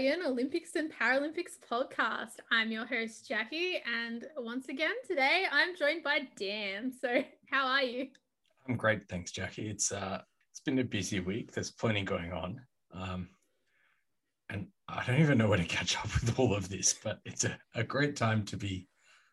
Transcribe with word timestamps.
Australian 0.00 0.26
Olympics 0.26 0.76
and 0.76 0.90
Paralympics 0.90 1.58
podcast. 1.70 2.36
I'm 2.50 2.72
your 2.72 2.86
host, 2.86 3.28
Jackie, 3.28 3.82
and 3.84 4.24
once 4.38 4.70
again 4.70 4.94
today 5.06 5.44
I'm 5.52 5.76
joined 5.76 6.02
by 6.02 6.20
Dan. 6.38 6.90
So, 6.98 7.22
how 7.50 7.66
are 7.66 7.82
you? 7.82 8.08
I'm 8.66 8.76
great, 8.78 9.06
thanks, 9.10 9.30
Jackie. 9.30 9.68
It's 9.68 9.92
uh, 9.92 10.22
it's 10.50 10.60
been 10.60 10.78
a 10.78 10.84
busy 10.84 11.20
week. 11.20 11.52
There's 11.52 11.70
plenty 11.70 12.02
going 12.02 12.32
on, 12.32 12.62
um, 12.94 13.28
and 14.48 14.68
I 14.88 15.04
don't 15.04 15.20
even 15.20 15.36
know 15.36 15.50
where 15.50 15.58
to 15.58 15.64
catch 15.64 15.98
up 15.98 16.04
with 16.14 16.38
all 16.38 16.54
of 16.54 16.70
this. 16.70 16.94
But 16.94 17.20
it's 17.26 17.44
a, 17.44 17.58
a 17.74 17.84
great 17.84 18.16
time 18.16 18.46
to 18.46 18.56
be 18.56 18.88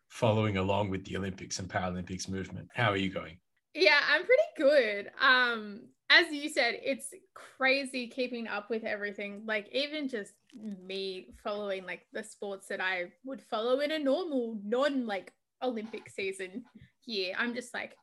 following 0.08 0.58
along 0.58 0.90
with 0.90 1.02
the 1.06 1.16
Olympics 1.16 1.60
and 1.60 1.68
Paralympics 1.70 2.28
movement. 2.28 2.68
How 2.74 2.90
are 2.90 2.98
you 2.98 3.08
going? 3.08 3.38
Yeah, 3.72 4.00
I'm 4.12 4.22
pretty 4.26 4.42
good. 4.58 5.12
Um, 5.18 5.80
as 6.10 6.30
you 6.30 6.48
said, 6.48 6.78
it's 6.82 7.12
crazy 7.34 8.08
keeping 8.08 8.48
up 8.48 8.70
with 8.70 8.84
everything. 8.84 9.42
Like 9.46 9.68
even 9.72 10.08
just 10.08 10.32
me 10.54 11.34
following 11.42 11.84
like 11.84 12.06
the 12.12 12.24
sports 12.24 12.68
that 12.68 12.80
I 12.80 13.12
would 13.24 13.42
follow 13.42 13.80
in 13.80 13.90
a 13.90 13.98
normal, 13.98 14.58
non 14.64 15.06
like 15.06 15.32
Olympic 15.62 16.08
season 16.08 16.64
year. 17.06 17.34
I'm 17.38 17.54
just 17.54 17.74
like, 17.74 17.94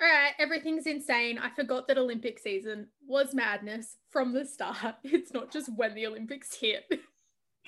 all 0.00 0.08
right, 0.08 0.32
everything's 0.38 0.86
insane. 0.86 1.38
I 1.38 1.50
forgot 1.50 1.86
that 1.88 1.98
Olympic 1.98 2.38
season 2.38 2.88
was 3.06 3.34
madness 3.34 3.96
from 4.10 4.32
the 4.32 4.44
start. 4.44 4.96
It's 5.04 5.32
not 5.32 5.52
just 5.52 5.70
when 5.76 5.94
the 5.94 6.06
Olympics 6.06 6.56
hit. 6.58 6.84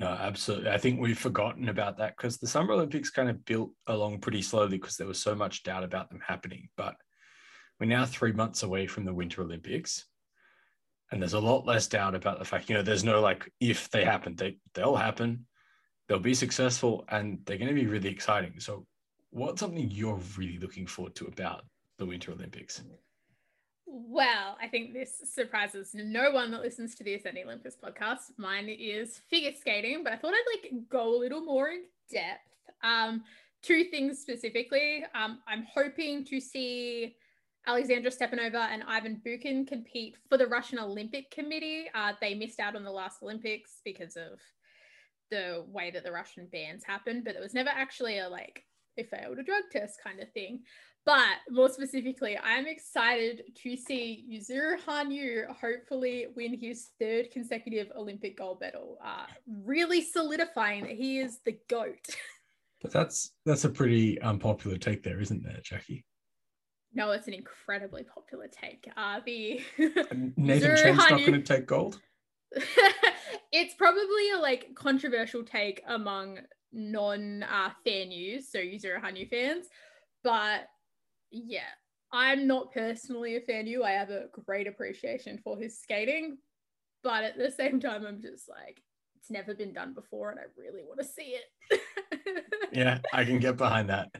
No, 0.01 0.09
absolutely. 0.09 0.71
I 0.71 0.79
think 0.79 0.99
we've 0.99 1.17
forgotten 1.17 1.69
about 1.69 1.99
that 1.99 2.17
because 2.17 2.39
the 2.39 2.49
Summer 2.49 2.73
Olympics 2.73 3.11
kind 3.11 3.31
of 3.31 3.45
built 3.45 3.71
along 3.87 4.19
pretty 4.19 4.43
slowly 4.43 4.77
because 4.77 4.97
there 4.97 5.07
was 5.07 5.23
so 5.23 5.37
much 5.37 5.63
doubt 5.63 5.85
about 5.85 6.11
them 6.11 6.19
happening. 6.27 6.69
But 6.77 6.97
we're 7.79 7.87
now 7.87 8.05
three 8.05 8.33
months 8.33 8.65
away 8.65 8.89
from 8.89 9.05
the 9.05 9.15
Winter 9.15 9.43
Olympics. 9.43 10.05
And 11.15 11.23
there's 11.23 11.35
a 11.35 11.39
lot 11.39 11.65
less 11.65 11.87
doubt 11.87 12.17
about 12.17 12.41
the 12.41 12.45
fact, 12.45 12.69
you 12.69 12.75
know, 12.75 12.83
there's 12.83 13.05
no 13.05 13.21
like 13.21 13.49
if 13.61 13.89
they 13.91 14.05
happen, 14.05 14.35
they 14.35 14.57
they'll 14.75 14.97
happen, 14.97 15.47
they'll 16.09 16.19
be 16.19 16.35
successful, 16.35 17.05
and 17.09 17.39
they're 17.45 17.57
going 17.57 17.69
to 17.69 17.75
be 17.75 17.87
really 17.87 18.09
exciting. 18.09 18.59
So, 18.59 18.85
what's 19.31 19.61
something 19.61 19.89
you're 19.93 20.21
really 20.37 20.59
looking 20.59 20.89
forward 20.89 21.15
to 21.15 21.27
about 21.27 21.67
the 21.99 22.05
Winter 22.05 22.33
Olympics? 22.33 22.83
Well, 23.87 24.57
I 24.61 24.67
think 24.67 24.93
this 24.93 25.23
surprises 25.33 25.93
no 25.95 26.33
one 26.33 26.51
that 26.51 26.63
listens 26.63 26.97
to 26.97 27.05
the 27.05 27.15
Ascending 27.15 27.45
Olympus 27.45 27.77
podcast. 27.81 28.33
Mine 28.37 28.69
is 28.69 29.21
figure 29.31 29.53
skating, 29.57 30.03
but 30.03 30.15
I 30.15 30.17
thought 30.17 30.35
I'd 30.35 30.65
like 30.65 30.73
go 30.89 31.17
a 31.17 31.21
little 31.21 31.43
more 31.43 31.69
in 31.69 31.85
depth. 32.11 32.41
Um, 32.83 33.23
two 33.63 33.85
things 33.85 34.19
specifically. 34.19 35.05
Um, 35.15 35.39
I'm 35.47 35.65
hoping 35.73 36.25
to 36.25 36.41
see 36.41 37.15
Alexandra 37.67 38.11
Stepanova 38.11 38.69
and 38.71 38.83
Ivan 38.87 39.21
Bukin 39.25 39.67
compete 39.67 40.17
for 40.29 40.37
the 40.37 40.47
Russian 40.47 40.79
Olympic 40.79 41.31
Committee. 41.31 41.87
Uh, 41.95 42.13
they 42.21 42.35
missed 42.35 42.61
out 42.61 42.77
on 42.77 42.85
the 42.85 42.91
last 42.91 43.23
Olympics 43.23 43.81
because 43.85 44.17
of 44.17 44.39
the 45.31 45.65
way 45.69 45.91
that 45.91 46.05
the 46.05 46.13
Russian 46.13 46.47
bans 46.53 46.85
happened, 46.85 47.25
but 47.25 47.35
it 47.35 47.41
was 47.41 47.55
never 47.55 47.71
actually 47.71 48.19
a 48.19 48.29
like 48.29 48.65
they 48.97 49.03
failed 49.03 49.39
a 49.39 49.43
drug 49.43 49.63
test 49.73 49.99
kind 50.03 50.21
of 50.21 50.31
thing. 50.33 50.61
But 51.07 51.37
more 51.51 51.69
specifically, 51.69 52.39
I'm 52.43 52.67
excited 52.67 53.43
to 53.63 53.77
see 53.77 54.25
Yuzuru 54.31 54.81
Hanyu 54.81 55.47
hopefully 55.49 56.27
win 56.35 56.59
his 56.59 56.91
third 56.99 57.31
consecutive 57.31 57.89
Olympic 57.95 58.39
gold 58.39 58.61
medal, 58.61 58.99
uh, 59.05 59.27
really 59.65 60.01
solidifying 60.01 60.85
that 60.85 60.93
he 60.93 61.19
is 61.19 61.41
the 61.45 61.59
GOAT. 61.69 61.99
But 62.83 62.93
that's 62.93 63.33
that's 63.47 63.65
a 63.65 63.71
pretty 63.71 64.21
unpopular 64.21 64.77
take 64.77 65.03
there, 65.03 65.19
isn't 65.19 65.43
there, 65.43 65.59
Jackie? 65.65 66.05
No, 66.95 67.11
it's 67.11 67.27
an 67.27 67.35
incredibly 67.35 68.05
popular 68.05 68.49
take. 68.49 68.89
Uh, 68.97 69.21
the 69.27 69.61
Nathan 70.37 70.77
Chen's 70.77 70.97
not 70.99 71.11
going 71.11 71.33
to 71.33 71.43
take 71.43 71.67
gold. 71.67 72.01
it's 73.53 73.75
probably 73.75 74.31
a 74.31 74.39
like 74.39 74.75
controversial 74.77 75.43
take 75.43 75.83
among 75.89 76.39
non 76.73 77.43
uh, 77.43 77.71
fan 77.85 78.09
news, 78.09 78.51
so 78.51 78.59
Yuzuru 78.59 79.03
Hanyu 79.03 79.29
fans. 79.29 79.67
But 80.23 80.69
yeah, 81.33 81.63
I'm 82.13 82.47
not 82.47 82.73
personally 82.73 83.37
a 83.37 83.41
fan 83.41 83.67
you. 83.67 83.83
I 83.83 83.93
have 83.93 84.11
a 84.11 84.27
great 84.47 84.69
appreciation 84.69 85.41
for 85.43 85.59
his 85.59 85.81
skating, 85.81 86.39
but 87.03 87.25
at 87.25 87.37
the 87.37 87.51
same 87.51 87.81
time, 87.81 88.07
I'm 88.07 88.23
just 88.23 88.49
like, 88.49 88.81
it's 89.19 89.31
never 89.31 89.53
been 89.53 89.73
done 89.73 89.95
before, 89.95 90.31
and 90.31 90.39
I 90.39 90.45
really 90.57 90.85
want 90.85 91.01
to 91.01 91.07
see 91.07 91.37
it. 91.37 91.81
yeah, 92.73 92.99
I 93.13 93.25
can 93.25 93.41
get 93.41 93.57
behind 93.57 93.91
that. 93.91 94.11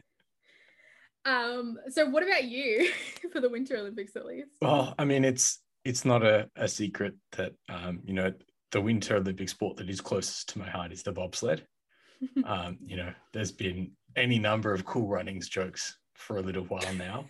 Um, 1.25 1.79
so 1.89 2.07
what 2.07 2.23
about 2.23 2.45
you 2.45 2.91
for 3.31 3.41
the 3.41 3.49
Winter 3.49 3.77
Olympics 3.77 4.15
at 4.15 4.25
least? 4.25 4.51
Well, 4.61 4.93
I 4.97 5.05
mean, 5.05 5.25
it's 5.25 5.59
it's 5.83 6.05
not 6.05 6.23
a, 6.23 6.49
a 6.55 6.67
secret 6.67 7.15
that 7.33 7.53
um, 7.69 7.99
you 8.05 8.13
know, 8.13 8.33
the 8.71 8.81
Winter 8.81 9.17
Olympic 9.17 9.49
sport 9.49 9.77
that 9.77 9.89
is 9.89 10.01
closest 10.01 10.49
to 10.49 10.59
my 10.59 10.69
heart 10.69 10.91
is 10.91 11.03
the 11.03 11.11
bobsled. 11.11 11.65
um, 12.45 12.77
you 12.85 12.97
know, 12.97 13.11
there's 13.33 13.51
been 13.51 13.91
any 14.15 14.39
number 14.39 14.73
of 14.73 14.85
cool 14.85 15.07
runnings 15.07 15.49
jokes 15.49 15.97
for 16.13 16.37
a 16.37 16.41
little 16.41 16.63
while 16.65 16.93
now. 16.95 17.25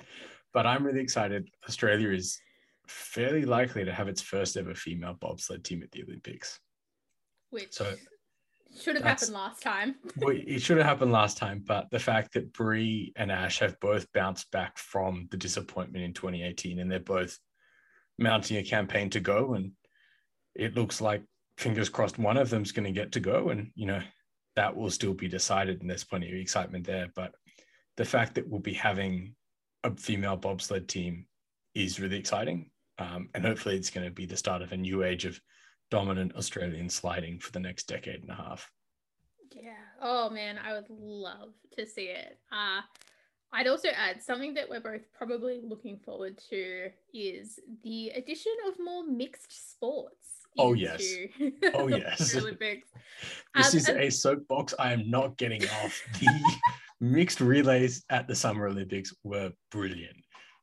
but 0.52 0.66
I'm 0.66 0.84
really 0.84 1.00
excited. 1.00 1.48
Australia 1.68 2.10
is 2.10 2.38
fairly 2.86 3.44
likely 3.44 3.84
to 3.84 3.92
have 3.92 4.08
its 4.08 4.20
first 4.20 4.56
ever 4.56 4.74
female 4.74 5.14
bobsled 5.20 5.64
team 5.64 5.82
at 5.82 5.90
the 5.90 6.02
Olympics. 6.04 6.60
Which 7.50 7.72
so 7.72 7.94
should 8.78 8.96
have 8.96 9.04
happened 9.04 9.32
last 9.32 9.62
time. 9.62 9.96
well, 10.18 10.36
it 10.36 10.60
should 10.60 10.76
have 10.76 10.86
happened 10.86 11.12
last 11.12 11.36
time, 11.36 11.62
but 11.66 11.90
the 11.90 11.98
fact 11.98 12.34
that 12.34 12.52
Brie 12.52 13.12
and 13.16 13.30
Ash 13.30 13.58
have 13.60 13.78
both 13.80 14.10
bounced 14.12 14.50
back 14.50 14.78
from 14.78 15.28
the 15.30 15.36
disappointment 15.36 16.04
in 16.04 16.12
2018 16.12 16.78
and 16.78 16.90
they're 16.90 17.00
both 17.00 17.38
mounting 18.18 18.56
a 18.56 18.62
campaign 18.62 19.10
to 19.10 19.20
go, 19.20 19.54
and 19.54 19.72
it 20.54 20.74
looks 20.74 21.00
like 21.00 21.22
fingers 21.58 21.88
crossed 21.88 22.18
one 22.18 22.36
of 22.36 22.50
them's 22.50 22.72
going 22.72 22.84
to 22.84 23.00
get 23.00 23.12
to 23.12 23.20
go, 23.20 23.50
and 23.50 23.70
you 23.74 23.86
know 23.86 24.00
that 24.56 24.76
will 24.76 24.90
still 24.90 25.14
be 25.14 25.28
decided, 25.28 25.80
and 25.80 25.90
there's 25.90 26.04
plenty 26.04 26.28
of 26.28 26.34
excitement 26.34 26.86
there. 26.86 27.08
But 27.14 27.34
the 27.96 28.04
fact 28.04 28.34
that 28.34 28.48
we'll 28.48 28.60
be 28.60 28.74
having 28.74 29.34
a 29.84 29.94
female 29.94 30.36
bobsled 30.36 30.88
team 30.88 31.26
is 31.74 32.00
really 32.00 32.18
exciting, 32.18 32.70
um, 32.98 33.28
and 33.34 33.44
hopefully 33.44 33.76
it's 33.76 33.90
going 33.90 34.06
to 34.06 34.12
be 34.12 34.26
the 34.26 34.36
start 34.36 34.62
of 34.62 34.72
a 34.72 34.76
new 34.76 35.04
age 35.04 35.24
of 35.24 35.40
dominant 35.90 36.34
Australian 36.36 36.88
sliding 36.88 37.38
for 37.38 37.52
the 37.52 37.60
next 37.60 37.84
decade 37.84 38.22
and 38.22 38.30
a 38.30 38.34
half. 38.34 38.70
Yeah. 39.52 39.72
Oh 40.02 40.28
man, 40.30 40.58
I 40.58 40.72
would 40.72 40.90
love 40.90 41.52
to 41.78 41.86
see 41.86 42.06
it. 42.06 42.38
Uh, 42.52 42.80
I'd 43.52 43.68
also 43.68 43.88
add 43.88 44.22
something 44.22 44.54
that 44.54 44.68
we're 44.68 44.80
both 44.80 45.02
probably 45.16 45.60
looking 45.62 45.98
forward 46.04 46.38
to 46.50 46.90
is 47.14 47.58
the 47.84 48.10
addition 48.10 48.52
of 48.68 48.74
more 48.82 49.06
mixed 49.06 49.72
sports. 49.72 50.26
Oh 50.58 50.72
yes. 50.72 51.02
Oh 51.74 51.86
yes. 51.88 52.34
Olympics. 52.36 52.88
this 53.54 53.72
um, 53.72 53.78
is 53.78 53.88
and- 53.88 54.00
a 54.00 54.10
soapbox 54.10 54.74
I 54.78 54.92
am 54.92 55.10
not 55.10 55.36
getting 55.36 55.62
off. 55.64 56.02
The 56.20 56.28
mixed 57.00 57.40
relays 57.40 58.04
at 58.10 58.26
the 58.26 58.34
Summer 58.34 58.66
Olympics 58.66 59.14
were 59.22 59.52
brilliant. 59.70 60.16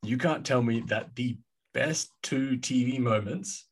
You 0.03 0.17
can't 0.17 0.45
tell 0.45 0.61
me 0.61 0.81
that 0.87 1.15
the 1.15 1.37
best 1.73 2.09
two 2.21 2.57
TV 2.57 2.99
moments 2.99 3.67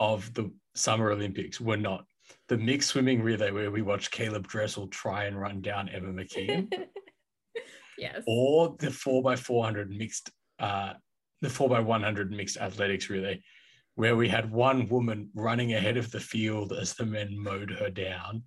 of 0.00 0.32
the 0.34 0.50
Summer 0.74 1.10
Olympics 1.10 1.60
were 1.60 1.76
not 1.76 2.04
the 2.48 2.56
mixed 2.56 2.90
swimming 2.90 3.22
relay 3.22 3.50
where 3.50 3.70
we 3.70 3.82
watched 3.82 4.12
Caeleb 4.12 4.46
Dressel 4.46 4.88
try 4.88 5.24
and 5.24 5.40
run 5.40 5.60
down 5.60 5.88
Emma 5.88 6.08
McKeon. 6.08 6.72
yes. 7.98 8.22
Or 8.26 8.76
the 8.78 8.88
4x400 8.88 9.96
mixed, 9.96 10.30
uh, 10.58 10.94
the 11.40 11.48
4x100 11.48 12.30
mixed 12.30 12.56
athletics 12.56 13.08
relay 13.08 13.42
where 13.96 14.16
we 14.16 14.28
had 14.28 14.50
one 14.50 14.88
woman 14.88 15.30
running 15.34 15.74
ahead 15.74 15.96
of 15.96 16.10
the 16.10 16.20
field 16.20 16.72
as 16.72 16.94
the 16.94 17.06
men 17.06 17.38
mowed 17.38 17.70
her 17.70 17.90
down. 17.90 18.42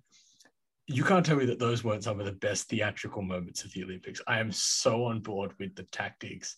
You 0.86 1.04
can't 1.04 1.24
tell 1.24 1.36
me 1.36 1.46
that 1.46 1.58
those 1.58 1.84
weren't 1.84 2.04
some 2.04 2.20
of 2.20 2.26
the 2.26 2.32
best 2.32 2.68
theatrical 2.68 3.22
moments 3.22 3.64
of 3.64 3.72
the 3.72 3.84
Olympics. 3.84 4.20
I 4.26 4.40
am 4.40 4.52
so 4.52 5.04
on 5.04 5.20
board 5.20 5.52
with 5.58 5.74
the 5.74 5.84
tactics 5.84 6.56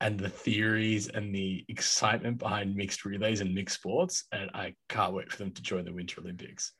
and 0.00 0.18
the 0.18 0.28
theories 0.28 1.08
and 1.08 1.34
the 1.34 1.64
excitement 1.68 2.38
behind 2.38 2.74
mixed 2.74 3.04
relays 3.04 3.40
and 3.40 3.54
mixed 3.54 3.76
sports. 3.76 4.24
And 4.32 4.50
I 4.54 4.74
can't 4.88 5.14
wait 5.14 5.30
for 5.30 5.38
them 5.38 5.52
to 5.52 5.62
join 5.62 5.84
the 5.84 5.92
Winter 5.92 6.20
Olympics. 6.20 6.72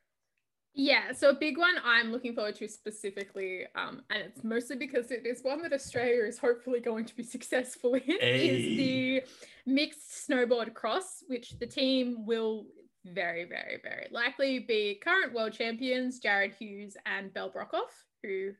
Yeah, 0.79 1.13
so 1.13 1.31
a 1.31 1.35
big 1.35 1.57
one 1.57 1.77
I'm 1.83 2.13
looking 2.13 2.35
forward 2.35 2.57
to 2.57 2.69
specifically, 2.69 3.65
um, 3.75 4.03
and 4.11 4.23
it's 4.23 4.45
mostly 4.45 4.77
because 4.77 5.11
it 5.11 5.27
is 5.27 5.41
one 5.43 5.63
that 5.63 5.73
Australia 5.73 6.25
is 6.25 6.39
hopefully 6.39 6.81
going 6.81 7.07
to 7.07 7.17
be 7.17 7.23
successful 7.23 7.95
in, 7.95 8.03
hey. 8.03 8.49
is 8.49 8.77
the 8.77 9.23
mixed 9.65 10.29
snowboard 10.29 10.75
cross, 10.75 11.25
which 11.29 11.59
the 11.59 11.67
team 11.67 12.27
will 12.27 12.67
very, 13.07 13.45
very, 13.45 13.79
very 13.83 14.09
likely 14.11 14.59
be 14.59 15.01
current 15.03 15.33
world 15.33 15.55
champions 15.55 16.19
Jared 16.19 16.53
Hughes 16.59 16.95
and 17.07 17.33
Belle 17.33 17.51
Brockhoff, 17.51 17.93
who 18.23 18.51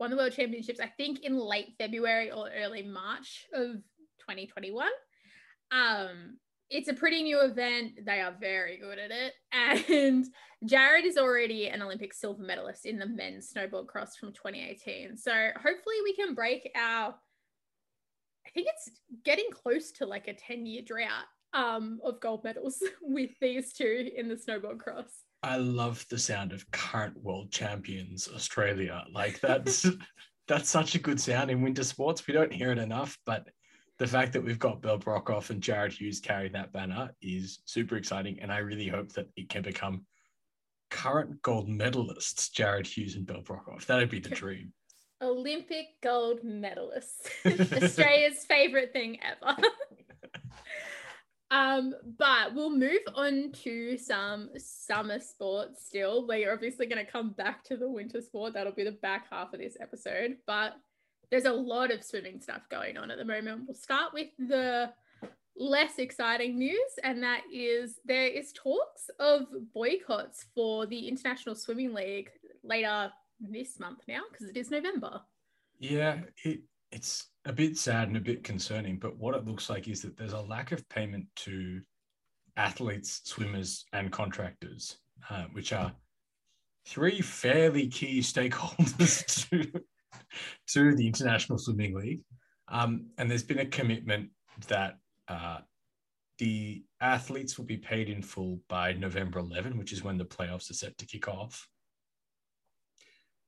won 0.00 0.10
the 0.10 0.16
world 0.16 0.32
championships, 0.32 0.80
I 0.80 0.86
think, 0.86 1.20
in 1.20 1.36
late 1.36 1.74
February 1.76 2.30
or 2.30 2.48
early 2.56 2.82
March 2.82 3.44
of 3.52 3.76
2021. 4.28 4.86
Um, 5.70 6.38
it's 6.70 6.88
a 6.88 6.94
pretty 6.94 7.22
new 7.22 7.40
event. 7.40 7.92
They 8.04 8.20
are 8.20 8.36
very 8.38 8.78
good 8.78 8.98
at 8.98 9.10
it. 9.10 9.32
And 9.90 10.26
Jared 10.64 11.06
is 11.06 11.16
already 11.16 11.68
an 11.68 11.82
Olympic 11.82 12.12
silver 12.12 12.42
medalist 12.42 12.84
in 12.84 12.98
the 12.98 13.06
men's 13.06 13.52
snowboard 13.52 13.86
cross 13.86 14.16
from 14.16 14.32
2018. 14.32 15.16
So 15.16 15.32
hopefully 15.56 15.96
we 16.04 16.14
can 16.14 16.34
break 16.34 16.70
our, 16.76 17.14
I 18.46 18.50
think 18.54 18.68
it's 18.68 18.90
getting 19.24 19.50
close 19.50 19.92
to 19.92 20.06
like 20.06 20.28
a 20.28 20.34
10 20.34 20.66
year 20.66 20.82
drought 20.82 21.24
um, 21.54 22.00
of 22.04 22.20
gold 22.20 22.44
medals 22.44 22.82
with 23.02 23.30
these 23.40 23.72
two 23.72 24.10
in 24.14 24.28
the 24.28 24.34
snowboard 24.34 24.78
cross. 24.78 25.22
I 25.42 25.56
love 25.56 26.04
the 26.10 26.18
sound 26.18 26.52
of 26.52 26.68
current 26.72 27.16
world 27.22 27.52
champions 27.52 28.28
Australia. 28.34 29.04
Like 29.12 29.40
that's 29.40 29.86
that's 30.48 30.68
such 30.68 30.94
a 30.94 30.98
good 30.98 31.20
sound 31.20 31.50
in 31.50 31.62
winter 31.62 31.84
sports. 31.84 32.26
We 32.26 32.34
don't 32.34 32.52
hear 32.52 32.72
it 32.72 32.78
enough, 32.78 33.16
but 33.24 33.48
the 33.98 34.06
fact 34.06 34.32
that 34.32 34.44
we've 34.44 34.58
got 34.58 34.80
Belle 34.80 34.98
Brockhoff 34.98 35.50
and 35.50 35.60
Jared 35.60 35.92
Hughes 35.92 36.20
carrying 36.20 36.52
that 36.52 36.72
banner 36.72 37.10
is 37.20 37.60
super 37.64 37.96
exciting, 37.96 38.38
and 38.40 38.52
I 38.52 38.58
really 38.58 38.88
hope 38.88 39.12
that 39.12 39.28
it 39.36 39.48
can 39.48 39.62
become 39.62 40.04
current 40.90 41.42
gold 41.42 41.68
medalists, 41.68 42.50
Jared 42.52 42.86
Hughes 42.86 43.16
and 43.16 43.26
Belle 43.26 43.42
Brockhoff. 43.42 43.86
That'd 43.86 44.10
be 44.10 44.20
the 44.20 44.28
dream. 44.30 44.72
Olympic 45.20 45.86
gold 46.00 46.42
medalists, 46.44 47.26
Australia's 47.82 48.44
favorite 48.44 48.92
thing 48.92 49.18
ever. 49.20 49.56
Um, 51.50 51.94
but 52.18 52.54
we'll 52.54 52.76
move 52.76 53.00
on 53.14 53.52
to 53.64 53.96
some 53.96 54.50
summer 54.58 55.18
sports 55.18 55.86
still. 55.86 56.26
We're 56.26 56.52
obviously 56.52 56.86
going 56.86 57.04
to 57.04 57.10
come 57.10 57.30
back 57.30 57.64
to 57.64 57.76
the 57.76 57.88
winter 57.88 58.20
sport. 58.20 58.52
That'll 58.52 58.72
be 58.72 58.84
the 58.84 58.92
back 58.92 59.26
half 59.30 59.54
of 59.54 59.60
this 59.60 59.76
episode. 59.80 60.36
But 60.46 60.74
there's 61.30 61.44
a 61.44 61.52
lot 61.52 61.90
of 61.90 62.02
swimming 62.02 62.40
stuff 62.40 62.62
going 62.68 62.96
on 62.96 63.10
at 63.10 63.18
the 63.18 63.24
moment. 63.24 63.62
We'll 63.66 63.74
start 63.74 64.12
with 64.14 64.28
the 64.38 64.92
less 65.56 65.98
exciting 65.98 66.58
news, 66.58 66.90
and 67.02 67.22
that 67.22 67.42
is 67.52 67.98
there 68.04 68.26
is 68.26 68.52
talks 68.52 69.10
of 69.18 69.46
boycotts 69.74 70.46
for 70.54 70.86
the 70.86 71.08
International 71.08 71.54
Swimming 71.54 71.92
League 71.92 72.30
later 72.62 73.10
this 73.40 73.78
month 73.78 74.00
now 74.08 74.20
because 74.30 74.48
it 74.48 74.56
is 74.56 74.70
November. 74.70 75.20
Yeah, 75.78 76.20
it, 76.44 76.60
it's 76.90 77.26
a 77.44 77.52
bit 77.52 77.76
sad 77.76 78.08
and 78.08 78.16
a 78.16 78.20
bit 78.20 78.44
concerning. 78.44 78.98
But 78.98 79.16
what 79.16 79.34
it 79.34 79.46
looks 79.46 79.70
like 79.70 79.88
is 79.88 80.02
that 80.02 80.16
there's 80.16 80.32
a 80.32 80.40
lack 80.40 80.72
of 80.72 80.88
payment 80.88 81.26
to 81.36 81.80
athletes, 82.56 83.20
swimmers, 83.24 83.84
and 83.92 84.10
contractors, 84.10 84.98
uh, 85.30 85.44
which 85.52 85.72
are 85.72 85.92
three 86.86 87.20
fairly 87.20 87.88
key 87.88 88.20
stakeholders 88.20 89.48
to, 89.50 89.80
to 90.68 90.94
the 90.94 91.06
International 91.06 91.58
Swimming 91.58 91.94
League. 91.94 92.20
Um, 92.68 93.06
and 93.18 93.30
there's 93.30 93.42
been 93.42 93.60
a 93.60 93.66
commitment 93.66 94.30
that 94.68 94.98
uh, 95.28 95.58
the 96.38 96.84
athletes 97.00 97.56
will 97.56 97.64
be 97.64 97.76
paid 97.76 98.08
in 98.08 98.22
full 98.22 98.60
by 98.68 98.92
November 98.92 99.38
11, 99.38 99.78
which 99.78 99.92
is 99.92 100.04
when 100.04 100.18
the 100.18 100.24
playoffs 100.24 100.70
are 100.70 100.74
set 100.74 100.96
to 100.98 101.06
kick 101.06 101.28
off 101.28 101.66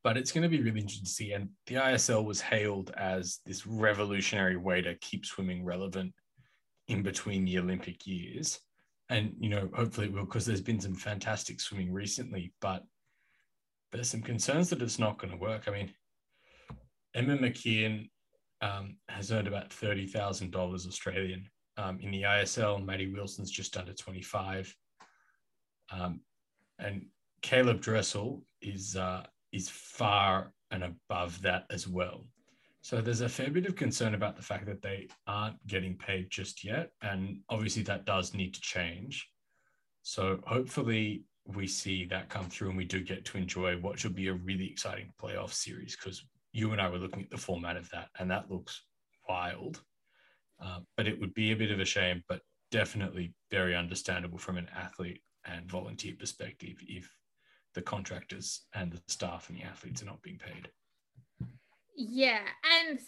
but 0.03 0.17
it's 0.17 0.33
going 0.33 0.43
to 0.43 0.49
be 0.49 0.63
really 0.63 0.81
interesting 0.81 1.05
to 1.05 1.11
see. 1.11 1.33
And 1.33 1.51
the 1.67 1.75
ISL 1.77 2.25
was 2.25 2.41
hailed 2.41 2.91
as 2.97 3.41
this 3.45 3.67
revolutionary 3.67 4.57
way 4.57 4.81
to 4.83 4.95
keep 4.97 5.27
swimming 5.27 5.65
relevant 5.65 6.15
in 6.89 7.03
between 7.03 7.45
the 7.45 7.59
Olympic 7.59 8.07
years. 8.07 8.61
And, 9.11 9.35
you 9.39 9.51
know, 9.51 9.69
hopefully 9.75 10.07
it 10.07 10.13
will, 10.13 10.25
because 10.25 10.47
there's 10.47 10.61
been 10.61 10.81
some 10.81 10.95
fantastic 10.95 11.61
swimming 11.61 11.93
recently, 11.93 12.53
but 12.61 12.85
there's 13.93 14.09
some 14.09 14.23
concerns 14.23 14.71
that 14.71 14.83
it's 14.83 14.99
not 14.99 15.19
going 15.19 15.33
to 15.33 15.37
work. 15.37 15.65
I 15.67 15.73
mean, 15.73 15.93
Emma 17.15 17.37
McKeon 17.37 18.09
um, 18.61 18.97
has 19.09 19.33
earned 19.33 19.49
about 19.49 19.71
$30,000 19.71 20.55
Australian 20.55 21.49
um, 21.77 21.99
in 22.01 22.11
the 22.11 22.23
ISL. 22.23 22.85
Madi 22.85 23.11
Wilson's 23.13 23.51
just 23.51 23.77
under 23.77 23.93
25. 23.93 24.75
Um, 25.93 26.21
and 26.79 27.07
Caeleb 27.43 27.81
Dressel 27.81 28.45
is 28.63 28.97
uh, 28.97 29.25
is 29.53 29.69
far 29.69 30.53
and 30.71 30.85
above 30.85 31.41
that 31.43 31.65
as 31.71 31.89
well. 31.89 32.25
So 32.83 33.01
there's 33.01 33.21
a 33.21 33.29
fair 33.29 33.51
bit 33.51 33.67
of 33.67 33.77
concern 33.77 34.15
about 34.15 34.37
the 34.37 34.43
fact 34.43 34.67
that 34.67 34.81
they 34.81 35.09
aren't 35.27 35.65
getting 35.67 35.97
paid 35.97 36.31
just 36.31 36.65
yet. 36.65 36.91
And 37.03 37.41
obviously 37.51 37.83
that 37.85 38.07
does 38.07 38.33
need 38.33 38.55
to 38.55 38.61
change. 38.61 39.29
So 40.03 40.41
hopefully 40.47 41.25
we 41.45 41.67
see 41.67 42.07
that 42.07 42.31
come 42.31 42.49
through 42.49 42.69
and 42.69 42.79
we 42.79 42.85
do 42.85 43.01
get 43.01 43.25
to 43.27 43.39
enjoy 43.39 43.77
what 43.79 43.99
should 43.99 44.15
be 44.15 44.29
a 44.29 44.35
really 44.35 44.71
exciting 44.71 45.13
playoff 45.21 45.53
series 45.53 45.97
because 45.97 46.25
you 46.53 46.73
and 46.73 46.81
I 46.81 46.89
were 46.89 46.99
looking 46.99 47.23
at 47.23 47.31
the 47.31 47.39
format 47.39 47.77
of 47.77 47.89
that 47.91 48.09
and 48.19 48.31
that 48.31 48.51
looks 48.51 48.83
wild. 49.29 49.83
Uh, 50.63 50.81
but 50.97 51.07
it 51.07 51.19
would 51.21 51.33
be 51.35 51.53
a 51.53 51.57
bit 51.57 51.71
of 51.71 51.81
a 51.81 51.85
shame, 51.85 52.23
but 52.29 52.41
definitely 52.71 53.33
very 53.51 53.75
understandable 53.75 54.39
from 54.39 54.59
an 54.59 54.69
athlete 54.77 55.23
and 55.47 55.71
volunteer 55.71 56.15
perspective 56.19 56.77
if 56.83 57.11
the 57.75 57.83
contractors 57.83 58.67
and 58.75 58.93
the 58.93 59.01
staff 59.09 59.49
and 59.49 59.59
the 59.59 59.63
athletes 59.63 60.03
are 60.03 60.07
not 60.07 60.23
being 60.23 60.39
paid. 60.39 60.69
Yeah, 61.97 62.41
and 62.83 62.99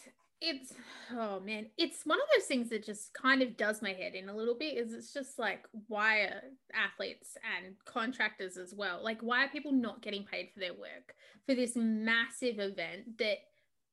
it's 0.43 0.75
oh 1.13 1.41
man, 1.41 1.67
it's 1.79 2.05
one 2.05 2.19
of 2.19 2.27
those 2.35 2.47
things 2.47 2.69
that 2.71 2.85
just 2.85 3.15
kind 3.15 3.43
of 3.43 3.57
does 3.57 3.81
my 3.81 3.93
head 3.93 4.15
in 4.15 4.29
a 4.29 4.35
little 4.35 4.57
bit. 4.59 4.77
Is 4.77 4.93
it's 4.93 5.13
just 5.13 5.39
like 5.39 5.65
why 5.87 6.21
are 6.23 6.43
athletes 6.75 7.37
and 7.57 7.77
contractors 7.85 8.57
as 8.57 8.75
well? 8.77 9.03
Like 9.03 9.21
why 9.21 9.45
are 9.45 9.49
people 9.49 9.73
not 9.73 10.03
getting 10.03 10.25
paid 10.25 10.51
for 10.53 10.61
their 10.61 10.75
work 10.75 11.15
for 11.47 11.55
this 11.55 11.77
massive 11.77 12.59
event 12.59 13.19
that 13.19 13.39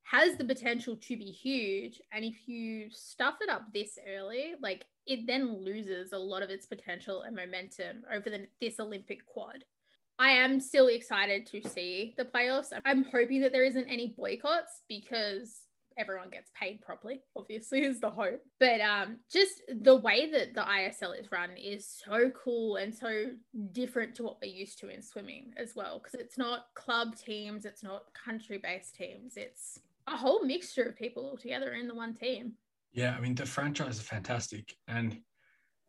has 0.03 0.37
the 0.37 0.43
potential 0.45 0.95
to 0.95 1.15
be 1.15 1.25
huge 1.25 2.01
and 2.11 2.25
if 2.25 2.47
you 2.47 2.89
stuff 2.89 3.35
it 3.41 3.49
up 3.49 3.61
this 3.75 3.99
early 4.17 4.53
like 4.59 4.85
it 5.05 5.27
then 5.27 5.63
loses 5.63 6.13
a 6.13 6.17
lot 6.17 6.41
of 6.41 6.49
its 6.49 6.65
potential 6.65 7.21
and 7.21 7.35
momentum 7.35 8.01
over 8.11 8.27
the, 8.27 8.47
this 8.59 8.79
olympic 8.79 9.23
quad 9.27 9.63
I 10.17 10.31
am 10.31 10.59
still 10.59 10.87
excited 10.87 11.45
to 11.45 11.61
see 11.61 12.13
the 12.17 12.25
playoffs. 12.25 12.73
I'm 12.83 13.05
hoping 13.05 13.39
that 13.39 13.53
there 13.53 13.63
isn't 13.63 13.87
any 13.87 14.13
boycotts 14.17 14.81
because 14.89 15.61
everyone 15.99 16.29
gets 16.29 16.49
paid 16.59 16.81
properly, 16.81 17.21
obviously, 17.35 17.83
is 17.83 17.99
the 17.99 18.09
hope. 18.09 18.41
But 18.59 18.79
um, 18.81 19.17
just 19.31 19.61
the 19.81 19.95
way 19.95 20.31
that 20.31 20.53
the 20.53 20.61
ISL 20.61 21.19
is 21.19 21.31
run 21.31 21.51
is 21.57 22.01
so 22.05 22.31
cool 22.31 22.77
and 22.77 22.95
so 22.95 23.25
different 23.73 24.15
to 24.15 24.23
what 24.23 24.37
we're 24.41 24.51
used 24.51 24.79
to 24.79 24.89
in 24.89 25.01
swimming 25.01 25.53
as 25.57 25.75
well. 25.75 25.99
Because 25.99 26.19
it's 26.19 26.37
not 26.37 26.67
club 26.73 27.17
teams, 27.17 27.65
it's 27.65 27.83
not 27.83 28.05
country 28.13 28.59
based 28.61 28.95
teams, 28.95 29.35
it's 29.35 29.79
a 30.07 30.17
whole 30.17 30.43
mixture 30.43 30.83
of 30.83 30.95
people 30.95 31.23
all 31.25 31.37
together 31.37 31.73
in 31.73 31.87
the 31.87 31.93
one 31.95 32.13
team. 32.13 32.53
Yeah, 32.93 33.15
I 33.15 33.19
mean, 33.19 33.35
the 33.35 33.45
franchise 33.45 33.97
is 33.97 34.01
fantastic. 34.01 34.73
And 34.87 35.21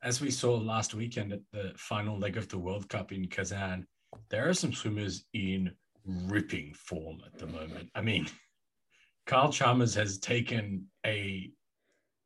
as 0.03 0.21
we 0.21 0.31
saw 0.31 0.55
last 0.57 0.95
weekend 0.95 1.33
at 1.33 1.41
the 1.53 1.73
final 1.77 2.19
leg 2.19 2.37
of 2.37 2.49
the 2.49 2.59
World 2.59 2.89
Cup 2.89 3.13
in 3.13 3.27
Kazan, 3.29 3.87
there 4.29 4.49
are 4.49 4.55
some 4.55 4.73
swimmers 4.73 5.25
in 5.33 5.71
ripping 6.05 6.75
form 6.75 7.19
at 7.25 7.39
the 7.39 7.47
moment. 7.47 7.91
I 7.95 8.01
mean, 8.01 8.27
Kyle 9.31 9.53
Chalmers 9.53 9.95
has 9.95 10.19
taken 10.19 10.87
a, 11.07 11.53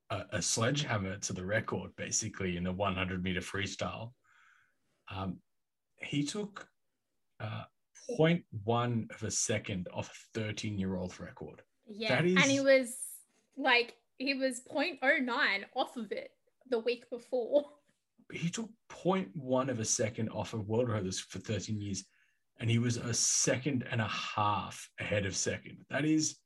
a, 0.09 0.23
a 0.33 0.41
sledgehammer 0.41 1.19
to 1.19 1.35
the 1.35 1.45
record 1.45 1.95
basically 1.97 2.57
in 2.57 2.65
the 2.65 2.73
100 2.73 3.23
meter 3.23 3.43
freestyle. 3.43 4.13
Um, 5.15 5.37
he 5.97 6.25
took 6.25 6.67
uh, 7.41 7.65
0.1 8.19 9.15
of 9.15 9.23
a 9.23 9.31
second 9.31 9.87
off 9.93 10.09
a 10.35 10.41
13 10.41 10.79
year 10.79 10.97
old 10.97 11.21
record. 11.21 11.61
Yeah, 11.87 12.23
is... 12.23 12.37
and 12.37 12.51
he 12.51 12.61
was 12.61 12.97
like 13.59 13.97
he 14.17 14.33
was 14.33 14.63
0.09 14.75 15.29
off 15.77 15.99
of 15.99 16.11
it 16.11 16.31
the 16.71 16.79
week 16.79 17.11
before 17.11 17.67
he 18.33 18.49
took 18.49 18.71
0.1 18.91 19.69
of 19.69 19.79
a 19.79 19.85
second 19.85 20.31
off 20.31 20.55
of 20.55 20.67
world 20.71 20.89
records 20.89 21.21
for 21.21 21.39
13 21.39 21.83
years, 21.83 22.05
and 22.61 22.71
he 22.71 22.79
was 22.79 22.97
a 22.97 23.13
second 23.13 23.85
and 23.91 24.01
a 24.01 24.09
half 24.09 24.89
ahead 24.99 25.27
of 25.27 25.37
second. 25.37 25.85
That 25.91 26.07
is 26.07 26.39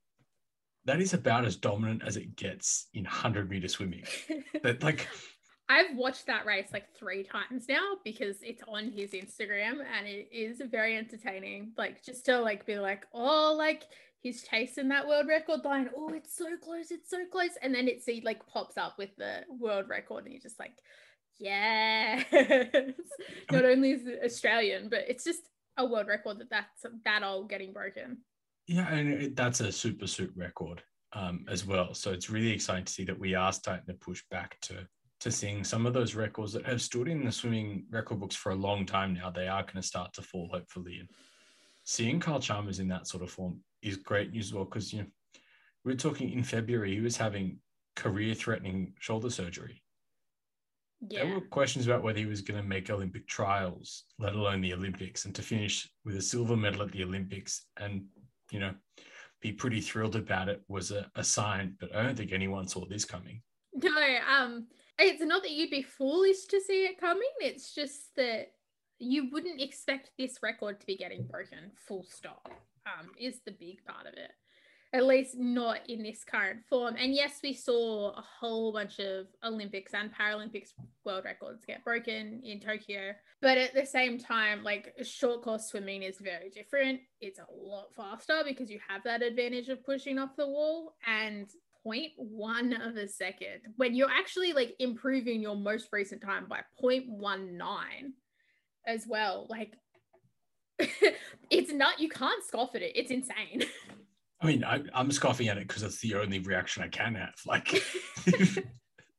that 0.88 1.02
is 1.02 1.12
about 1.12 1.44
as 1.44 1.56
dominant 1.56 2.02
as 2.04 2.16
it 2.16 2.34
gets 2.34 2.88
in 2.94 3.04
100 3.04 3.50
meter 3.50 3.68
swimming. 3.68 4.04
that 4.62 4.82
like 4.82 5.06
I've 5.68 5.94
watched 5.94 6.26
that 6.28 6.46
race 6.46 6.68
like 6.72 6.86
three 6.98 7.24
times 7.24 7.66
now 7.68 7.96
because 8.04 8.38
it's 8.40 8.62
on 8.66 8.90
his 8.90 9.10
Instagram 9.10 9.80
and 9.96 10.06
it 10.06 10.28
is 10.32 10.62
very 10.70 10.96
entertaining. 10.96 11.72
Like 11.76 12.02
just 12.02 12.24
to 12.24 12.40
like 12.40 12.64
be 12.64 12.78
like, 12.78 13.04
oh, 13.12 13.54
like 13.56 13.84
he's 14.20 14.44
chasing 14.44 14.88
that 14.88 15.06
world 15.06 15.28
record 15.28 15.60
line. 15.62 15.90
Oh, 15.94 16.08
it's 16.14 16.34
so 16.34 16.56
close, 16.56 16.90
it's 16.90 17.10
so 17.10 17.18
close. 17.30 17.50
And 17.60 17.74
then 17.74 17.86
it's 17.86 18.06
he 18.06 18.22
like 18.24 18.46
pops 18.46 18.78
up 18.78 18.96
with 18.96 19.10
the 19.18 19.42
world 19.60 19.90
record 19.90 20.24
and 20.24 20.32
you're 20.32 20.40
just 20.40 20.58
like, 20.58 20.72
Yes. 21.38 22.24
Not 23.52 23.64
only 23.66 23.92
is 23.92 24.06
it 24.06 24.20
Australian, 24.24 24.88
but 24.88 25.04
it's 25.06 25.22
just 25.22 25.42
a 25.76 25.84
world 25.84 26.08
record 26.08 26.38
that 26.38 26.50
that's 26.50 26.86
that 27.04 27.22
old 27.22 27.50
getting 27.50 27.74
broken. 27.74 28.18
Yeah, 28.68 28.88
and 28.88 29.08
it, 29.08 29.36
that's 29.36 29.60
a 29.60 29.72
super 29.72 30.06
suit 30.06 30.30
record 30.36 30.82
um, 31.14 31.46
as 31.48 31.66
well. 31.66 31.94
So 31.94 32.12
it's 32.12 32.30
really 32.30 32.52
exciting 32.52 32.84
to 32.84 32.92
see 32.92 33.04
that 33.04 33.18
we 33.18 33.34
are 33.34 33.52
starting 33.52 33.86
to 33.86 33.94
push 33.94 34.22
back 34.30 34.60
to 34.62 34.86
to 35.20 35.32
seeing 35.32 35.64
some 35.64 35.84
of 35.84 35.92
those 35.92 36.14
records 36.14 36.52
that 36.52 36.64
have 36.64 36.80
stood 36.80 37.08
in 37.08 37.24
the 37.24 37.32
swimming 37.32 37.84
record 37.90 38.20
books 38.20 38.36
for 38.36 38.52
a 38.52 38.54
long 38.54 38.86
time 38.86 39.14
now. 39.14 39.30
They 39.30 39.48
are 39.48 39.62
going 39.62 39.74
to 39.74 39.82
start 39.82 40.12
to 40.12 40.22
fall, 40.22 40.48
hopefully. 40.52 40.98
And 41.00 41.08
seeing 41.82 42.20
Kyle 42.20 42.38
Chalmers 42.38 42.78
in 42.78 42.86
that 42.88 43.08
sort 43.08 43.24
of 43.24 43.30
form 43.30 43.58
is 43.82 43.96
great 43.96 44.30
news 44.30 44.48
as 44.48 44.54
well 44.54 44.64
because 44.64 44.92
you 44.92 45.00
know 45.00 45.06
we 45.84 45.92
we're 45.92 45.96
talking 45.96 46.30
in 46.30 46.44
February 46.44 46.94
he 46.94 47.00
was 47.00 47.16
having 47.16 47.58
career 47.96 48.34
threatening 48.34 48.92
shoulder 49.00 49.30
surgery 49.30 49.82
yeah. 51.06 51.24
There 51.24 51.34
were 51.34 51.40
questions 51.40 51.86
about 51.86 52.02
whether 52.02 52.18
he 52.18 52.26
was 52.26 52.40
going 52.40 52.60
to 52.60 52.66
make 52.66 52.90
Olympic 52.90 53.28
trials, 53.28 54.04
let 54.18 54.34
alone 54.34 54.60
the 54.60 54.74
Olympics, 54.74 55.24
and 55.24 55.34
to 55.36 55.42
finish 55.42 55.88
with 56.04 56.16
a 56.16 56.22
silver 56.22 56.56
medal 56.56 56.82
at 56.82 56.90
the 56.90 57.04
Olympics 57.04 57.66
and, 57.78 58.04
you 58.50 58.60
know, 58.60 58.74
be 59.40 59.52
pretty 59.52 59.80
thrilled 59.80 60.16
about 60.16 60.48
it 60.48 60.62
was 60.68 60.90
a, 60.90 61.10
a 61.14 61.22
sign, 61.22 61.76
but 61.80 61.94
I 61.94 62.02
don't 62.02 62.16
think 62.16 62.32
anyone 62.32 62.66
saw 62.66 62.84
this 62.86 63.04
coming. 63.04 63.40
No, 63.74 64.16
um, 64.28 64.66
it's 64.98 65.22
not 65.22 65.42
that 65.42 65.52
you'd 65.52 65.70
be 65.70 65.82
foolish 65.82 66.46
to 66.46 66.60
see 66.60 66.84
it 66.86 67.00
coming. 67.00 67.28
It's 67.40 67.74
just 67.74 68.14
that 68.16 68.52
you 68.98 69.30
wouldn't 69.30 69.60
expect 69.60 70.10
this 70.18 70.42
record 70.42 70.80
to 70.80 70.86
be 70.86 70.96
getting 70.96 71.24
broken. 71.26 71.70
Full 71.86 72.04
stop. 72.08 72.48
Um, 72.86 73.10
is 73.18 73.40
the 73.44 73.52
big 73.52 73.84
part 73.84 74.06
of 74.06 74.14
it. 74.14 74.32
At 74.94 75.04
least 75.04 75.36
not 75.36 75.80
in 75.88 76.02
this 76.02 76.24
current 76.24 76.60
form. 76.68 76.96
And 76.98 77.14
yes, 77.14 77.40
we 77.42 77.52
saw 77.52 78.12
a 78.12 78.24
whole 78.40 78.72
bunch 78.72 78.98
of 79.00 79.26
Olympics 79.44 79.92
and 79.92 80.10
Paralympics 80.14 80.70
world 81.04 81.24
records 81.26 81.66
get 81.66 81.84
broken 81.84 82.40
in 82.42 82.58
Tokyo. 82.58 83.12
But 83.42 83.58
at 83.58 83.74
the 83.74 83.84
same 83.84 84.18
time, 84.18 84.64
like 84.64 84.94
short 85.02 85.42
course 85.42 85.66
swimming 85.68 86.04
is 86.04 86.16
very 86.20 86.48
different. 86.48 87.00
It's 87.20 87.38
a 87.38 87.46
lot 87.54 87.88
faster 87.94 88.40
because 88.46 88.70
you 88.70 88.80
have 88.88 89.02
that 89.04 89.20
advantage 89.22 89.68
of 89.68 89.84
pushing 89.84 90.18
off 90.18 90.36
the 90.36 90.48
wall. 90.48 90.94
And 91.06 91.48
0.1 91.86 92.88
of 92.88 92.96
a 92.96 93.08
second 93.08 93.60
when 93.76 93.94
you're 93.94 94.10
actually 94.10 94.52
like 94.52 94.74
improving 94.78 95.40
your 95.40 95.56
most 95.56 95.88
recent 95.92 96.20
time 96.22 96.46
by 96.48 96.60
0.19 96.82 97.60
as 98.86 99.06
well 99.06 99.46
like 99.48 99.74
it's 101.50 101.72
not 101.72 102.00
you 102.00 102.08
can't 102.08 102.44
scoff 102.44 102.74
at 102.74 102.82
it 102.82 102.92
it's 102.94 103.10
insane 103.10 103.62
I 104.40 104.46
mean, 104.46 104.64
I, 104.64 104.80
am 104.94 105.10
scoffing 105.10 105.48
at 105.48 105.58
it 105.58 105.66
because 105.66 105.82
it's 105.82 106.00
the 106.00 106.14
only 106.14 106.38
reaction 106.38 106.82
I 106.82 106.88
can 106.88 107.14
have. 107.16 107.34
Like, 107.44 107.72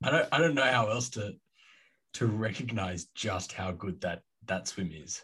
I 0.02 0.10
don't, 0.10 0.28
I 0.32 0.38
don't 0.38 0.54
know 0.54 0.62
how 0.62 0.88
else 0.88 1.10
to, 1.10 1.34
to 2.14 2.26
recognize 2.26 3.06
just 3.14 3.52
how 3.52 3.72
good 3.72 4.00
that 4.00 4.22
that 4.46 4.66
swim 4.66 4.90
is. 4.92 5.22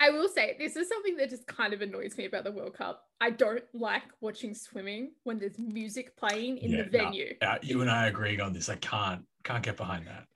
I 0.00 0.10
will 0.10 0.28
say 0.28 0.56
this 0.58 0.76
is 0.76 0.88
something 0.88 1.16
that 1.16 1.30
just 1.30 1.46
kind 1.46 1.72
of 1.72 1.82
annoys 1.82 2.16
me 2.16 2.24
about 2.24 2.44
the 2.44 2.52
World 2.52 2.74
Cup. 2.74 3.04
I 3.20 3.30
don't 3.30 3.64
like 3.72 4.02
watching 4.20 4.54
swimming 4.54 5.12
when 5.24 5.38
there's 5.38 5.58
music 5.58 6.16
playing 6.16 6.58
in 6.58 6.70
yeah, 6.70 6.82
the 6.82 6.90
venue. 6.90 7.34
No, 7.40 7.48
uh, 7.48 7.58
you 7.62 7.80
and 7.82 7.90
I 7.90 8.06
agreeing 8.06 8.40
on 8.40 8.52
this. 8.52 8.68
I 8.68 8.76
can't 8.76 9.22
can't 9.44 9.62
get 9.62 9.76
behind 9.76 10.06
that. 10.06 10.24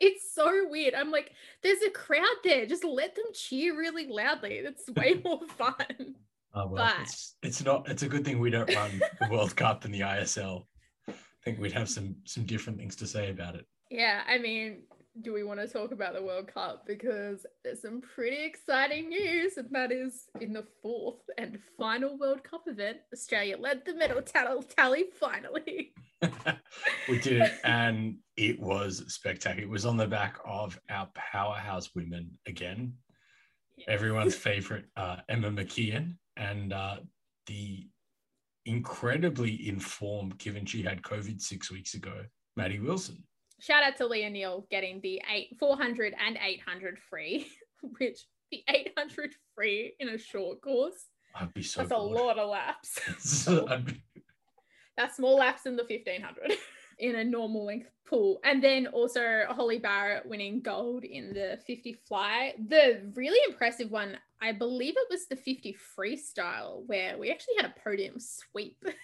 It's 0.00 0.34
so 0.34 0.66
weird. 0.68 0.94
I'm 0.94 1.10
like, 1.10 1.30
there's 1.62 1.82
a 1.82 1.90
crowd 1.90 2.24
there. 2.42 2.66
Just 2.66 2.84
let 2.84 3.14
them 3.14 3.26
cheer 3.34 3.78
really 3.78 4.06
loudly. 4.08 4.62
That's 4.62 4.88
way 4.90 5.20
more 5.22 5.40
fun. 5.58 6.16
Oh, 6.54 6.66
well, 6.68 6.92
but... 6.96 7.02
it's, 7.02 7.36
it's 7.42 7.64
not. 7.64 7.88
It's 7.88 8.02
a 8.02 8.08
good 8.08 8.24
thing 8.24 8.38
we 8.38 8.50
don't 8.50 8.72
run 8.74 9.00
the 9.20 9.28
World 9.28 9.56
Cup 9.56 9.84
and 9.84 9.92
the 9.92 10.00
ISL. 10.00 10.64
I 11.08 11.12
think 11.44 11.58
we'd 11.58 11.72
have 11.72 11.88
some 11.88 12.16
some 12.24 12.44
different 12.44 12.78
things 12.78 12.96
to 12.96 13.06
say 13.06 13.30
about 13.30 13.54
it. 13.54 13.66
Yeah, 13.90 14.22
I 14.26 14.38
mean, 14.38 14.82
do 15.20 15.32
we 15.32 15.44
want 15.44 15.60
to 15.60 15.68
talk 15.68 15.92
about 15.92 16.14
the 16.14 16.22
World 16.22 16.48
Cup? 16.52 16.84
Because 16.86 17.46
there's 17.62 17.82
some 17.82 18.00
pretty 18.00 18.44
exciting 18.44 19.08
news, 19.08 19.56
and 19.56 19.68
that 19.70 19.92
is 19.92 20.24
in 20.40 20.52
the 20.52 20.64
fourth 20.82 21.22
and 21.38 21.58
final 21.78 22.18
World 22.18 22.42
Cup 22.42 22.62
event, 22.66 22.98
Australia 23.12 23.56
led 23.58 23.84
the 23.84 23.94
medal 23.94 24.22
tally 24.22 25.04
finally. 25.18 25.92
we 27.08 27.18
did 27.20 27.42
it, 27.42 27.52
and 27.64 28.16
it 28.36 28.58
was 28.60 29.04
spectacular. 29.12 29.66
It 29.66 29.70
was 29.70 29.86
on 29.86 29.96
the 29.96 30.06
back 30.06 30.38
of 30.44 30.78
our 30.90 31.08
powerhouse 31.14 31.94
women 31.94 32.30
again. 32.46 32.94
Everyone's 33.86 34.34
favorite, 34.50 34.86
uh, 34.96 35.16
Emma 35.28 35.50
McKeon, 35.50 36.16
and 36.36 36.72
uh, 36.72 36.96
the 37.46 37.86
incredibly 38.66 39.68
informed, 39.68 40.38
given 40.38 40.64
she 40.64 40.82
had 40.82 41.02
COVID 41.02 41.40
six 41.40 41.70
weeks 41.70 41.94
ago, 41.94 42.24
Madi 42.56 42.80
Wilson 42.80 43.22
shout 43.64 43.82
out 43.82 43.96
to 43.96 44.06
Leah 44.06 44.30
Neale 44.30 44.66
getting 44.70 45.00
the 45.00 45.20
eight, 45.32 45.56
400 45.58 46.14
and 46.24 46.38
800 46.42 46.98
free, 46.98 47.50
which 47.98 48.26
the 48.50 48.62
800 48.68 49.34
free 49.54 49.94
in 49.98 50.10
a 50.10 50.18
short 50.18 50.60
course. 50.60 51.06
I'd 51.34 51.52
be 51.54 51.62
so 51.62 51.80
That's 51.80 51.90
bored. 51.90 52.12
a 52.12 52.22
lot 52.22 52.38
of 52.38 52.50
laps. 52.50 53.48
That's 54.96 55.18
more 55.18 55.34
laps 55.34 55.62
than 55.62 55.76
the 55.76 55.82
1500 55.82 56.52
in 57.00 57.16
a 57.16 57.24
normal 57.24 57.66
length 57.66 57.90
pool. 58.06 58.38
And 58.44 58.62
then 58.62 58.86
also 58.86 59.44
Holly 59.48 59.80
Barratt 59.80 60.26
winning 60.26 60.60
gold 60.60 61.02
in 61.02 61.32
the 61.32 61.58
50 61.66 61.96
fly. 62.06 62.54
The 62.68 63.10
really 63.14 63.40
impressive 63.50 63.90
one, 63.90 64.16
I 64.44 64.52
believe 64.52 64.94
it 64.96 65.08
was 65.10 65.26
the 65.26 65.36
50 65.36 65.74
freestyle, 65.98 66.82
where 66.86 67.16
we 67.16 67.30
actually 67.30 67.54
had 67.56 67.64
a 67.64 67.74
podium 67.82 68.16
sweep. 68.18 68.84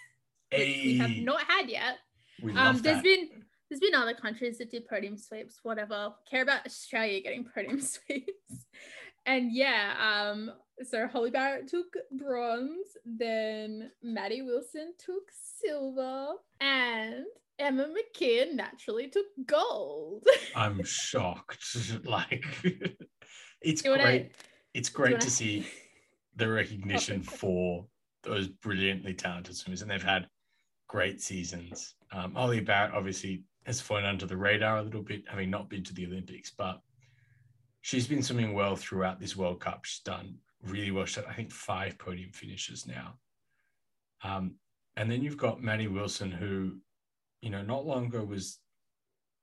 Hey. 0.53 0.83
we 0.85 0.99
have 0.99 1.11
not 1.11 1.45
had 1.45 1.71
yet. 1.71 1.99
We 2.43 2.51
um, 2.55 2.77
there's 2.83 2.97
that. 2.97 3.05
been 3.05 3.29
there's 3.69 3.79
been 3.79 3.95
other 3.95 4.15
countries 4.15 4.59
that 4.59 4.69
did 4.69 4.89
podium 4.89 5.17
sweeps, 5.17 5.61
whatever. 5.63 6.13
Care 6.29 6.43
about 6.43 6.67
Australia 6.67 7.21
getting 7.21 7.45
podium 7.45 7.81
sweeps. 7.81 8.67
and 9.27 9.53
yeah, 9.53 9.95
um, 10.03 10.51
so 10.83 11.07
Holly 11.07 11.31
Barratt 11.31 11.69
took 11.69 11.95
bronze, 12.11 12.97
then 13.05 13.93
Madi 14.03 14.43
Wilson 14.43 14.93
took 14.99 15.23
silver, 15.31 16.31
and 16.61 17.27
Emma 17.61 17.87
McKeon 17.87 18.55
naturally 18.55 19.07
took 19.07 19.27
gold. 19.47 20.27
I'm 20.57 20.83
shocked. 20.83 21.77
like 22.05 22.45
it's 23.63 23.83
great. 23.83 24.33
It's 24.75 24.89
great 24.89 25.21
to 25.21 25.27
I... 25.27 25.31
see 25.41 25.67
the 26.37 26.49
recognition 26.49 27.23
for 27.23 27.87
those 28.23 28.49
brilliantly 28.49 29.15
talented 29.15 29.57
swimmers, 29.57 29.83
and 29.83 29.91
they've 29.91 30.03
had 30.03 30.29
great 30.89 31.21
seasons. 31.21 31.95
Um, 32.13 32.35
Holly 32.35 32.61
Barratt 32.61 32.95
obviously 32.95 33.45
has 33.67 33.81
flown 33.81 34.05
under 34.05 34.27
the 34.27 34.37
radar 34.37 34.79
a 34.79 34.83
little 34.83 35.03
bit, 35.03 35.23
having 35.29 35.51
not 35.51 35.69
been 35.71 35.85
to 35.85 35.95
the 35.95 36.07
Olympics, 36.07 36.51
but 36.51 36.81
she's 37.81 38.07
been 38.07 38.23
swimming 38.23 38.55
well 38.55 38.77
throughout 38.77 39.21
this 39.21 39.37
World 39.37 39.61
Cup. 39.61 39.85
She's 39.85 40.03
done 40.03 40.37
really 40.65 40.91
well. 40.91 41.05
She's 41.05 41.17
had, 41.17 41.27
I 41.27 41.33
think, 41.33 41.53
five 41.53 41.99
podium 41.99 42.33
finishes 42.33 42.87
now. 42.87 43.15
Um, 44.23 44.57
and 44.97 45.11
then 45.11 45.23
you've 45.23 45.37
got 45.37 45.63
Madi 45.63 45.89
Wilson, 45.89 46.31
who, 46.31 46.79
you 47.41 47.51
know, 47.51 47.63
not 47.63 47.87
long 47.87 48.07
ago 48.07 48.25
was 48.25 48.59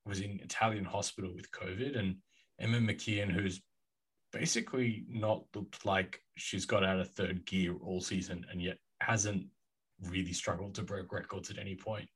was 0.06 0.20
in 0.20 0.40
Italian 0.42 0.84
hospital 0.84 1.30
with 1.34 1.50
COVID, 1.50 1.98
and 1.98 2.16
Emma 2.58 2.78
McKeon, 2.78 3.30
who's 3.30 3.60
basically 4.32 5.04
not 5.08 5.44
looked 5.54 5.84
like 5.84 6.20
she's 6.36 6.66
got 6.66 6.84
out 6.84 7.00
of 7.00 7.10
third 7.10 7.44
gear 7.46 7.76
all 7.82 8.00
season, 8.00 8.44
and 8.50 8.62
yet 8.62 8.78
hasn't 9.00 9.46
really 10.08 10.32
struggled 10.32 10.74
to 10.74 10.82
break 10.82 11.12
records 11.12 11.50
at 11.50 11.58
any 11.58 11.74
point 11.74 12.08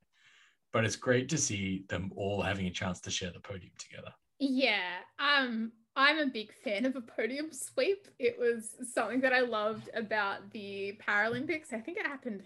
but 0.72 0.84
it's 0.84 0.96
great 0.96 1.28
to 1.28 1.38
see 1.38 1.84
them 1.88 2.10
all 2.16 2.42
having 2.42 2.66
a 2.66 2.70
chance 2.70 3.00
to 3.00 3.10
share 3.10 3.30
the 3.30 3.40
podium 3.40 3.72
together. 3.78 4.12
Yeah, 4.38 5.00
um, 5.18 5.72
I'm 5.94 6.18
a 6.18 6.26
big 6.26 6.52
fan 6.64 6.86
of 6.86 6.96
a 6.96 7.00
podium 7.00 7.52
sweep. 7.52 8.08
It 8.18 8.36
was 8.38 8.74
something 8.92 9.20
that 9.20 9.32
I 9.32 9.40
loved 9.40 9.90
about 9.94 10.50
the 10.50 10.98
Paralympics. 11.06 11.72
I 11.72 11.80
think 11.80 11.98
it 11.98 12.06
happened 12.06 12.42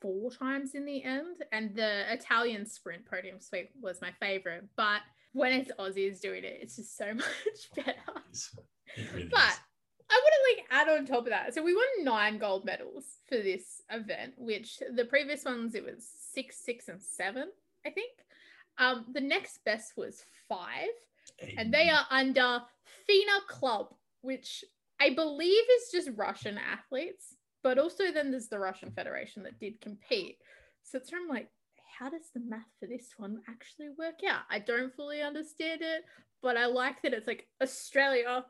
four 0.00 0.30
times 0.30 0.74
in 0.74 0.84
the 0.84 1.02
end, 1.02 1.42
and 1.52 1.74
the 1.74 2.10
Italian 2.12 2.64
sprint 2.64 3.04
podium 3.04 3.40
sweep 3.40 3.70
was 3.80 4.00
my 4.00 4.12
favorite. 4.20 4.64
But 4.76 5.00
when 5.32 5.52
it's 5.52 5.72
Aussies 5.78 6.20
doing 6.20 6.44
it, 6.44 6.60
it's 6.62 6.76
just 6.76 6.96
so 6.96 7.12
much 7.14 7.26
better. 7.74 7.96
Really 8.96 9.28
but 9.28 9.40
is. 9.40 9.60
I 10.10 10.20
want 10.22 10.34
to 10.34 10.56
like 10.56 10.66
add 10.70 10.88
on 10.88 11.06
top 11.06 11.24
of 11.24 11.30
that. 11.30 11.54
So 11.54 11.62
we 11.62 11.74
won 11.74 12.04
nine 12.04 12.38
gold 12.38 12.64
medals 12.64 13.04
for 13.28 13.36
this 13.36 13.82
event, 13.90 14.34
which 14.38 14.80
the 14.94 15.04
previous 15.04 15.44
ones 15.44 15.74
it 15.74 15.84
was 15.84 16.08
six, 16.32 16.56
six, 16.56 16.88
and 16.88 17.02
seven, 17.02 17.48
I 17.86 17.90
think. 17.90 18.12
Um, 18.78 19.06
the 19.12 19.20
next 19.20 19.64
best 19.64 19.96
was 19.96 20.24
five, 20.48 20.88
and 21.58 21.74
they 21.74 21.90
are 21.90 22.06
under 22.10 22.62
FINA 23.06 23.40
Club, 23.48 23.94
which 24.22 24.64
I 25.00 25.10
believe 25.14 25.64
is 25.76 25.90
just 25.92 26.16
Russian 26.16 26.58
athletes, 26.58 27.34
but 27.62 27.78
also 27.78 28.12
then 28.12 28.30
there's 28.30 28.48
the 28.48 28.58
Russian 28.58 28.92
Federation 28.92 29.42
that 29.42 29.58
did 29.58 29.80
compete. 29.80 30.38
So 30.84 30.98
it's 30.98 31.10
from 31.10 31.28
like, 31.28 31.50
how 31.98 32.08
does 32.08 32.30
the 32.32 32.40
math 32.40 32.70
for 32.78 32.86
this 32.86 33.08
one 33.16 33.42
actually 33.48 33.88
work 33.98 34.20
out? 34.28 34.42
I 34.48 34.60
don't 34.60 34.94
fully 34.94 35.22
understand 35.22 35.82
it, 35.82 36.04
but 36.42 36.56
I 36.56 36.66
like 36.66 37.02
that 37.02 37.12
it's 37.12 37.26
like 37.26 37.48
Australia, 37.60 38.44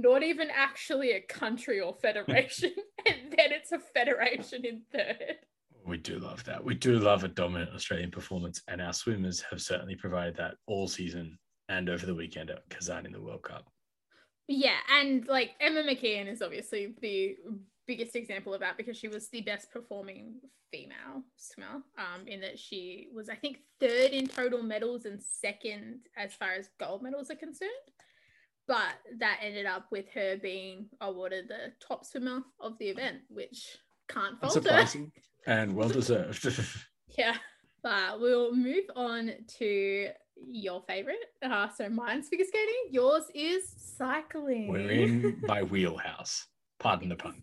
not 0.00 0.22
even 0.22 0.48
actually 0.54 1.12
a 1.12 1.20
country 1.20 1.80
or 1.80 1.94
federation, 1.94 2.72
and 3.06 3.32
then 3.36 3.52
it's 3.52 3.72
a 3.72 3.78
federation 3.78 4.64
in 4.64 4.82
third. 4.92 5.36
We 5.84 5.96
do 5.96 6.18
love 6.18 6.44
that. 6.44 6.64
We 6.64 6.74
do 6.74 6.98
love 6.98 7.24
a 7.24 7.28
dominant 7.28 7.74
Australian 7.74 8.10
performance, 8.10 8.62
and 8.68 8.80
our 8.80 8.92
swimmers 8.92 9.42
have 9.50 9.60
certainly 9.60 9.96
provided 9.96 10.36
that 10.36 10.54
all 10.66 10.88
season 10.88 11.38
and 11.68 11.88
over 11.88 12.06
the 12.06 12.14
weekend 12.14 12.50
at 12.50 12.68
Kazan 12.70 13.06
in 13.06 13.12
the 13.12 13.20
World 13.20 13.42
Cup. 13.42 13.66
Yeah, 14.48 14.78
and 14.90 15.26
like 15.28 15.50
Emma 15.60 15.82
McKeon 15.82 16.30
is 16.30 16.42
obviously 16.42 16.94
the 17.00 17.36
biggest 17.86 18.16
example 18.16 18.54
of 18.54 18.60
that 18.60 18.76
because 18.76 18.96
she 18.96 19.08
was 19.08 19.28
the 19.28 19.40
best 19.40 19.70
performing 19.70 20.34
female 20.70 21.22
swimmer. 21.36 21.82
Um, 21.98 22.26
in 22.26 22.40
that 22.40 22.58
she 22.58 23.08
was, 23.14 23.28
I 23.28 23.34
think, 23.34 23.58
third 23.80 24.10
in 24.10 24.26
total 24.26 24.62
medals 24.62 25.04
and 25.04 25.20
second 25.22 26.00
as 26.16 26.34
far 26.34 26.52
as 26.52 26.70
gold 26.80 27.02
medals 27.02 27.30
are 27.30 27.36
concerned. 27.36 27.70
But 28.68 28.94
that 29.18 29.40
ended 29.42 29.66
up 29.66 29.86
with 29.90 30.06
her 30.14 30.36
being 30.36 30.86
awarded 31.00 31.48
the 31.48 31.72
top 31.86 32.04
swimmer 32.04 32.42
of 32.60 32.78
the 32.78 32.86
event, 32.86 33.18
which 33.28 33.78
can't 34.08 34.40
falter. 34.40 34.62
Surprising 34.62 35.12
and 35.46 35.74
well 35.74 35.88
deserved. 35.88 36.46
yeah, 37.18 37.36
but 37.82 38.20
we'll 38.20 38.54
move 38.54 38.84
on 38.94 39.32
to 39.58 40.08
your 40.48 40.82
favorite. 40.86 41.16
Uh, 41.42 41.68
so 41.76 41.88
mine's 41.88 42.28
figure 42.28 42.46
skating. 42.46 42.90
Yours 42.90 43.24
is 43.34 43.64
cycling. 43.76 44.68
We're 44.68 44.90
in 44.90 45.42
my 45.42 45.62
wheelhouse. 45.62 46.46
Pardon 46.78 47.08
the 47.08 47.16
pun. 47.16 47.42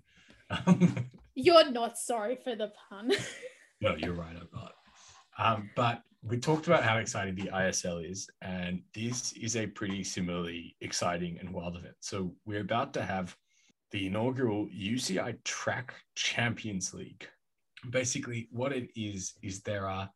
you're 1.35 1.71
not 1.71 1.97
sorry 1.97 2.37
for 2.43 2.55
the 2.55 2.71
pun. 2.89 3.11
no, 3.81 3.95
you're 3.95 4.13
right. 4.13 4.35
I'm 4.35 4.49
not. 4.53 4.73
Um, 5.37 5.69
but 5.75 6.01
we 6.21 6.37
talked 6.37 6.67
about 6.67 6.83
how 6.83 6.97
exciting 6.97 7.35
the 7.35 7.49
ISL 7.53 8.09
is, 8.09 8.29
and 8.41 8.81
this 8.93 9.31
is 9.33 9.55
a 9.55 9.67
pretty 9.67 10.03
similarly 10.03 10.75
exciting 10.81 11.37
and 11.39 11.53
wild 11.53 11.77
event. 11.77 11.95
So 12.01 12.35
we're 12.45 12.61
about 12.61 12.93
to 12.95 13.03
have 13.03 13.35
the 13.91 14.07
inaugural 14.07 14.67
UCI 14.67 15.37
Track 15.43 15.93
Champions 16.15 16.93
League. 16.93 17.27
Basically, 17.89 18.49
what 18.51 18.73
it 18.73 18.89
is 18.95 19.33
is 19.41 19.61
there 19.61 19.87
are 19.87 20.09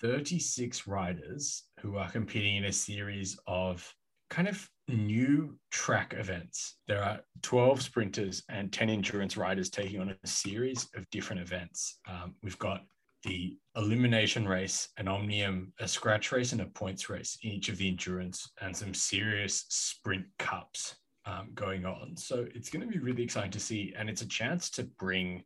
36 0.00 0.86
riders 0.86 1.64
who 1.80 1.96
are 1.96 2.10
competing 2.10 2.56
in 2.56 2.64
a 2.64 2.72
series 2.72 3.38
of 3.46 3.94
kind 4.30 4.48
of 4.48 4.68
new 4.88 5.56
track 5.70 6.14
events. 6.18 6.78
There 6.88 7.02
are 7.02 7.20
12 7.42 7.82
sprinters 7.82 8.42
and 8.48 8.72
10 8.72 8.90
endurance 8.90 9.36
riders 9.36 9.70
taking 9.70 10.00
on 10.00 10.16
a 10.22 10.26
series 10.26 10.88
of 10.96 11.08
different 11.10 11.40
events. 11.40 12.00
Um, 12.08 12.34
we've 12.42 12.58
got 12.58 12.82
the 13.24 13.56
elimination 13.76 14.46
race, 14.46 14.88
an 14.98 15.08
omnium, 15.08 15.72
a 15.80 15.88
scratch 15.88 16.30
race, 16.30 16.52
and 16.52 16.60
a 16.60 16.66
points 16.66 17.08
race 17.08 17.38
in 17.42 17.50
each 17.50 17.68
of 17.68 17.76
the 17.78 17.88
endurance, 17.88 18.50
and 18.60 18.76
some 18.76 18.94
serious 18.94 19.64
sprint 19.68 20.24
cups 20.38 20.96
um, 21.26 21.50
going 21.54 21.86
on. 21.86 22.16
So 22.16 22.46
it's 22.54 22.70
going 22.70 22.86
to 22.86 22.92
be 22.92 23.02
really 23.02 23.22
exciting 23.22 23.50
to 23.52 23.60
see. 23.60 23.94
And 23.96 24.08
it's 24.08 24.22
a 24.22 24.28
chance 24.28 24.70
to 24.70 24.84
bring 24.98 25.42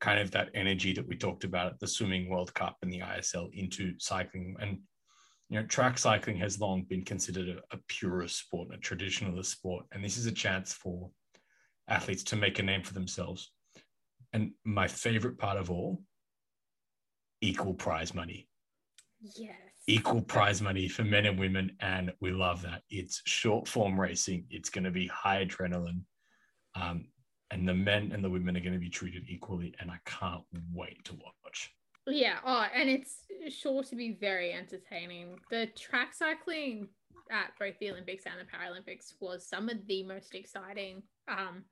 kind 0.00 0.18
of 0.18 0.30
that 0.32 0.50
energy 0.54 0.92
that 0.94 1.06
we 1.06 1.16
talked 1.16 1.44
about 1.44 1.72
at 1.72 1.80
the 1.80 1.86
Swimming 1.86 2.28
World 2.28 2.52
Cup 2.54 2.76
and 2.82 2.92
the 2.92 3.00
ISL 3.00 3.52
into 3.52 3.94
cycling. 3.98 4.56
And, 4.60 4.78
you 5.50 5.60
know, 5.60 5.66
track 5.66 5.98
cycling 5.98 6.36
has 6.38 6.60
long 6.60 6.84
been 6.84 7.04
considered 7.04 7.48
a, 7.48 7.76
a 7.76 7.78
purist 7.88 8.38
sport, 8.38 8.68
a 8.74 8.78
traditionalist 8.78 9.46
sport. 9.46 9.84
And 9.92 10.02
this 10.02 10.16
is 10.16 10.26
a 10.26 10.32
chance 10.32 10.72
for 10.72 11.10
athletes 11.88 12.22
to 12.24 12.36
make 12.36 12.58
a 12.58 12.62
name 12.62 12.82
for 12.82 12.94
themselves. 12.94 13.52
And 14.32 14.52
my 14.64 14.88
favorite 14.88 15.38
part 15.38 15.58
of 15.58 15.70
all 15.70 16.02
equal 17.44 17.74
prize 17.74 18.14
money. 18.14 18.48
Yes. 19.20 19.56
Equal 19.86 20.22
prize 20.22 20.62
money 20.62 20.88
for 20.88 21.04
men 21.04 21.26
and 21.26 21.38
women. 21.38 21.76
And 21.80 22.12
we 22.20 22.30
love 22.30 22.62
that. 22.62 22.82
It's 22.90 23.22
short 23.26 23.68
form 23.68 24.00
racing, 24.00 24.46
it's 24.50 24.70
going 24.70 24.84
to 24.84 24.90
be 24.90 25.06
high 25.08 25.44
adrenaline. 25.44 26.02
Um, 26.74 27.06
and 27.50 27.68
the 27.68 27.74
men 27.74 28.10
and 28.12 28.24
the 28.24 28.30
women 28.30 28.56
are 28.56 28.60
going 28.60 28.72
to 28.72 28.78
be 28.78 28.90
treated 28.90 29.24
equally. 29.28 29.74
And 29.78 29.90
I 29.90 29.98
can't 30.06 30.42
wait 30.72 31.04
to 31.04 31.14
watch. 31.14 31.70
Yeah. 32.06 32.38
Oh, 32.44 32.66
and 32.74 32.88
it's 32.88 33.16
sure 33.48 33.82
to 33.84 33.96
be 33.96 34.16
very 34.20 34.52
entertaining. 34.52 35.38
The 35.50 35.66
track 35.78 36.14
cycling 36.14 36.88
at 37.30 37.52
both 37.58 37.78
the 37.78 37.90
Olympics 37.90 38.24
and 38.26 38.34
the 38.40 38.44
Paralympics 38.44 39.14
was 39.20 39.46
some 39.46 39.68
of 39.68 39.86
the 39.86 40.02
most 40.02 40.34
exciting 40.34 41.02
um, 41.28 41.64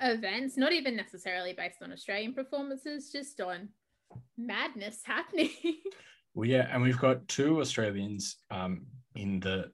events, 0.00 0.56
not 0.56 0.72
even 0.72 0.96
necessarily 0.96 1.52
based 1.52 1.82
on 1.82 1.92
Australian 1.92 2.34
performances, 2.34 3.10
just 3.10 3.40
on 3.40 3.68
madness 4.36 5.00
happening. 5.04 5.50
well, 6.34 6.48
yeah, 6.48 6.68
and 6.70 6.82
we've 6.82 6.98
got 6.98 7.26
two 7.28 7.60
Australians 7.60 8.36
um, 8.50 8.86
in 9.14 9.40
the 9.40 9.70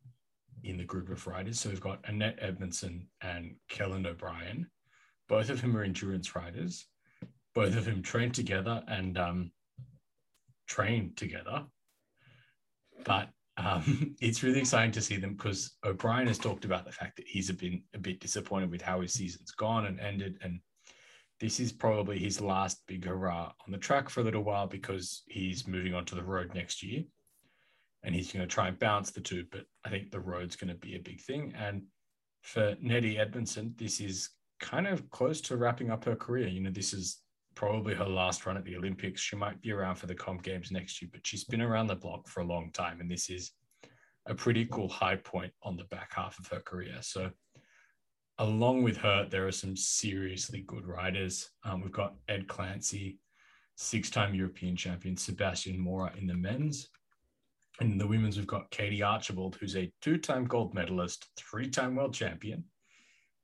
in 0.64 0.76
the 0.76 0.84
group 0.84 1.08
of 1.08 1.26
riders. 1.26 1.60
So 1.60 1.68
we've 1.68 1.80
got 1.80 2.04
Annette 2.08 2.38
Edmondson 2.40 3.06
and 3.20 3.54
Kelland 3.68 4.06
O'Brien. 4.06 4.66
Both 5.28 5.50
of 5.50 5.60
whom 5.60 5.76
are 5.76 5.84
endurance 5.84 6.34
riders. 6.34 6.86
Both 7.54 7.76
of 7.76 7.86
whom 7.86 8.02
train 8.02 8.32
together 8.32 8.82
and 8.88 9.18
um, 9.18 9.52
train 10.66 11.12
together. 11.16 11.64
But 13.04 13.28
um, 13.56 14.14
it's 14.20 14.42
really 14.42 14.60
exciting 14.60 14.92
to 14.92 15.02
see 15.02 15.16
them 15.16 15.34
because 15.34 15.76
O'Brien 15.84 16.26
has 16.26 16.38
talked 16.38 16.64
about 16.64 16.84
the 16.84 16.92
fact 16.92 17.16
that 17.16 17.26
he's 17.26 17.50
bit 17.50 17.82
a 17.94 17.98
bit 17.98 18.20
disappointed 18.20 18.70
with 18.70 18.82
how 18.82 19.00
his 19.00 19.12
season's 19.12 19.52
gone 19.52 19.86
and 19.86 20.00
ended, 20.00 20.38
and 20.42 20.60
this 21.40 21.60
is 21.60 21.72
probably 21.72 22.18
his 22.18 22.40
last 22.40 22.82
big 22.86 23.04
hurrah 23.04 23.52
on 23.66 23.72
the 23.72 23.78
track 23.78 24.08
for 24.08 24.20
a 24.20 24.24
little 24.24 24.42
while 24.42 24.66
because 24.66 25.22
he's 25.28 25.68
moving 25.68 25.94
on 25.94 26.04
to 26.06 26.14
the 26.14 26.22
road 26.22 26.52
next 26.54 26.82
year 26.82 27.04
and 28.02 28.14
he's 28.14 28.32
going 28.32 28.46
to 28.46 28.52
try 28.52 28.68
and 28.68 28.78
balance 28.78 29.10
the 29.10 29.20
two. 29.20 29.44
But 29.50 29.64
I 29.84 29.90
think 29.90 30.10
the 30.10 30.20
road's 30.20 30.56
going 30.56 30.72
to 30.72 30.74
be 30.74 30.96
a 30.96 31.00
big 31.00 31.20
thing. 31.20 31.52
And 31.56 31.82
for 32.42 32.76
Nettie 32.80 33.18
Edmondson, 33.18 33.74
this 33.76 34.00
is 34.00 34.30
kind 34.60 34.86
of 34.86 35.08
close 35.10 35.40
to 35.42 35.56
wrapping 35.56 35.90
up 35.90 36.04
her 36.04 36.16
career. 36.16 36.48
You 36.48 36.60
know, 36.60 36.70
this 36.70 36.92
is 36.92 37.20
probably 37.54 37.94
her 37.94 38.08
last 38.08 38.46
run 38.46 38.56
at 38.56 38.64
the 38.64 38.76
Olympics. 38.76 39.20
She 39.20 39.36
might 39.36 39.60
be 39.60 39.72
around 39.72 39.96
for 39.96 40.06
the 40.06 40.14
Comm 40.14 40.42
Games 40.42 40.70
next 40.70 41.00
year, 41.00 41.10
but 41.12 41.26
she's 41.26 41.44
been 41.44 41.62
around 41.62 41.86
the 41.86 41.96
block 41.96 42.28
for 42.28 42.40
a 42.40 42.46
long 42.46 42.70
time. 42.72 43.00
And 43.00 43.10
this 43.10 43.30
is 43.30 43.52
a 44.26 44.34
pretty 44.34 44.66
cool 44.66 44.88
high 44.88 45.16
point 45.16 45.52
on 45.62 45.76
the 45.76 45.84
back 45.84 46.12
half 46.14 46.38
of 46.38 46.46
her 46.48 46.60
career. 46.60 46.98
So 47.00 47.30
along 48.38 48.82
with 48.82 48.96
her, 48.98 49.26
there 49.28 49.46
are 49.46 49.52
some 49.52 49.76
seriously 49.76 50.64
good 50.66 50.86
riders. 50.86 51.50
Um, 51.64 51.80
we've 51.80 51.92
got 51.92 52.14
Ed 52.28 52.46
Clancy, 52.48 53.18
six 53.76 54.10
time 54.10 54.34
European 54.34 54.76
champion, 54.76 55.16
Sebastian 55.16 55.78
Mora 55.78 56.12
in 56.16 56.26
the 56.26 56.34
men's. 56.34 56.88
And 57.80 57.92
in 57.92 57.98
the 57.98 58.06
women's, 58.06 58.36
we've 58.36 58.46
got 58.46 58.70
Katie 58.70 59.02
Archibald, 59.02 59.56
who's 59.60 59.76
a 59.76 59.92
two 60.02 60.18
time 60.18 60.44
gold 60.44 60.74
medalist, 60.74 61.26
three 61.36 61.68
time 61.68 61.94
world 61.94 62.14
champion. 62.14 62.64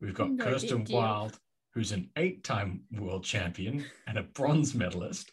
We've 0.00 0.14
got 0.14 0.33
no 0.33 0.44
Kirsten 0.44 0.87
Wild, 0.90 1.38
who's 1.72 1.92
an 1.92 2.11
eight 2.16 2.44
time 2.44 2.83
world 2.92 3.24
champion 3.24 3.85
and 4.07 4.18
a 4.18 4.22
bronze 4.22 4.74
medalist. 4.74 5.30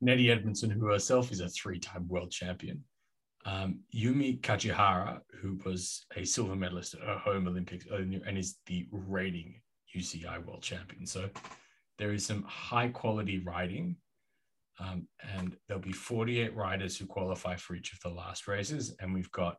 Nettie 0.00 0.30
Edmondson, 0.30 0.70
who 0.70 0.86
herself 0.86 1.32
is 1.32 1.40
a 1.40 1.48
three 1.48 1.78
time 1.78 2.06
world 2.08 2.30
champion 2.30 2.84
um, 3.44 3.80
Yumi 3.94 4.40
Kajihara, 4.40 5.20
who 5.40 5.58
was 5.64 6.06
a 6.16 6.24
silver 6.24 6.56
medalist 6.56 6.94
at 6.94 7.00
her 7.00 7.18
home 7.18 7.46
Olympics 7.46 7.84
and 7.90 8.38
is 8.38 8.56
the 8.66 8.86
reigning 8.90 9.60
UCI 9.94 10.44
world 10.44 10.62
champion. 10.62 11.06
So 11.06 11.28
there 11.98 12.12
is 12.12 12.24
some 12.24 12.42
high 12.44 12.88
quality 12.88 13.38
riding. 13.38 13.96
Um, 14.80 15.06
and 15.36 15.56
there'll 15.68 15.82
be 15.82 15.92
48 15.92 16.56
riders 16.56 16.96
who 16.96 17.06
qualify 17.06 17.54
for 17.54 17.76
each 17.76 17.92
of 17.92 18.00
the 18.00 18.08
last 18.08 18.48
races. 18.48 18.96
And 18.98 19.14
we've 19.14 19.30
got 19.30 19.56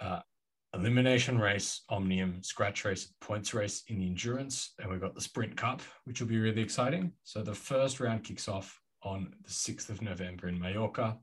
uh, 0.00 0.20
elimination 0.74 1.38
race, 1.38 1.82
omnium, 1.88 2.42
scratch 2.42 2.84
race, 2.84 3.10
points 3.22 3.54
race 3.54 3.84
in 3.88 4.00
the 4.00 4.06
endurance. 4.06 4.74
And 4.78 4.90
we've 4.90 5.00
got 5.00 5.14
the 5.14 5.22
sprint 5.22 5.56
cup, 5.56 5.80
which 6.04 6.20
will 6.20 6.28
be 6.28 6.38
really 6.38 6.60
exciting. 6.60 7.12
So 7.22 7.42
the 7.42 7.54
first 7.54 8.00
round 8.00 8.24
kicks 8.24 8.48
off 8.48 8.78
on 9.02 9.32
the 9.44 9.50
6th 9.50 9.88
of 9.88 10.02
November 10.02 10.48
in 10.48 10.58
Mallorca 10.58 11.16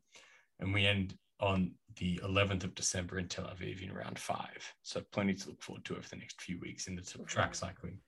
and 0.59 0.73
we 0.73 0.85
end 0.85 1.15
on 1.39 1.71
the 1.97 2.19
11th 2.23 2.63
of 2.63 2.75
December 2.75 3.19
in 3.19 3.27
Tel 3.27 3.45
Aviv 3.45 3.81
in 3.81 3.93
round 3.93 4.17
five. 4.17 4.73
So 4.83 5.01
plenty 5.11 5.33
to 5.33 5.49
look 5.49 5.61
forward 5.61 5.85
to 5.85 5.95
over 5.95 6.07
the 6.07 6.15
next 6.17 6.41
few 6.41 6.59
weeks 6.59 6.87
in 6.87 6.95
the 6.95 7.01
track 7.25 7.55
cycling. 7.55 7.99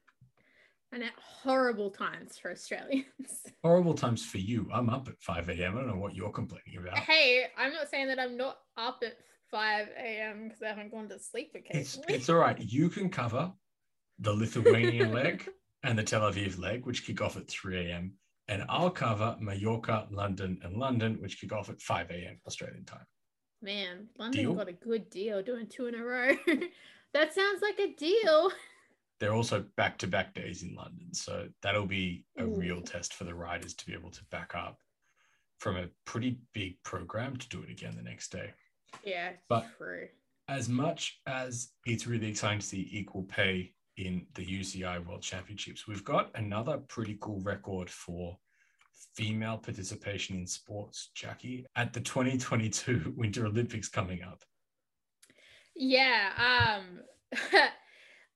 And 0.94 1.04
at 1.04 1.12
horrible 1.20 1.90
times 1.90 2.38
for 2.38 2.50
Australians. 2.50 3.04
Horrible 3.62 3.94
times 3.94 4.26
for 4.26 4.38
you. 4.38 4.70
I'm 4.74 4.90
up 4.90 5.10
at 5.10 5.20
5 5.20 5.50
a.m. 5.50 5.76
I 5.76 5.82
don't 5.82 5.90
know 5.90 5.98
what 5.98 6.16
you're 6.16 6.32
complaining 6.32 6.78
about. 6.80 6.98
Hey, 7.00 7.48
I'm 7.58 7.74
not 7.74 7.90
saying 7.90 8.08
that 8.08 8.20
I'm 8.20 8.38
not 8.38 8.60
up 8.78 9.04
at 9.06 9.18
5 9.52 9.88
a.m. 9.98 10.46
because 10.46 10.62
I 10.64 10.68
haven't 10.68 10.94
gone 10.94 11.10
to 11.10 11.20
sleep 11.20 11.52
occasionally. 11.56 12.06
It's, 12.08 12.20
it's 12.20 12.30
all 12.30 12.38
right. 12.38 12.58
You 12.58 12.88
can 12.88 13.10
cover 13.10 13.52
the 14.20 14.32
Lithuanian 14.32 15.12
leg 15.12 15.50
and 15.84 16.00
the 16.00 16.04
Tel 16.04 16.22
Aviv 16.22 16.58
leg, 16.58 16.86
which 16.86 17.06
kick 17.06 17.20
off 17.22 17.36
at 17.36 17.50
3 17.50 17.90
a.m 17.90 18.14
and 18.48 18.64
I'll 18.70 18.90
cover 18.90 19.36
Mallorca, 19.40 20.08
London, 20.10 20.60
and 20.64 20.78
London, 20.78 21.18
which 21.22 21.40
kick 21.40 21.52
off 21.52 21.70
at 21.70 21.82
5 21.82 22.12
a.m. 22.12 22.40
Australian 22.48 22.86
time. 22.86 23.06
Man, 23.62 24.08
London 24.18 24.44
deal? 24.44 24.54
got 24.54 24.70
a 24.70 24.74
good 24.74 25.10
deal 25.10 25.42
doing 25.42 25.68
two 25.68 25.88
in 25.88 25.96
a 25.96 26.04
row. 26.04 26.36
that 27.14 27.34
sounds 27.34 27.62
like 27.62 27.80
a 27.80 27.94
deal. 27.96 28.52
They're 29.20 29.34
also 29.34 29.66
back 29.76 29.98
to 30.00 30.08
back 30.08 30.34
days 30.34 30.62
in 30.62 30.76
London. 30.76 31.14
So 31.14 31.48
that'll 31.64 31.88
be 31.88 32.26
a 32.38 32.44
Ooh. 32.44 32.56
real 32.56 32.82
test 32.82 33.16
for 33.16 33.24
the 33.24 33.34
riders 33.34 33.74
to 33.74 33.86
be 33.86 33.94
able 33.94 34.12
to 34.12 34.24
back 34.32 34.54
up 34.56 34.78
from 35.60 35.76
a 35.76 35.88
pretty 36.06 36.40
big 36.54 36.82
program 36.84 37.36
to 37.36 37.50
do 37.50 37.64
it 37.64 37.72
again 37.72 37.96
the 37.96 38.04
next 38.04 38.32
day. 38.32 38.54
Yeah, 39.04 39.32
but 39.50 39.66
true. 39.78 40.08
As 40.48 40.70
much 40.70 41.20
as 41.26 41.70
it's 41.86 42.08
really 42.08 42.30
exciting 42.30 42.60
to 42.60 42.66
see 42.66 42.88
equal 42.92 43.24
pay 43.24 43.74
in 43.98 44.26
the 44.36 44.46
UCI 44.46 45.06
World 45.06 45.22
Championships. 45.22 45.88
We've 45.88 46.04
got 46.04 46.32
another 46.36 46.78
pretty 46.78 47.18
cool 47.20 47.42
record 47.42 47.90
for 47.90 48.38
female 49.16 49.58
participation 49.58 50.36
in 50.36 50.46
sports, 50.46 51.10
Jackie, 51.16 51.66
at 51.76 51.94
the 51.94 52.00
2022 52.02 53.14
Winter 53.18 53.48
Olympics 53.48 53.90
coming 53.90 54.22
up. 54.22 54.44
Yeah. 55.76 56.30
Um, 56.38 57.02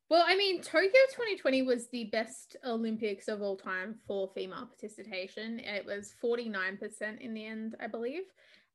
well, 0.10 0.24
I 0.28 0.36
mean, 0.36 0.62
Tokyo 0.62 0.89
2020 1.12 1.62
was 1.62 1.88
the 1.89 2.06
best 2.06 2.56
Olympics 2.65 3.28
of 3.28 3.41
all 3.41 3.58
time 3.58 3.95
for 4.08 4.32
female 4.34 4.65
participation. 4.65 5.60
It 5.60 5.86
was 5.86 6.13
49% 6.24 7.21
in 7.21 7.34
the 7.34 7.45
end, 7.45 7.76
I 7.80 7.88
believe. 7.88 8.24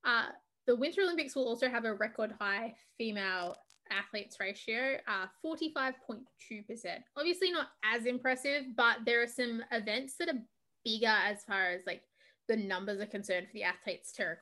Uh, 0.04 0.26
the 0.66 0.76
Winter 0.76 1.02
Olympics 1.02 1.34
will 1.34 1.46
also 1.46 1.68
have 1.68 1.84
a 1.84 1.94
record 1.94 2.32
high 2.40 2.74
female 2.98 3.56
athletes 3.90 4.38
ratio, 4.40 4.96
uh, 5.06 5.26
45.2%. 5.44 7.02
Obviously, 7.16 7.50
not 7.50 7.68
as 7.84 8.06
impressive, 8.06 8.64
but 8.76 8.98
there 9.04 9.22
are 9.22 9.26
some 9.26 9.62
events 9.72 10.14
that 10.18 10.28
are 10.28 10.42
bigger 10.84 11.06
as 11.06 11.44
far 11.44 11.70
as 11.72 11.82
like 11.86 12.02
the 12.48 12.56
numbers 12.56 13.00
are 13.00 13.06
concerned 13.06 13.46
for 13.46 13.54
the 13.54 13.64
athletes 13.64 14.12
to 14.12 14.36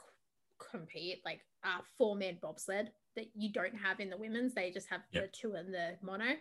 compete, 0.71 1.23
like 1.25 1.41
uh, 1.65 1.81
four 1.97 2.17
man 2.17 2.39
bobsled 2.41 2.91
that 3.17 3.27
you 3.35 3.53
don't 3.53 3.77
have 3.77 4.01
in 4.01 4.11
the 4.11 4.17
women's. 4.17 4.55
They 4.55 4.71
just 4.71 4.89
have 4.89 5.01
yep. 5.13 5.25
the 5.25 5.37
two 5.37 5.55
and 5.55 5.73
the 5.73 5.97
mono. 6.03 6.35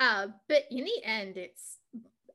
Uh, 0.00 0.28
but 0.48 0.64
in 0.70 0.84
the 0.84 1.04
end, 1.04 1.36
it's 1.36 1.78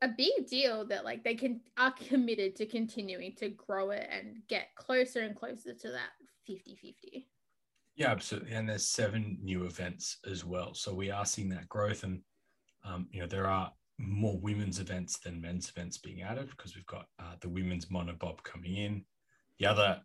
a 0.01 0.07
big 0.07 0.47
deal 0.49 0.85
that 0.87 1.05
like 1.05 1.23
they 1.23 1.35
can 1.35 1.61
are 1.77 1.93
committed 2.09 2.55
to 2.57 2.65
continuing 2.65 3.35
to 3.37 3.49
grow 3.49 3.91
it 3.91 4.07
and 4.11 4.41
get 4.49 4.75
closer 4.75 5.21
and 5.21 5.35
closer 5.35 5.73
to 5.73 5.91
that 5.91 6.09
50-50. 6.49 7.25
Yeah, 7.95 8.09
absolutely. 8.09 8.53
And 8.53 8.67
there's 8.67 8.87
seven 8.87 9.37
new 9.41 9.65
events 9.65 10.17
as 10.29 10.43
well. 10.43 10.73
So 10.73 10.93
we 10.93 11.11
are 11.11 11.25
seeing 11.25 11.49
that 11.49 11.69
growth. 11.69 12.03
And, 12.03 12.21
um, 12.83 13.07
you 13.11 13.21
know, 13.21 13.27
there 13.27 13.47
are 13.47 13.71
more 13.99 14.39
women's 14.39 14.79
events 14.79 15.19
than 15.19 15.39
men's 15.41 15.69
events 15.69 15.97
being 15.97 16.23
added 16.23 16.49
because 16.49 16.75
we've 16.75 16.85
got 16.87 17.05
uh, 17.19 17.35
the 17.41 17.49
women's 17.49 17.85
monobob 17.85 18.41
coming 18.43 18.75
in. 18.77 19.05
The 19.59 19.67
other 19.67 20.01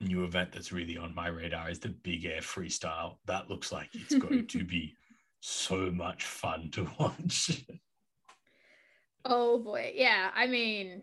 new 0.00 0.24
event 0.24 0.52
that's 0.52 0.72
really 0.72 0.96
on 0.96 1.14
my 1.14 1.28
radar 1.28 1.70
is 1.70 1.78
the 1.78 1.88
big 1.88 2.24
air 2.24 2.40
freestyle. 2.40 3.16
That 3.26 3.48
looks 3.48 3.70
like 3.70 3.88
it's 3.94 4.16
going 4.16 4.46
to 4.48 4.64
be 4.64 4.94
so 5.40 5.90
much 5.92 6.24
fun 6.24 6.70
to 6.72 6.90
watch. 6.98 7.64
oh 9.24 9.58
boy. 9.60 9.92
Yeah. 9.94 10.30
I 10.34 10.48
mean, 10.48 11.02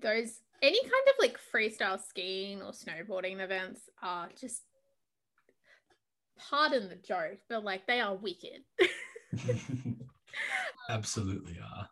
those 0.00 0.38
any 0.62 0.80
kind 0.80 0.92
of 1.08 1.14
like 1.18 1.38
freestyle 1.52 2.00
skiing 2.00 2.62
or 2.62 2.70
snowboarding 2.70 3.40
events 3.40 3.82
are 4.02 4.28
just 4.40 4.62
pardon 6.38 6.88
the 6.88 6.96
joke, 6.96 7.38
but 7.48 7.64
like 7.64 7.86
they 7.86 8.00
are 8.00 8.16
wicked. 8.16 8.62
Absolutely 10.88 11.58
are. 11.60 11.88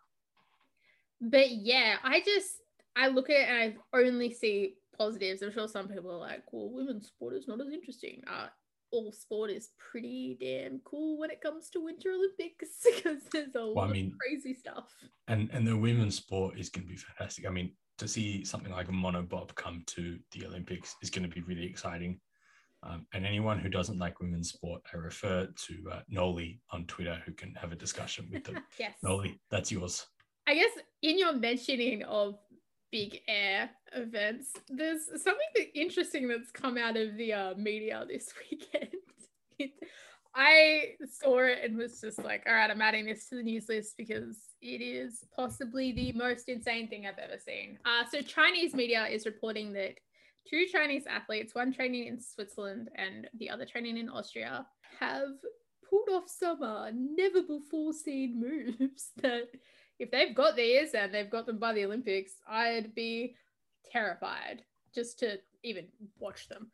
But 1.21 1.51
yeah, 1.51 1.97
I 2.03 2.21
just 2.21 2.51
I 2.97 3.09
look 3.09 3.31
at 3.31 3.37
it 3.37 3.49
and 3.49 3.75
I 3.93 3.99
only 3.99 4.33
see 4.33 4.75
positives. 4.97 5.43
I'm 5.43 5.53
sure 5.53 5.69
some 5.69 5.89
people 5.89 6.11
are 6.11 6.19
like, 6.19 6.43
well, 6.53 6.71
women's 6.71 7.09
sport 7.09 7.35
is 7.35 7.49
not 7.49 7.61
as 7.61 7.73
interesting. 7.73 8.23
Uh, 8.27 8.49
all 8.91 9.13
sport 9.13 9.51
is 9.51 9.71
pretty 9.79 10.37
damn 10.39 10.81
cool 10.85 11.19
when 11.19 11.31
it 11.31 11.41
comes 11.41 11.71
to 11.71 11.81
Winter 11.81 12.11
Olympics 12.11 12.69
because 12.85 13.23
there's 13.33 13.55
a 13.55 13.61
well, 13.61 13.75
lot 13.75 13.91
I 13.91 13.93
mean, 13.93 14.07
of 14.09 14.19
crazy 14.19 14.55
stuff. 14.55 14.93
And 15.29 15.49
and 15.53 15.67
the 15.67 15.77
women's 15.77 16.17
sport 16.17 16.59
is 16.59 16.69
going 16.69 16.87
to 16.87 16.91
be 16.91 16.99
fantastic. 16.99 17.47
I 17.47 17.51
mean, 17.51 17.73
to 17.99 18.09
see 18.09 18.45
something 18.45 18.73
like 18.73 18.89
a 18.89 18.93
monobob 18.93 19.55
come 19.55 19.83
to 19.87 20.19
the 20.33 20.47
Olympics 20.47 20.95
is 21.03 21.11
going 21.11 21.29
to 21.29 21.35
be 21.35 21.43
really 21.43 21.65
exciting. 21.65 22.21
Um, 22.85 23.07
and 23.15 23.25
anyone 23.25 23.59
who 23.59 23.69
doesn't 23.69 23.99
like 23.99 24.21
women's 24.21 24.51
sport, 24.51 24.83
I 24.93 24.97
refer 24.97 25.47
to 25.47 25.91
uh, 25.93 26.01
Noli 26.09 26.61
on 26.71 26.85
Twitter 26.87 27.23
who 27.25 27.33
can 27.33 27.55
have 27.55 27.73
a 27.73 27.77
discussion 27.77 28.29
with 28.33 28.45
them. 28.45 28.59
yes. 28.79 28.95
Noli, 29.03 29.41
that's 29.51 29.71
yours. 29.71 30.07
I 30.47 30.55
guess 30.55 30.71
in 31.03 31.19
your 31.19 31.33
mentioning 31.33 32.03
of 32.03 32.39
big 32.91 33.21
air 33.29 33.71
events, 33.93 34.53
there's 34.69 35.07
something 35.07 35.49
that 35.55 35.79
interesting 35.79 36.27
that's 36.27 36.51
come 36.51 36.77
out 36.77 36.97
of 36.97 37.17
the 37.17 37.33
uh, 37.33 37.55
media 37.55 38.05
this 38.09 38.33
weekend. 38.51 38.95
it, 39.59 39.71
I 40.35 40.95
saw 41.09 41.41
it 41.41 41.59
and 41.63 41.77
was 41.77 42.01
just 42.01 42.19
like, 42.19 42.45
all 42.49 42.55
right, 42.55 42.71
I'm 42.71 42.81
adding 42.81 43.05
this 43.05 43.29
to 43.29 43.37
the 43.37 43.43
news 43.43 43.69
list 43.69 43.95
because 43.99 44.39
it 44.61 44.81
is 44.81 45.25
possibly 45.37 45.93
the 45.93 46.13
most 46.13 46.49
insane 46.49 46.89
thing 46.89 47.07
I've 47.07 47.19
ever 47.19 47.39
seen. 47.39 47.79
Uh, 47.85 48.05
so, 48.11 48.23
Chinese 48.23 48.75
media 48.75 49.07
is 49.07 49.27
reporting 49.27 49.75
that 49.75 49.99
two 50.49 50.67
Chinese 50.71 51.05
athletes, 51.07 51.55
one 51.55 51.73
training 51.73 52.07
in 52.07 52.21
Switzerland 52.21 52.89
and 52.97 53.29
the 53.39 53.51
other 53.51 53.65
training 53.65 53.97
in 53.97 54.09
Austria, 54.09 54.67
have 55.01 55.29
pulled 55.89 56.09
off 56.11 56.29
some 56.29 56.63
uh, 56.63 56.91
never 56.95 57.43
before 57.43 57.93
seen 57.93 58.41
moves 58.79 59.11
that 59.17 59.49
if 59.99 60.11
they've 60.11 60.35
got 60.35 60.57
these 60.57 60.95
and 60.95 61.13
they've 61.15 61.31
got 61.31 61.47
them 61.47 61.59
by 61.59 61.73
the 61.73 61.85
Olympics, 61.85 62.33
I'd 62.49 62.95
be 62.95 63.37
terrified 63.91 64.63
just 64.95 65.19
to 65.21 65.39
even 65.63 65.87
watch 66.19 66.49
them. 66.49 66.71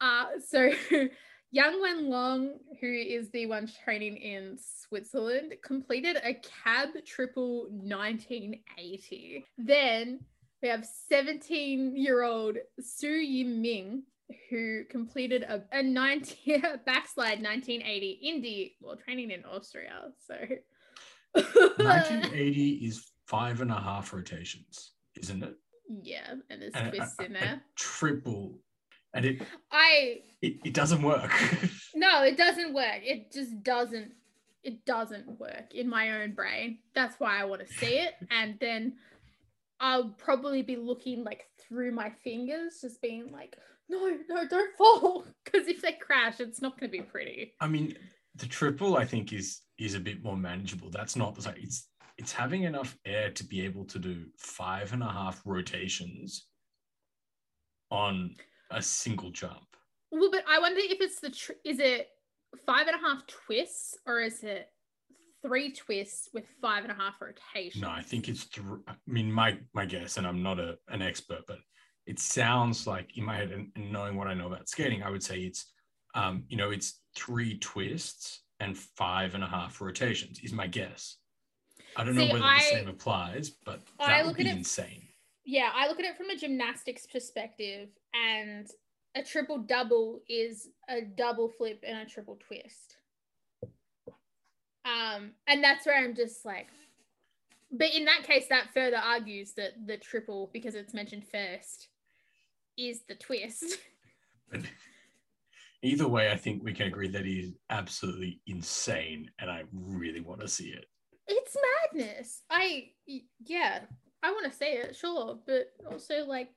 Uh, 0.00 0.26
so 0.46 0.70
Yang 1.50 1.80
Wen 1.80 2.10
Long, 2.10 2.50
who 2.80 2.92
is 2.92 3.30
the 3.30 3.46
one 3.46 3.70
training 3.84 4.16
in 4.18 4.58
Switzerland, 4.58 5.54
completed 5.64 6.18
a 6.22 6.34
cab 6.34 6.90
triple 7.06 7.68
1980. 7.70 9.46
Then 9.56 10.20
we 10.62 10.68
have 10.68 10.86
17 11.08 11.96
year 11.96 12.22
old 12.22 12.56
Su 12.80 13.08
Yiming, 13.08 14.02
who 14.50 14.84
completed 14.90 15.42
a, 15.42 15.62
a 15.72 15.82
90 15.82 16.58
backside 16.86 17.42
1980 17.42 18.20
indie 18.24 18.72
while 18.80 18.96
training 18.96 19.30
in 19.30 19.44
Austria. 19.44 20.10
So 20.26 20.34
1980 21.32 22.70
is 22.86 23.10
five 23.26 23.60
and 23.60 23.70
a 23.70 23.80
half 23.80 24.12
rotations, 24.12 24.92
isn't 25.20 25.42
it? 25.42 25.54
Yeah, 26.02 26.34
and 26.50 26.60
there's 26.60 26.74
and 26.74 26.92
twists 26.92 27.18
a, 27.20 27.24
in 27.24 27.32
there. 27.34 27.62
triple. 27.76 28.58
And 29.14 29.24
it 29.24 29.42
I 29.72 30.20
it, 30.42 30.56
it 30.64 30.74
doesn't 30.74 31.02
work. 31.02 31.30
no, 31.94 32.22
it 32.24 32.36
doesn't 32.36 32.74
work. 32.74 33.00
It 33.02 33.32
just 33.32 33.62
doesn't 33.62 34.12
it 34.62 34.84
doesn't 34.84 35.40
work 35.40 35.74
in 35.74 35.88
my 35.88 36.22
own 36.22 36.32
brain. 36.32 36.78
That's 36.94 37.18
why 37.18 37.40
I 37.40 37.44
want 37.44 37.66
to 37.66 37.72
see 37.74 38.00
it. 38.00 38.14
And 38.30 38.58
then 38.60 38.94
I'll 39.80 40.10
probably 40.10 40.62
be 40.62 40.76
looking 40.76 41.24
like 41.24 41.44
through 41.60 41.92
my 41.92 42.10
fingers, 42.10 42.80
just 42.80 43.00
being 43.00 43.30
like, 43.32 43.56
no, 43.88 44.16
no, 44.28 44.46
don't 44.46 44.76
fall. 44.76 45.24
Because 45.44 45.66
if 45.66 45.80
they 45.80 45.92
crash, 45.92 46.40
it's 46.40 46.60
not 46.60 46.78
going 46.78 46.92
to 46.92 46.98
be 46.98 47.02
pretty. 47.02 47.54
I 47.58 47.68
mean, 47.68 47.96
the 48.34 48.46
triple, 48.46 48.98
I 48.98 49.06
think, 49.06 49.32
is 49.32 49.62
is 49.78 49.94
a 49.94 50.00
bit 50.00 50.22
more 50.22 50.36
manageable. 50.36 50.90
That's 50.90 51.16
not 51.16 51.42
like 51.46 51.58
it's 51.58 51.88
it's 52.18 52.32
having 52.32 52.64
enough 52.64 52.98
air 53.06 53.30
to 53.30 53.44
be 53.44 53.64
able 53.64 53.84
to 53.86 53.98
do 53.98 54.26
five 54.36 54.92
and 54.92 55.02
a 55.02 55.08
half 55.08 55.40
rotations 55.46 56.46
on 57.90 58.34
a 58.70 58.82
single 58.82 59.30
jump. 59.30 59.76
Well, 60.10 60.30
but 60.30 60.44
I 60.48 60.58
wonder 60.58 60.80
if 60.82 61.00
it's 61.00 61.20
the 61.20 61.30
tr- 61.30 61.52
is 61.64 61.78
it 61.78 62.08
five 62.66 62.88
and 62.88 62.96
a 62.96 62.98
half 62.98 63.26
twists 63.26 63.96
or 64.06 64.20
is 64.20 64.42
it 64.42 64.68
three 65.42 65.72
twists 65.72 66.28
with 66.32 66.44
five 66.60 66.84
and 66.84 66.92
a 66.92 66.94
half 66.94 67.14
rotations. 67.20 67.82
No, 67.82 67.90
I 67.90 68.02
think 68.02 68.28
it's. 68.28 68.46
Th- 68.46 68.66
I 68.86 68.94
mean, 69.06 69.30
my 69.30 69.58
my 69.74 69.86
guess, 69.86 70.16
and 70.16 70.26
I'm 70.26 70.42
not 70.42 70.58
a, 70.58 70.76
an 70.88 71.02
expert, 71.02 71.42
but 71.46 71.58
it 72.06 72.18
sounds 72.18 72.86
like 72.86 73.16
in 73.16 73.24
my 73.24 73.36
head, 73.36 73.50
and, 73.50 73.70
and 73.76 73.92
knowing 73.92 74.16
what 74.16 74.28
I 74.28 74.34
know 74.34 74.46
about 74.46 74.68
skating, 74.68 75.02
I 75.02 75.10
would 75.10 75.22
say 75.22 75.40
it's, 75.40 75.72
um, 76.14 76.44
you 76.48 76.56
know, 76.56 76.70
it's 76.70 77.00
three 77.14 77.58
twists 77.58 78.42
and 78.60 78.76
five 78.76 79.34
and 79.34 79.44
a 79.44 79.48
half 79.48 79.80
rotations. 79.80 80.40
Is 80.42 80.52
my 80.52 80.66
guess. 80.66 81.16
I 81.96 82.04
don't 82.04 82.14
See, 82.14 82.26
know 82.26 82.32
whether 82.34 82.44
I, 82.44 82.58
the 82.58 82.64
same 82.64 82.88
applies, 82.88 83.50
but 83.50 83.80
that 83.98 84.08
I 84.08 84.24
would 84.24 84.36
be 84.36 84.48
insane. 84.48 85.02
Yeah, 85.44 85.70
I 85.74 85.88
look 85.88 85.98
at 85.98 86.04
it 86.04 86.16
from 86.16 86.30
a 86.30 86.36
gymnastics 86.36 87.06
perspective, 87.06 87.88
and 88.14 88.68
a 89.14 89.22
triple 89.22 89.58
double 89.58 90.20
is 90.28 90.68
a 90.88 91.00
double 91.00 91.48
flip 91.48 91.82
and 91.86 91.98
a 91.98 92.04
triple 92.04 92.38
twist. 92.46 92.97
Um, 94.84 95.32
and 95.46 95.62
that's 95.62 95.86
where 95.86 95.96
I'm 95.96 96.14
just 96.14 96.44
like, 96.44 96.68
but 97.70 97.92
in 97.94 98.06
that 98.06 98.22
case, 98.22 98.46
that 98.48 98.72
further 98.72 98.96
argues 98.96 99.52
that 99.54 99.72
the 99.86 99.98
triple, 99.98 100.50
because 100.52 100.74
it's 100.74 100.94
mentioned 100.94 101.24
first, 101.30 101.88
is 102.78 103.02
the 103.08 103.14
twist. 103.14 103.78
But 104.50 104.62
Either 105.82 106.08
way, 106.08 106.30
I 106.30 106.36
think 106.36 106.64
we 106.64 106.72
can 106.72 106.88
agree 106.88 107.08
that 107.08 107.24
he's 107.24 107.52
absolutely 107.70 108.40
insane, 108.48 109.30
and 109.38 109.48
I 109.48 109.62
really 109.72 110.20
want 110.20 110.40
to 110.40 110.48
see 110.48 110.70
it. 110.70 110.86
It's 111.28 111.56
madness. 111.92 112.42
I, 112.50 112.88
yeah, 113.46 113.80
I 114.24 114.32
want 114.32 114.50
to 114.50 114.56
say 114.56 114.72
it, 114.72 114.96
sure, 114.96 115.38
but 115.46 115.72
also, 115.88 116.24
like, 116.24 116.48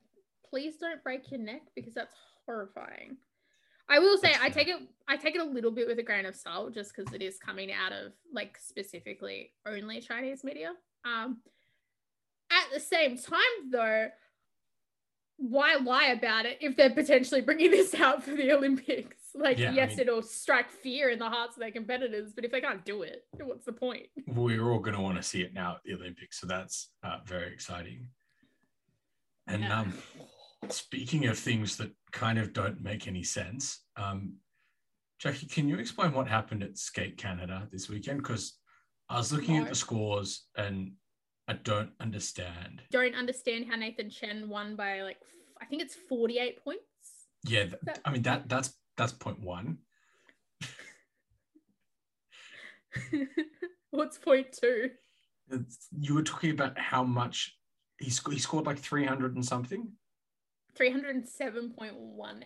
please 0.50 0.78
don't 0.78 1.04
break 1.04 1.30
your 1.30 1.40
neck 1.40 1.62
because 1.76 1.94
that's 1.94 2.16
horrifying. 2.48 3.18
I 3.92 4.00
will 4.00 4.18
say 4.18 4.34
I 4.42 4.50
take 4.50 4.70
it 4.70 4.78
I 5.08 5.18
take 5.18 5.36
it 5.36 5.42
a 5.42 5.46
little 5.46 5.72
bit 5.72 5.86
with 5.86 6.00
a 6.00 6.04
grain 6.04 6.26
of 6.26 6.36
salt 6.36 6.74
just 6.74 6.96
because 6.96 7.14
it 7.14 7.22
is 7.22 7.38
coming 7.38 7.72
out 7.74 7.92
of 7.92 8.14
like 8.34 8.58
specifically 8.58 9.52
only 9.68 10.00
Chinese 10.00 10.46
media. 10.46 10.72
Um, 11.04 11.40
at 12.50 12.74
the 12.74 12.80
same 12.80 13.18
time, 13.18 13.70
though, 13.70 14.08
why 15.38 15.76
lie 15.76 16.08
about 16.08 16.46
it 16.46 16.60
if 16.62 16.78
they're 16.78 16.94
potentially 16.94 17.42
bringing 17.42 17.72
this 17.72 17.94
out 17.96 18.24
for 18.24 18.32
the 18.32 18.54
Olympics? 18.54 19.18
Like, 19.34 19.58
yeah, 19.58 19.72
yes, 19.72 19.94
I 19.94 19.96
mean, 19.96 20.00
it'll 20.02 20.22
strike 20.22 20.70
fear 20.70 21.10
in 21.10 21.20
the 21.20 21.30
hearts 21.30 21.56
of 21.56 21.62
their 21.62 21.72
competitors, 21.72 22.32
but 22.34 22.46
if 22.46 22.52
they 22.52 22.62
can't 22.62 22.84
do 22.86 23.02
it, 23.02 23.26
what's 23.40 23.66
the 23.66 23.72
point? 23.72 24.08
We're 24.28 24.72
all 24.72 24.80
going 24.80 24.96
to 24.96 25.02
want 25.02 25.18
to 25.18 25.24
see 25.24 25.42
it 25.42 25.54
now 25.54 25.76
at 25.76 25.84
the 25.86 25.94
Olympics, 25.94 26.40
so 26.40 26.48
that's 26.48 26.90
uh, 27.04 27.20
very 27.26 27.52
exciting. 27.54 28.08
And 29.48 29.64
yeah. 29.64 29.80
um, 29.82 29.94
Speaking 30.70 31.26
of 31.28 31.38
things 31.38 31.78
that 31.78 31.92
kind 32.12 32.38
of 32.38 32.54
don't 32.54 32.82
make 32.82 33.08
any 33.08 33.24
sense, 33.24 33.84
um, 33.98 34.36
Jackie, 35.20 35.48
can 35.48 35.68
you 35.68 35.78
explain 35.78 36.14
what 36.14 36.28
happened 36.28 36.64
at 36.64 36.78
Skate 36.78 37.18
Canada 37.18 37.68
this 37.72 37.90
weekend? 37.90 38.24
Because 38.24 38.58
I 39.10 39.18
was 39.18 39.34
looking 39.34 39.58
no. 39.58 39.64
at 39.64 39.70
the 39.70 39.76
scores 39.76 40.46
and 40.56 40.94
I 41.48 41.54
don't 41.54 41.92
understand. 42.00 42.82
Don't 42.92 43.16
understand 43.16 43.66
how 43.70 43.76
Nathan 43.76 44.10
Chen 44.10 44.50
won 44.50 44.76
by 44.76 45.02
like 45.02 45.18
I 45.62 45.66
think 45.66 45.82
it's 45.82 45.96
forty 45.96 46.40
eight 46.40 46.64
points. 46.64 46.84
Yeah, 47.44 47.64
th- 47.66 47.76
that- 47.84 48.00
I 48.06 48.12
mean 48.12 48.22
that 48.24 48.48
that's 48.48 48.74
that's 48.98 49.14
point 49.14 49.40
one. 49.42 49.80
What's 53.92 54.18
point 54.18 54.56
two? 54.60 54.92
You 56.00 56.16
were 56.16 56.24
talking 56.24 56.52
about 56.52 56.80
how 56.80 57.04
much 57.04 57.58
he, 58.00 58.10
sc- 58.10 58.32
he 58.32 58.40
scored 58.40 58.66
like 58.66 58.80
300 58.80 59.36
and 59.36 59.46
something. 59.46 59.92
307.18. 60.80 62.42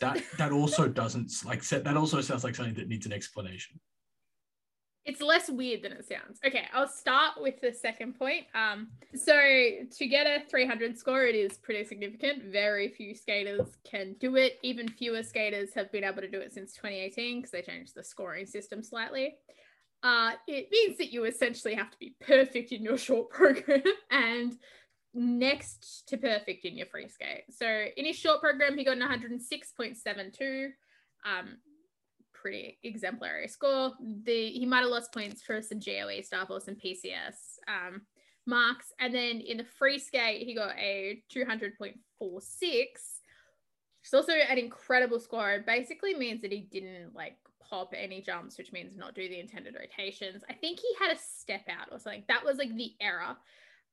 That 0.00 0.22
that 0.38 0.52
also 0.52 0.88
doesn't 0.88 1.32
like 1.44 1.62
that 1.64 1.96
also 1.96 2.20
sounds 2.20 2.44
like 2.44 2.54
something 2.54 2.74
that 2.74 2.88
needs 2.88 3.06
an 3.06 3.12
explanation. 3.12 3.80
it's 5.04 5.20
less 5.20 5.50
weird 5.50 5.82
than 5.82 5.92
it 5.92 6.06
sounds. 6.06 6.40
Okay, 6.46 6.64
I'll 6.72 6.88
start 6.88 7.34
with 7.40 7.60
the 7.60 7.72
second 7.72 8.18
point. 8.18 8.46
Um, 8.54 8.88
so 9.14 9.34
to 9.34 10.06
get 10.06 10.26
a 10.26 10.48
300 10.48 10.96
score, 10.98 11.24
it 11.24 11.34
is 11.34 11.58
pretty 11.58 11.84
significant. 11.84 12.44
Very 12.44 12.88
few 12.88 13.14
skaters 13.14 13.76
can 13.84 14.14
do 14.18 14.36
it. 14.36 14.58
Even 14.62 14.88
fewer 14.88 15.22
skaters 15.22 15.74
have 15.74 15.92
been 15.92 16.04
able 16.04 16.22
to 16.22 16.30
do 16.30 16.40
it 16.40 16.54
since 16.54 16.72
2018 16.72 17.38
because 17.38 17.50
they 17.50 17.62
changed 17.62 17.94
the 17.94 18.02
scoring 18.04 18.46
system 18.46 18.82
slightly. 18.82 19.36
Uh, 20.02 20.32
it 20.46 20.68
means 20.70 20.98
that 20.98 21.12
you 21.12 21.24
essentially 21.24 21.74
have 21.74 21.90
to 21.90 21.98
be 21.98 22.14
perfect 22.20 22.72
in 22.72 22.82
your 22.82 22.98
short 22.98 23.30
program 23.38 23.82
and 24.10 24.54
next 25.14 26.04
to 26.08 26.16
perfect 26.16 26.64
in 26.64 26.76
your 26.76 26.86
free 26.86 27.08
skate. 27.08 27.44
So 27.50 27.66
in 27.96 28.04
his 28.04 28.16
short 28.16 28.40
program, 28.40 28.76
he 28.76 28.84
got 28.84 28.98
an 28.98 29.02
106.72. 29.02 30.70
Um, 31.24 31.56
pretty 32.44 32.78
exemplary 32.82 33.48
score. 33.48 33.92
The 34.24 34.50
he 34.50 34.66
might 34.66 34.80
have 34.80 34.90
lost 34.90 35.12
points 35.12 35.42
for 35.42 35.62
some 35.62 35.78
GOE 35.78 36.20
stuff 36.22 36.50
or 36.50 36.60
some 36.60 36.74
PCS 36.74 37.58
um, 37.68 38.02
marks, 38.46 38.92
and 39.00 39.14
then 39.14 39.40
in 39.40 39.56
the 39.56 39.64
free 39.64 39.98
skate 39.98 40.46
he 40.46 40.54
got 40.54 40.76
a 40.76 41.22
200.46. 41.34 41.94
It's 44.02 44.12
also 44.12 44.32
an 44.32 44.58
incredible 44.58 45.18
score. 45.18 45.52
It 45.52 45.64
basically 45.64 46.14
means 46.14 46.42
that 46.42 46.52
he 46.52 46.68
didn't 46.70 47.14
like 47.14 47.38
pop 47.66 47.94
any 47.96 48.20
jumps, 48.20 48.58
which 48.58 48.72
means 48.72 48.94
not 48.94 49.14
do 49.14 49.26
the 49.26 49.40
intended 49.40 49.74
rotations. 49.74 50.42
I 50.50 50.52
think 50.52 50.78
he 50.78 50.88
had 51.00 51.16
a 51.16 51.18
step 51.18 51.62
out 51.70 51.88
or 51.90 51.98
something. 51.98 52.24
That 52.28 52.44
was 52.44 52.58
like 52.58 52.76
the 52.76 52.92
error. 53.00 53.36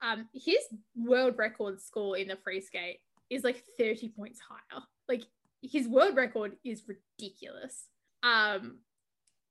Um, 0.01 0.27
his 0.33 0.57
world 0.95 1.37
record 1.37 1.81
score 1.81 2.17
in 2.17 2.27
the 2.27 2.37
free 2.37 2.61
skate 2.61 2.99
is 3.29 3.43
like 3.43 3.63
30 3.77 4.09
points 4.09 4.39
higher. 4.39 4.81
Like 5.07 5.23
his 5.61 5.87
world 5.87 6.15
record 6.15 6.55
is 6.63 6.83
ridiculous. 6.87 7.87
Um 8.23 8.79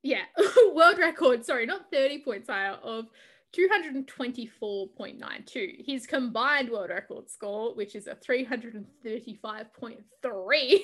yeah 0.03 0.23
world 0.75 0.99
record 0.99 1.45
sorry 1.45 1.67
not 1.67 1.91
30 1.93 2.23
points 2.23 2.49
higher 2.49 2.79
of 2.83 3.07
224.92 3.57 5.85
his 5.85 6.07
combined 6.07 6.71
world 6.71 6.91
record 6.91 7.29
score 7.29 7.75
which 7.75 7.95
is 7.95 8.07
a 8.07 8.15
335.3 8.15 9.97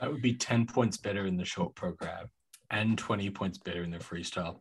that 0.00 0.10
would 0.10 0.20
be 0.20 0.34
10 0.34 0.66
points 0.66 0.96
better 0.96 1.26
in 1.26 1.36
the 1.36 1.44
short 1.44 1.72
program 1.74 2.26
and 2.70 2.98
20 2.98 3.30
points 3.30 3.58
better 3.58 3.82
in 3.82 3.90
the 3.90 3.98
freestyle. 3.98 4.60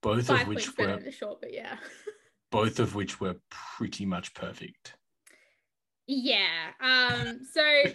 Both 0.00 0.28
Five 0.28 0.42
of 0.42 0.48
which 0.48 0.78
were 0.78 0.98
the 0.98 1.10
short 1.10 1.40
but 1.40 1.52
yeah 1.52 1.76
both 2.52 2.78
of 2.78 2.94
which 2.94 3.20
were 3.20 3.34
pretty 3.50 4.06
much 4.06 4.32
perfect 4.34 4.94
yeah 6.06 6.70
um 6.80 7.40
so 7.52 7.62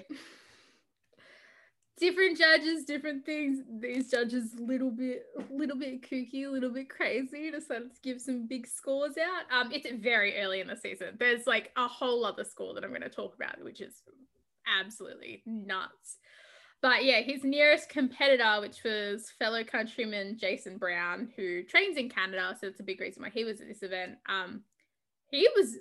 different 1.99 2.37
judges, 2.37 2.85
different 2.85 3.25
things. 3.25 3.59
These 3.79 4.11
judges, 4.11 4.53
little 4.59 4.91
bit, 4.91 5.25
little 5.49 5.77
bit 5.77 6.09
kooky, 6.09 6.45
a 6.45 6.49
little 6.49 6.69
bit 6.69 6.89
crazy. 6.89 7.51
To 7.51 7.83
give 8.03 8.21
some 8.21 8.47
big 8.47 8.67
scores 8.67 9.15
out. 9.17 9.51
Um, 9.51 9.71
it's 9.71 9.89
very 9.91 10.39
early 10.39 10.61
in 10.61 10.67
the 10.67 10.77
season. 10.77 11.17
There's 11.19 11.47
like 11.47 11.71
a 11.75 11.87
whole 11.87 12.25
other 12.25 12.43
score 12.43 12.73
that 12.75 12.83
I'm 12.83 12.91
going 12.91 13.01
to 13.01 13.09
talk 13.09 13.35
about, 13.35 13.63
which 13.63 13.81
is 13.81 14.01
absolutely 14.79 15.41
nuts. 15.45 16.17
But 16.81 17.05
yeah, 17.05 17.21
his 17.21 17.43
nearest 17.43 17.89
competitor, 17.89 18.61
which 18.61 18.83
was 18.83 19.31
fellow 19.39 19.63
countryman 19.63 20.37
Jason 20.37 20.77
Brown, 20.77 21.29
who 21.35 21.63
trains 21.63 21.97
in 21.97 22.09
Canada, 22.09 22.55
so 22.59 22.67
it's 22.67 22.79
a 22.79 22.83
big 22.83 23.01
reason 23.01 23.23
why 23.23 23.29
he 23.29 23.43
was 23.43 23.61
at 23.61 23.67
this 23.67 23.81
event. 23.81 24.17
Um, 24.29 24.61
he 25.31 25.49
was 25.55 25.77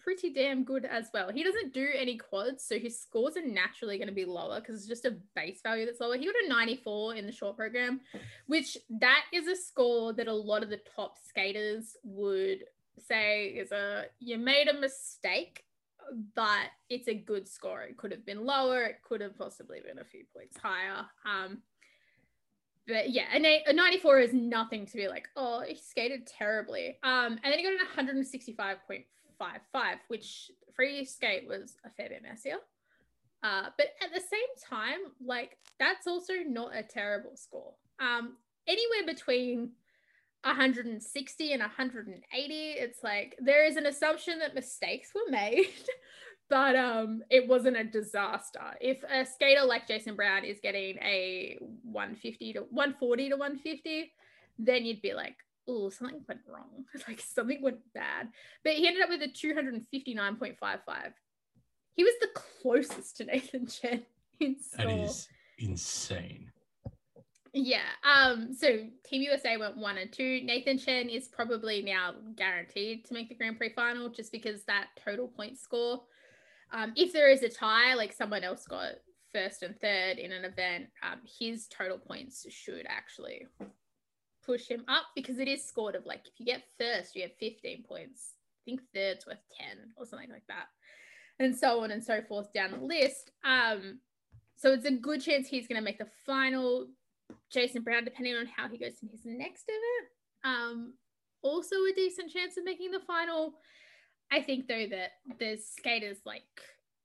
pretty 0.00 0.32
damn 0.32 0.64
good 0.64 0.84
as 0.84 1.08
well. 1.12 1.30
He 1.30 1.42
doesn't 1.42 1.72
do 1.72 1.88
any 1.94 2.16
quads, 2.16 2.64
so 2.64 2.78
his 2.78 2.98
scores 2.98 3.36
are 3.36 3.46
naturally 3.46 3.98
going 3.98 4.08
to 4.08 4.14
be 4.14 4.24
lower 4.24 4.60
because 4.60 4.76
it's 4.76 4.88
just 4.88 5.04
a 5.04 5.16
base 5.34 5.60
value 5.62 5.86
that's 5.86 6.00
lower. 6.00 6.16
He 6.16 6.26
got 6.26 6.34
a 6.44 6.48
94 6.48 7.14
in 7.14 7.26
the 7.26 7.32
short 7.32 7.56
program, 7.56 8.00
which 8.46 8.76
that 9.00 9.24
is 9.32 9.46
a 9.46 9.56
score 9.56 10.12
that 10.14 10.28
a 10.28 10.34
lot 10.34 10.62
of 10.62 10.70
the 10.70 10.80
top 10.96 11.16
skaters 11.18 11.96
would 12.02 12.64
say 12.98 13.46
is 13.46 13.72
a 13.72 14.04
you 14.18 14.38
made 14.38 14.68
a 14.68 14.78
mistake, 14.78 15.64
but 16.34 16.68
it's 16.88 17.08
a 17.08 17.14
good 17.14 17.48
score. 17.48 17.82
It 17.82 17.96
could 17.96 18.10
have 18.12 18.26
been 18.26 18.44
lower. 18.44 18.84
It 18.84 19.02
could 19.02 19.20
have 19.20 19.36
possibly 19.36 19.80
been 19.80 19.98
a 19.98 20.04
few 20.04 20.24
points 20.34 20.56
higher. 20.56 21.06
Um, 21.24 21.62
but 22.86 23.10
yeah, 23.10 23.24
a, 23.34 23.62
a 23.66 23.72
94 23.72 24.20
is 24.20 24.32
nothing 24.32 24.86
to 24.86 24.96
be 24.96 25.08
like, 25.08 25.28
oh, 25.36 25.62
he 25.66 25.76
skated 25.76 26.26
terribly. 26.26 26.98
Um, 27.02 27.38
and 27.42 27.52
then 27.52 27.58
he 27.58 27.64
got 27.64 28.06
an 28.06 28.24
165.4 28.24 29.04
five 29.40 29.60
five, 29.72 29.96
which 30.08 30.52
free 30.76 31.04
skate 31.04 31.48
was 31.48 31.74
a 31.84 31.90
fair 31.90 32.10
bit 32.10 32.22
messier. 32.22 32.58
Uh, 33.42 33.70
but 33.76 33.86
at 34.04 34.12
the 34.14 34.20
same 34.20 34.68
time, 34.68 34.98
like 35.24 35.56
that's 35.80 36.06
also 36.06 36.34
not 36.46 36.76
a 36.76 36.82
terrible 36.82 37.34
score. 37.34 37.72
Um, 37.98 38.36
anywhere 38.68 39.12
between 39.12 39.70
160 40.44 41.52
and 41.52 41.60
180, 41.60 42.54
it's 42.54 43.02
like 43.02 43.36
there 43.38 43.64
is 43.64 43.76
an 43.76 43.86
assumption 43.86 44.38
that 44.38 44.54
mistakes 44.54 45.10
were 45.14 45.30
made, 45.30 45.66
but 46.48 46.76
um, 46.76 47.22
it 47.30 47.46
wasn't 47.46 47.76
a 47.76 47.84
disaster. 47.84 48.74
If 48.80 49.02
a 49.04 49.26
skater 49.26 49.64
like 49.64 49.86
Jason 49.86 50.16
Brown 50.16 50.44
is 50.44 50.58
getting 50.62 50.96
a 50.98 51.58
150 51.82 52.54
to 52.54 52.60
140 52.70 53.28
to 53.28 53.36
150, 53.36 54.12
then 54.58 54.84
you'd 54.84 55.02
be 55.02 55.12
like, 55.12 55.36
oh, 55.68 55.90
something 55.90 56.22
went 56.28 56.40
wrong. 56.46 56.84
like 57.08 57.20
something 57.20 57.62
went 57.62 57.80
bad. 57.94 58.28
But 58.64 58.74
he 58.74 58.86
ended 58.86 59.02
up 59.02 59.10
with 59.10 59.22
a 59.22 59.28
259.55. 59.28 61.12
He 61.96 62.04
was 62.04 62.14
the 62.20 62.28
closest 62.34 63.16
to 63.18 63.24
Nathan 63.24 63.66
Chen 63.66 64.02
in. 64.40 64.56
That 64.76 64.88
is 64.90 65.28
insane. 65.58 66.50
Yeah. 67.52 67.88
Um, 68.04 68.52
so 68.54 68.68
Team 69.04 69.22
USA 69.22 69.56
went 69.56 69.76
one 69.76 69.98
and 69.98 70.12
two. 70.12 70.40
Nathan 70.44 70.78
Chen 70.78 71.08
is 71.08 71.28
probably 71.28 71.82
now 71.82 72.14
guaranteed 72.36 73.04
to 73.06 73.14
make 73.14 73.28
the 73.28 73.34
Grand 73.34 73.58
Prix 73.58 73.70
final 73.70 74.08
just 74.08 74.30
because 74.30 74.62
that 74.64 74.88
total 75.04 75.28
point 75.28 75.58
score. 75.58 76.02
Um, 76.72 76.92
if 76.96 77.12
there 77.12 77.28
is 77.28 77.42
a 77.42 77.48
tie, 77.48 77.94
like 77.94 78.12
someone 78.12 78.44
else 78.44 78.64
got 78.66 78.92
first 79.32 79.62
and 79.62 79.78
third 79.80 80.18
in 80.18 80.32
an 80.32 80.44
event, 80.44 80.86
um, 81.02 81.20
his 81.38 81.66
total 81.66 81.98
points 81.98 82.46
should 82.50 82.86
actually 82.88 83.46
push 84.44 84.68
him 84.68 84.84
up 84.88 85.06
because 85.14 85.38
it 85.38 85.48
is 85.48 85.64
scored 85.66 85.94
of 85.94 86.06
like 86.06 86.26
if 86.26 86.38
you 86.38 86.46
get 86.46 86.62
first, 86.78 87.16
you 87.16 87.22
have 87.22 87.32
15 87.40 87.84
points. 87.88 88.34
I 88.62 88.70
think 88.70 88.80
third's 88.94 89.26
worth 89.26 89.38
10 89.58 89.66
or 89.96 90.06
something 90.06 90.30
like 90.30 90.46
that. 90.48 90.66
And 91.40 91.56
so 91.56 91.82
on 91.82 91.90
and 91.90 92.04
so 92.04 92.20
forth 92.28 92.52
down 92.52 92.72
the 92.72 92.84
list. 92.84 93.30
Um, 93.44 94.00
so 94.56 94.72
it's 94.72 94.84
a 94.84 94.92
good 94.92 95.22
chance 95.22 95.48
he's 95.48 95.66
going 95.66 95.80
to 95.80 95.84
make 95.84 95.98
the 95.98 96.08
final. 96.26 96.86
Jason 97.50 97.82
Brown, 97.82 98.04
depending 98.04 98.34
on 98.34 98.46
how 98.46 98.68
he 98.68 98.78
goes 98.78 99.02
in 99.02 99.08
his 99.08 99.22
next 99.24 99.64
event, 99.68 100.10
um, 100.44 100.94
also 101.42 101.76
a 101.76 101.94
decent 101.94 102.30
chance 102.30 102.56
of 102.56 102.64
making 102.64 102.90
the 102.90 103.00
final. 103.00 103.54
I 104.32 104.42
think 104.42 104.68
though 104.68 104.86
that 104.90 105.10
the 105.38 105.56
skaters 105.56 106.18
like 106.24 106.44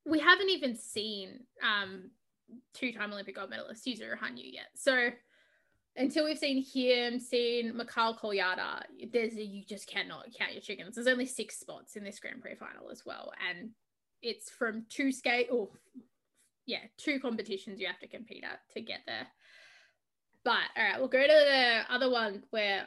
we 0.05 0.19
haven't 0.19 0.49
even 0.49 0.75
seen 0.75 1.39
um, 1.63 2.11
two-time 2.73 3.11
Olympic 3.11 3.35
gold 3.35 3.49
medalist 3.49 3.85
Yuzuru 3.85 4.17
Hanyu 4.17 4.53
yet. 4.53 4.67
So 4.75 5.09
until 5.97 6.25
we've 6.25 6.37
seen 6.37 6.63
him, 6.63 7.19
seen 7.19 7.75
Mikhail 7.75 8.15
Kolyada, 8.15 8.83
there's 9.11 9.33
a, 9.33 9.43
you 9.43 9.63
just 9.65 9.87
cannot 9.87 10.27
count 10.37 10.53
your 10.53 10.61
chickens. 10.61 10.95
There's 10.95 11.07
only 11.07 11.25
six 11.25 11.59
spots 11.59 11.95
in 11.95 12.03
this 12.03 12.19
Grand 12.19 12.41
Prix 12.41 12.55
final 12.55 12.91
as 12.91 13.03
well, 13.05 13.31
and 13.49 13.71
it's 14.21 14.49
from 14.49 14.85
two 14.89 15.11
skate 15.11 15.47
or 15.51 15.69
yeah, 16.65 16.79
two 16.97 17.19
competitions 17.19 17.79
you 17.79 17.87
have 17.87 17.99
to 17.99 18.07
compete 18.07 18.43
at 18.43 18.59
to 18.73 18.81
get 18.81 19.01
there. 19.05 19.27
But 20.45 20.61
all 20.77 20.83
right, 20.83 20.99
we'll 20.99 21.09
go 21.09 21.21
to 21.21 21.27
the 21.27 21.93
other 21.93 22.09
one 22.09 22.43
where 22.51 22.85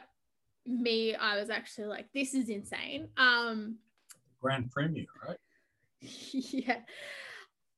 me, 0.65 1.13
I 1.13 1.37
was 1.37 1.49
actually 1.49 1.87
like, 1.87 2.07
this 2.13 2.33
is 2.33 2.49
insane. 2.49 3.09
Um, 3.17 3.75
Grand 4.41 4.71
Premier, 4.71 5.05
right? 5.27 5.37
yeah, 6.01 6.79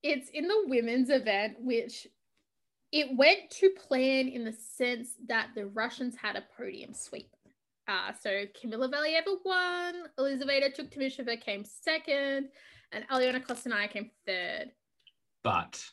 it's 0.03 0.29
in 0.29 0.47
the 0.47 0.63
women's 0.67 1.09
event, 1.09 1.57
which 1.59 2.07
it 2.91 3.07
went 3.17 3.49
to 3.49 3.71
plan 3.71 4.27
in 4.27 4.43
the 4.45 4.53
sense 4.53 5.13
that 5.27 5.49
the 5.55 5.65
Russians 5.65 6.15
had 6.15 6.35
a 6.35 6.43
podium 6.55 6.93
sweep. 6.93 7.35
Uh, 7.87 8.11
so 8.21 8.29
Kamila 8.29 8.91
Valieva 8.91 9.37
won, 9.43 9.95
Elizaveta 10.19 10.69
took 10.69 10.91
Tuktamysheva 10.91 11.41
came 11.41 11.65
second, 11.65 12.49
and 12.91 13.07
Aliona 13.11 13.43
Kostornaia 13.43 13.89
came 13.89 14.11
third. 14.27 14.71
But 15.43 15.83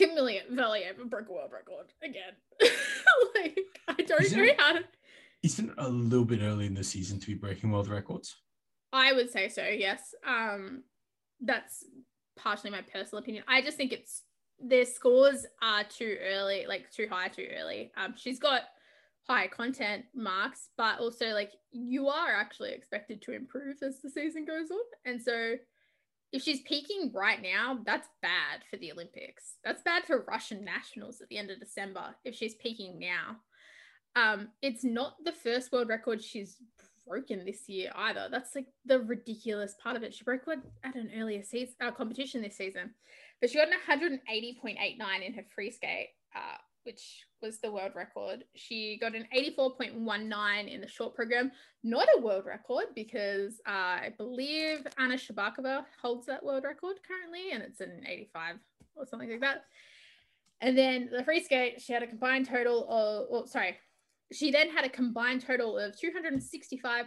Kamila 0.00 0.40
Valieva 0.52 1.08
broke 1.08 1.28
a 1.28 1.32
world 1.32 1.50
record 1.52 1.92
again. 2.02 2.34
like 3.34 3.58
I 3.88 4.02
don't 4.02 4.22
isn't 4.22 4.38
know 4.38 4.52
how 4.58 4.72
to. 4.72 4.84
Isn't 5.42 5.70
it 5.70 5.74
a 5.78 5.88
little 5.88 6.24
bit 6.24 6.40
early 6.42 6.66
in 6.66 6.74
the 6.74 6.84
season 6.84 7.18
to 7.20 7.26
be 7.26 7.34
breaking 7.34 7.70
world 7.70 7.88
records? 7.88 8.36
I 8.92 9.12
would 9.12 9.30
say 9.30 9.48
so. 9.48 9.64
Yes. 9.64 10.14
Um, 10.26 10.84
that's 11.40 11.84
partially 12.36 12.70
my 12.70 12.82
personal 12.82 13.22
opinion. 13.22 13.44
I 13.48 13.62
just 13.62 13.76
think 13.76 13.92
it's 13.92 14.22
their 14.58 14.84
scores 14.84 15.46
are 15.62 15.84
too 15.84 16.16
early, 16.22 16.66
like 16.66 16.90
too 16.90 17.08
high 17.10 17.28
too 17.28 17.46
early. 17.58 17.92
Um, 17.96 18.14
she's 18.16 18.38
got 18.38 18.62
high 19.28 19.46
content 19.46 20.04
marks, 20.14 20.68
but 20.76 20.98
also 20.98 21.28
like 21.28 21.52
you 21.70 22.08
are 22.08 22.34
actually 22.34 22.72
expected 22.72 23.22
to 23.22 23.32
improve 23.32 23.76
as 23.82 24.00
the 24.00 24.10
season 24.10 24.44
goes 24.44 24.70
on. 24.70 24.78
And 25.06 25.22
so 25.22 25.54
if 26.32 26.42
she's 26.42 26.60
peaking 26.62 27.10
right 27.12 27.42
now, 27.42 27.80
that's 27.84 28.08
bad 28.22 28.62
for 28.70 28.76
the 28.76 28.92
Olympics. 28.92 29.56
That's 29.64 29.82
bad 29.82 30.04
for 30.04 30.24
Russian 30.28 30.64
nationals 30.64 31.20
at 31.20 31.28
the 31.28 31.38
end 31.38 31.50
of 31.50 31.58
December 31.58 32.14
if 32.24 32.34
she's 32.34 32.54
peaking 32.54 32.98
now. 32.98 33.36
Um, 34.16 34.48
it's 34.62 34.84
not 34.84 35.16
the 35.24 35.32
first 35.32 35.72
world 35.72 35.88
record 35.88 36.22
she's 36.22 36.56
broken 37.06 37.44
this 37.44 37.68
year 37.68 37.90
either. 37.94 38.28
That's 38.30 38.54
like 38.54 38.66
the 38.86 39.00
ridiculous 39.00 39.74
part 39.82 39.96
of 39.96 40.02
it. 40.02 40.14
She 40.14 40.24
broke 40.24 40.46
one 40.46 40.62
at 40.84 40.94
an 40.94 41.10
earlier 41.16 41.42
season 41.42 41.74
uh, 41.80 41.90
competition 41.90 42.42
this 42.42 42.56
season, 42.56 42.94
but 43.40 43.50
she 43.50 43.58
got 43.58 43.68
an 43.68 43.74
180.89 43.88 45.26
in 45.26 45.34
her 45.34 45.44
free 45.54 45.70
skate, 45.70 46.08
uh, 46.34 46.58
which 46.90 47.24
was 47.40 47.60
the 47.60 47.70
world 47.70 47.92
record. 47.94 48.42
She 48.56 48.98
got 49.00 49.14
an 49.14 49.26
84.19 49.36 50.74
in 50.74 50.80
the 50.80 50.88
short 50.88 51.14
program, 51.14 51.52
not 51.84 52.08
a 52.16 52.20
world 52.20 52.46
record 52.46 52.86
because 52.96 53.60
uh, 53.66 53.70
I 53.70 54.12
believe 54.18 54.84
Anna 54.98 55.14
Shcherbakova 55.14 55.84
holds 56.02 56.26
that 56.26 56.44
world 56.44 56.64
record 56.64 56.96
currently, 57.06 57.52
and 57.52 57.62
it's 57.62 57.80
an 57.80 58.02
85 58.04 58.56
or 58.96 59.06
something 59.06 59.30
like 59.30 59.40
that. 59.40 59.66
And 60.60 60.76
then 60.76 61.10
the 61.16 61.22
free 61.22 61.42
skate, 61.42 61.80
she 61.80 61.92
had 61.92 62.02
a 62.02 62.08
combined 62.08 62.48
total 62.48 62.88
of, 62.90 63.28
well, 63.30 63.46
sorry, 63.46 63.76
she 64.32 64.50
then 64.50 64.68
had 64.70 64.84
a 64.84 64.88
combined 64.88 65.46
total 65.46 65.78
of 65.78 65.94
265.08, 65.94 67.04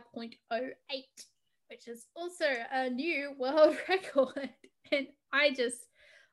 which 1.69 1.87
is 1.87 2.05
also 2.15 2.45
a 2.71 2.89
new 2.89 3.33
world 3.37 3.75
record. 3.89 4.49
And 4.93 5.07
I 5.33 5.51
just, 5.51 5.87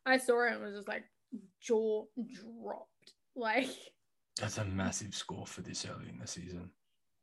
I 0.07 0.19
saw 0.19 0.47
it 0.47 0.53
and 0.53 0.63
was 0.63 0.77
just 0.77 0.89
like 0.89 1.03
jaw 1.61 2.05
dropped. 2.17 2.91
Like, 3.37 3.69
that's 4.39 4.59
a 4.59 4.65
massive 4.65 5.15
score 5.15 5.47
for 5.47 5.63
this 5.63 5.87
early 5.87 6.11
in 6.11 6.19
the 6.19 6.27
season. 6.27 6.71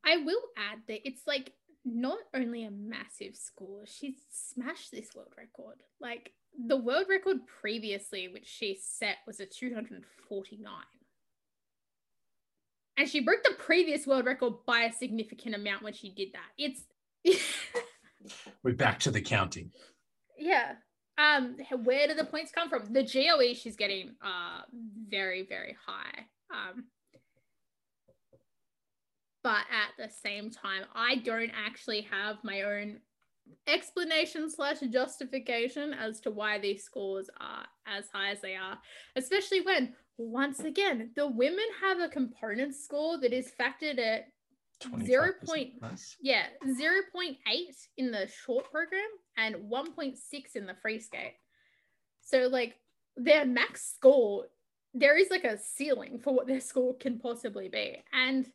I 0.06 0.18
will 0.18 0.42
add 0.58 0.80
that 0.88 1.06
it's 1.06 1.24
like 1.28 1.52
not 1.84 2.20
only 2.34 2.64
a 2.64 2.72
massive 2.72 3.36
score, 3.36 3.84
she's 3.86 4.16
smashed 4.32 4.92
this 4.92 5.10
world 5.14 5.34
record. 5.38 5.84
Like, 6.00 6.32
the 6.58 6.78
world 6.78 7.08
record 7.10 7.46
previously, 7.46 8.30
which 8.30 8.48
she 8.48 8.80
set, 8.82 9.18
was 9.28 9.40
a 9.40 9.46
249 9.46 10.74
and 12.98 13.08
she 13.08 13.20
broke 13.20 13.44
the 13.44 13.56
previous 13.60 14.08
world 14.08 14.26
record 14.26 14.54
by 14.66 14.82
a 14.82 14.94
significant 14.94 15.56
amount 15.56 15.84
when 15.84 15.94
she 15.94 16.10
did 16.10 16.30
that. 16.34 16.52
It's 16.58 16.82
we're 18.64 18.74
back 18.74 19.00
to 19.02 19.12
the 19.12 19.22
counting. 19.22 19.72
Yeah. 20.38 20.74
Um, 21.18 21.56
where 21.84 22.08
do 22.08 22.14
the 22.14 22.26
points 22.26 22.52
come 22.52 22.70
from? 22.70 22.94
The 22.94 23.04
GOE 23.04 23.54
she's 23.54 23.76
getting 23.76 24.16
uh 24.22 24.62
very, 25.08 25.46
very 25.48 25.76
high. 25.86 26.26
Um 26.52 26.86
but 29.44 29.64
at 29.72 29.94
the 29.98 30.14
same 30.14 30.52
time, 30.52 30.84
I 30.94 31.16
don't 31.18 31.52
actually 31.56 32.02
have 32.02 32.36
my 32.44 32.64
own 32.64 33.00
explanation 33.66 34.50
slash 34.50 34.82
justification 34.82 35.94
as 35.94 36.20
to 36.22 36.32
why 36.32 36.60
these 36.60 36.84
scores 36.84 37.30
are 37.40 37.66
as 37.86 38.06
high 38.14 38.32
as 38.32 38.42
they 38.42 38.56
are, 38.56 38.78
especially 39.16 39.62
when 39.62 39.94
once 40.18 40.60
again 40.62 41.12
the 41.16 41.28
women 41.28 41.66
have 41.82 42.00
a 42.00 42.10
component 42.10 42.76
score 42.76 43.20
that 43.20 43.32
is 43.32 43.52
factored 43.60 44.00
at 44.00 44.26
0. 45.04 45.32
Point, 45.46 45.82
nice. 45.82 46.16
yeah 46.22 46.44
0.8 46.66 47.36
in 47.98 48.12
the 48.12 48.28
short 48.46 48.72
program 48.72 49.02
and 49.38 49.56
1.6 49.56 50.16
in 50.56 50.66
the 50.66 50.76
free 50.82 51.00
skate 51.00 51.36
so 52.22 52.48
like 52.52 52.76
their 53.16 53.46
max 53.46 53.94
score 53.96 54.46
there 54.94 55.18
is 55.18 55.30
like 55.30 55.44
a 55.44 55.58
ceiling 55.58 56.20
for 56.24 56.34
what 56.34 56.48
their 56.48 56.62
score 56.62 56.96
can 56.98 57.20
possibly 57.20 57.70
be 57.70 58.04
and 58.14 58.50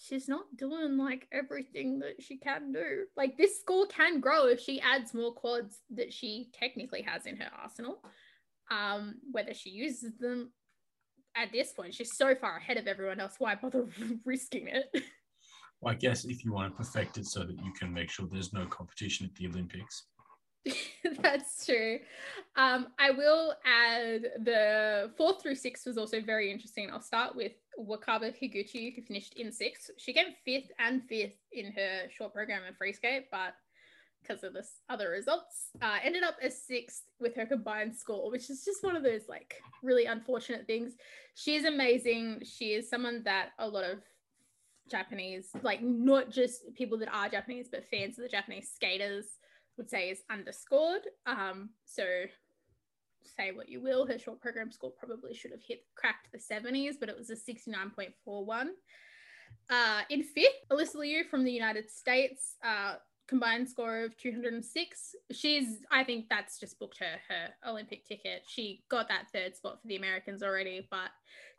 she's 0.00 0.28
not 0.28 0.44
doing 0.56 0.96
like 0.96 1.28
everything 1.30 1.98
that 2.00 2.22
she 2.22 2.38
can 2.38 2.72
do. 2.72 3.04
Like 3.16 3.36
this 3.36 3.60
score 3.60 3.86
can 3.86 4.20
grow 4.20 4.46
if 4.46 4.60
she 4.60 4.80
adds 4.80 5.14
more 5.14 5.32
quads 5.32 5.78
that 5.90 6.12
she 6.12 6.50
technically 6.58 7.02
has 7.02 7.26
in 7.26 7.36
her 7.36 7.50
arsenal. 7.62 8.02
Um, 8.70 9.16
whether 9.30 9.52
she 9.52 9.70
uses 9.70 10.16
them 10.18 10.52
at 11.36 11.52
this 11.52 11.72
point, 11.72 11.94
she's 11.94 12.16
so 12.16 12.34
far 12.34 12.56
ahead 12.56 12.78
of 12.78 12.86
everyone 12.86 13.20
else. 13.20 13.34
Why 13.38 13.54
bother 13.56 13.86
risking 14.24 14.68
it? 14.68 15.04
I 15.86 15.94
guess 15.94 16.24
if 16.24 16.44
you 16.44 16.52
want 16.52 16.72
to 16.72 16.76
perfect 16.76 17.16
it 17.16 17.26
so 17.26 17.40
that 17.40 17.56
you 17.64 17.72
can 17.72 17.92
make 17.92 18.10
sure 18.10 18.26
there's 18.30 18.52
no 18.52 18.66
competition 18.66 19.26
at 19.26 19.34
the 19.34 19.46
Olympics. 19.46 20.04
That's 21.22 21.64
true. 21.64 21.98
Um, 22.56 22.88
I 22.98 23.12
will 23.12 23.54
add 23.64 24.22
the 24.44 25.10
fourth 25.16 25.40
through 25.40 25.54
sixth 25.54 25.86
was 25.86 25.96
also 25.96 26.20
very 26.20 26.50
interesting. 26.50 26.90
I'll 26.92 27.00
start 27.00 27.34
with 27.34 27.52
Wakaba 27.78 28.34
Higuchi, 28.36 28.94
who 28.94 29.02
finished 29.02 29.34
in 29.34 29.52
sixth. 29.52 29.90
She 29.96 30.12
came 30.12 30.34
fifth 30.44 30.70
and 30.78 31.02
fifth 31.08 31.38
in 31.52 31.72
her 31.72 32.10
short 32.10 32.34
program 32.34 32.62
and 32.66 32.76
free 32.76 32.92
skate, 32.92 33.26
but 33.30 33.54
because 34.22 34.44
of 34.44 34.52
this 34.52 34.80
other 34.90 35.08
results, 35.08 35.70
uh, 35.80 35.96
ended 36.04 36.22
up 36.22 36.36
as 36.42 36.62
sixth 36.62 37.04
with 37.20 37.34
her 37.36 37.46
combined 37.46 37.96
score, 37.96 38.30
which 38.30 38.50
is 38.50 38.62
just 38.64 38.84
one 38.84 38.96
of 38.96 39.02
those 39.02 39.22
like 39.28 39.56
really 39.82 40.04
unfortunate 40.04 40.66
things. 40.66 40.92
She 41.36 41.56
is 41.56 41.64
amazing. 41.64 42.42
She 42.44 42.74
is 42.74 42.90
someone 42.90 43.22
that 43.24 43.50
a 43.58 43.66
lot 43.66 43.84
of 43.84 44.00
Japanese, 44.90 45.48
like 45.62 45.82
not 45.82 46.30
just 46.30 46.74
people 46.74 46.98
that 46.98 47.14
are 47.14 47.28
Japanese, 47.28 47.68
but 47.70 47.84
fans 47.90 48.18
of 48.18 48.22
the 48.22 48.28
Japanese 48.28 48.70
skaters 48.74 49.26
would 49.76 49.88
say 49.88 50.10
is 50.10 50.22
underscored. 50.30 51.02
Um, 51.26 51.70
so 51.84 52.04
say 53.36 53.52
what 53.52 53.68
you 53.68 53.80
will, 53.80 54.06
her 54.06 54.18
short 54.18 54.40
program 54.40 54.70
score 54.70 54.92
probably 54.98 55.34
should 55.34 55.52
have 55.52 55.62
hit 55.66 55.84
cracked 55.94 56.28
the 56.32 56.38
70s, 56.38 56.94
but 56.98 57.08
it 57.08 57.16
was 57.16 57.30
a 57.30 57.34
69.41. 57.34 58.66
Uh, 59.68 60.00
in 60.10 60.22
fifth, 60.22 60.48
Alysa 60.70 60.96
Liu 60.96 61.24
from 61.24 61.44
the 61.44 61.52
United 61.52 61.90
States, 61.90 62.56
uh, 62.64 62.94
combined 63.30 63.68
score 63.68 64.02
of 64.02 64.16
206. 64.18 65.14
She's, 65.30 65.78
I 65.90 66.02
think 66.02 66.26
that's 66.28 66.58
just 66.58 66.80
booked 66.80 66.98
her 66.98 67.16
her 67.28 67.70
Olympic 67.70 68.04
ticket. 68.04 68.42
She 68.46 68.82
got 68.90 69.08
that 69.08 69.28
third 69.32 69.56
spot 69.56 69.80
for 69.80 69.86
the 69.86 69.94
Americans 69.94 70.42
already, 70.42 70.86
but 70.90 71.10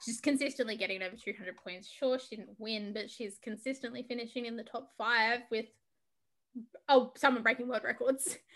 she's 0.04 0.20
consistently 0.20 0.76
getting 0.76 1.02
over 1.02 1.16
200 1.16 1.56
points. 1.56 1.90
Sure, 1.90 2.20
she 2.20 2.36
didn't 2.36 2.60
win, 2.60 2.92
but 2.94 3.10
she's 3.10 3.40
consistently 3.42 4.04
finishing 4.04 4.46
in 4.46 4.58
the 4.58 4.64
top 4.64 4.90
five 4.98 5.40
with 5.50 5.68
oh, 6.90 7.14
someone 7.16 7.42
breaking 7.42 7.68
world 7.68 7.84
records. 7.84 8.38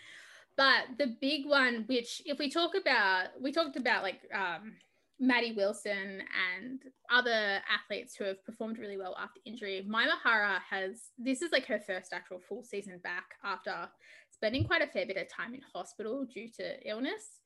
But 0.58 0.96
the 0.96 1.14
big 1.20 1.44
one, 1.44 1.84
which 1.86 2.22
if 2.24 2.38
we 2.38 2.50
talk 2.50 2.74
about, 2.74 3.26
we 3.38 3.52
talked 3.52 3.76
about 3.76 4.02
like 4.02 4.22
um, 4.32 4.72
Madi 5.18 5.52
Wilson 5.52 6.22
and 6.58 6.80
other 7.10 7.60
athletes 7.72 8.14
who 8.14 8.24
have 8.24 8.44
performed 8.44 8.78
really 8.78 8.98
well 8.98 9.16
after 9.18 9.40
injury. 9.46 9.84
Mai 9.86 10.04
Mihara 10.04 10.60
has, 10.68 11.10
this 11.18 11.40
is 11.40 11.52
like 11.52 11.66
her 11.66 11.80
first 11.80 12.12
actual 12.12 12.38
full 12.38 12.62
season 12.62 13.00
back 13.02 13.24
after 13.44 13.88
spending 14.30 14.64
quite 14.64 14.82
a 14.82 14.86
fair 14.86 15.06
bit 15.06 15.16
of 15.16 15.28
time 15.28 15.54
in 15.54 15.60
hospital 15.72 16.26
due 16.26 16.48
to 16.56 16.88
illness. 16.88 17.40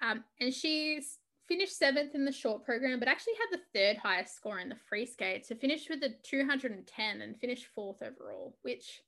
Um, 0.00 0.24
and 0.40 0.54
she's 0.54 1.18
finished 1.48 1.76
seventh 1.76 2.14
in 2.14 2.24
the 2.24 2.32
short 2.32 2.64
program, 2.64 3.00
but 3.00 3.08
actually 3.08 3.34
had 3.34 3.58
the 3.58 3.78
third 3.78 3.96
highest 3.96 4.36
score 4.36 4.60
in 4.60 4.68
the 4.68 4.76
free 4.88 5.04
skate 5.04 5.44
to 5.48 5.56
finish 5.56 5.88
with 5.88 6.02
a 6.04 6.14
210 6.22 7.20
and 7.22 7.40
finish 7.40 7.66
fourth 7.74 8.00
overall, 8.02 8.56
which 8.62 9.00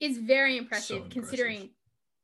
is 0.00 0.18
very 0.18 0.58
impressive, 0.58 0.88
so 0.88 0.94
impressive. 0.96 1.22
considering 1.22 1.70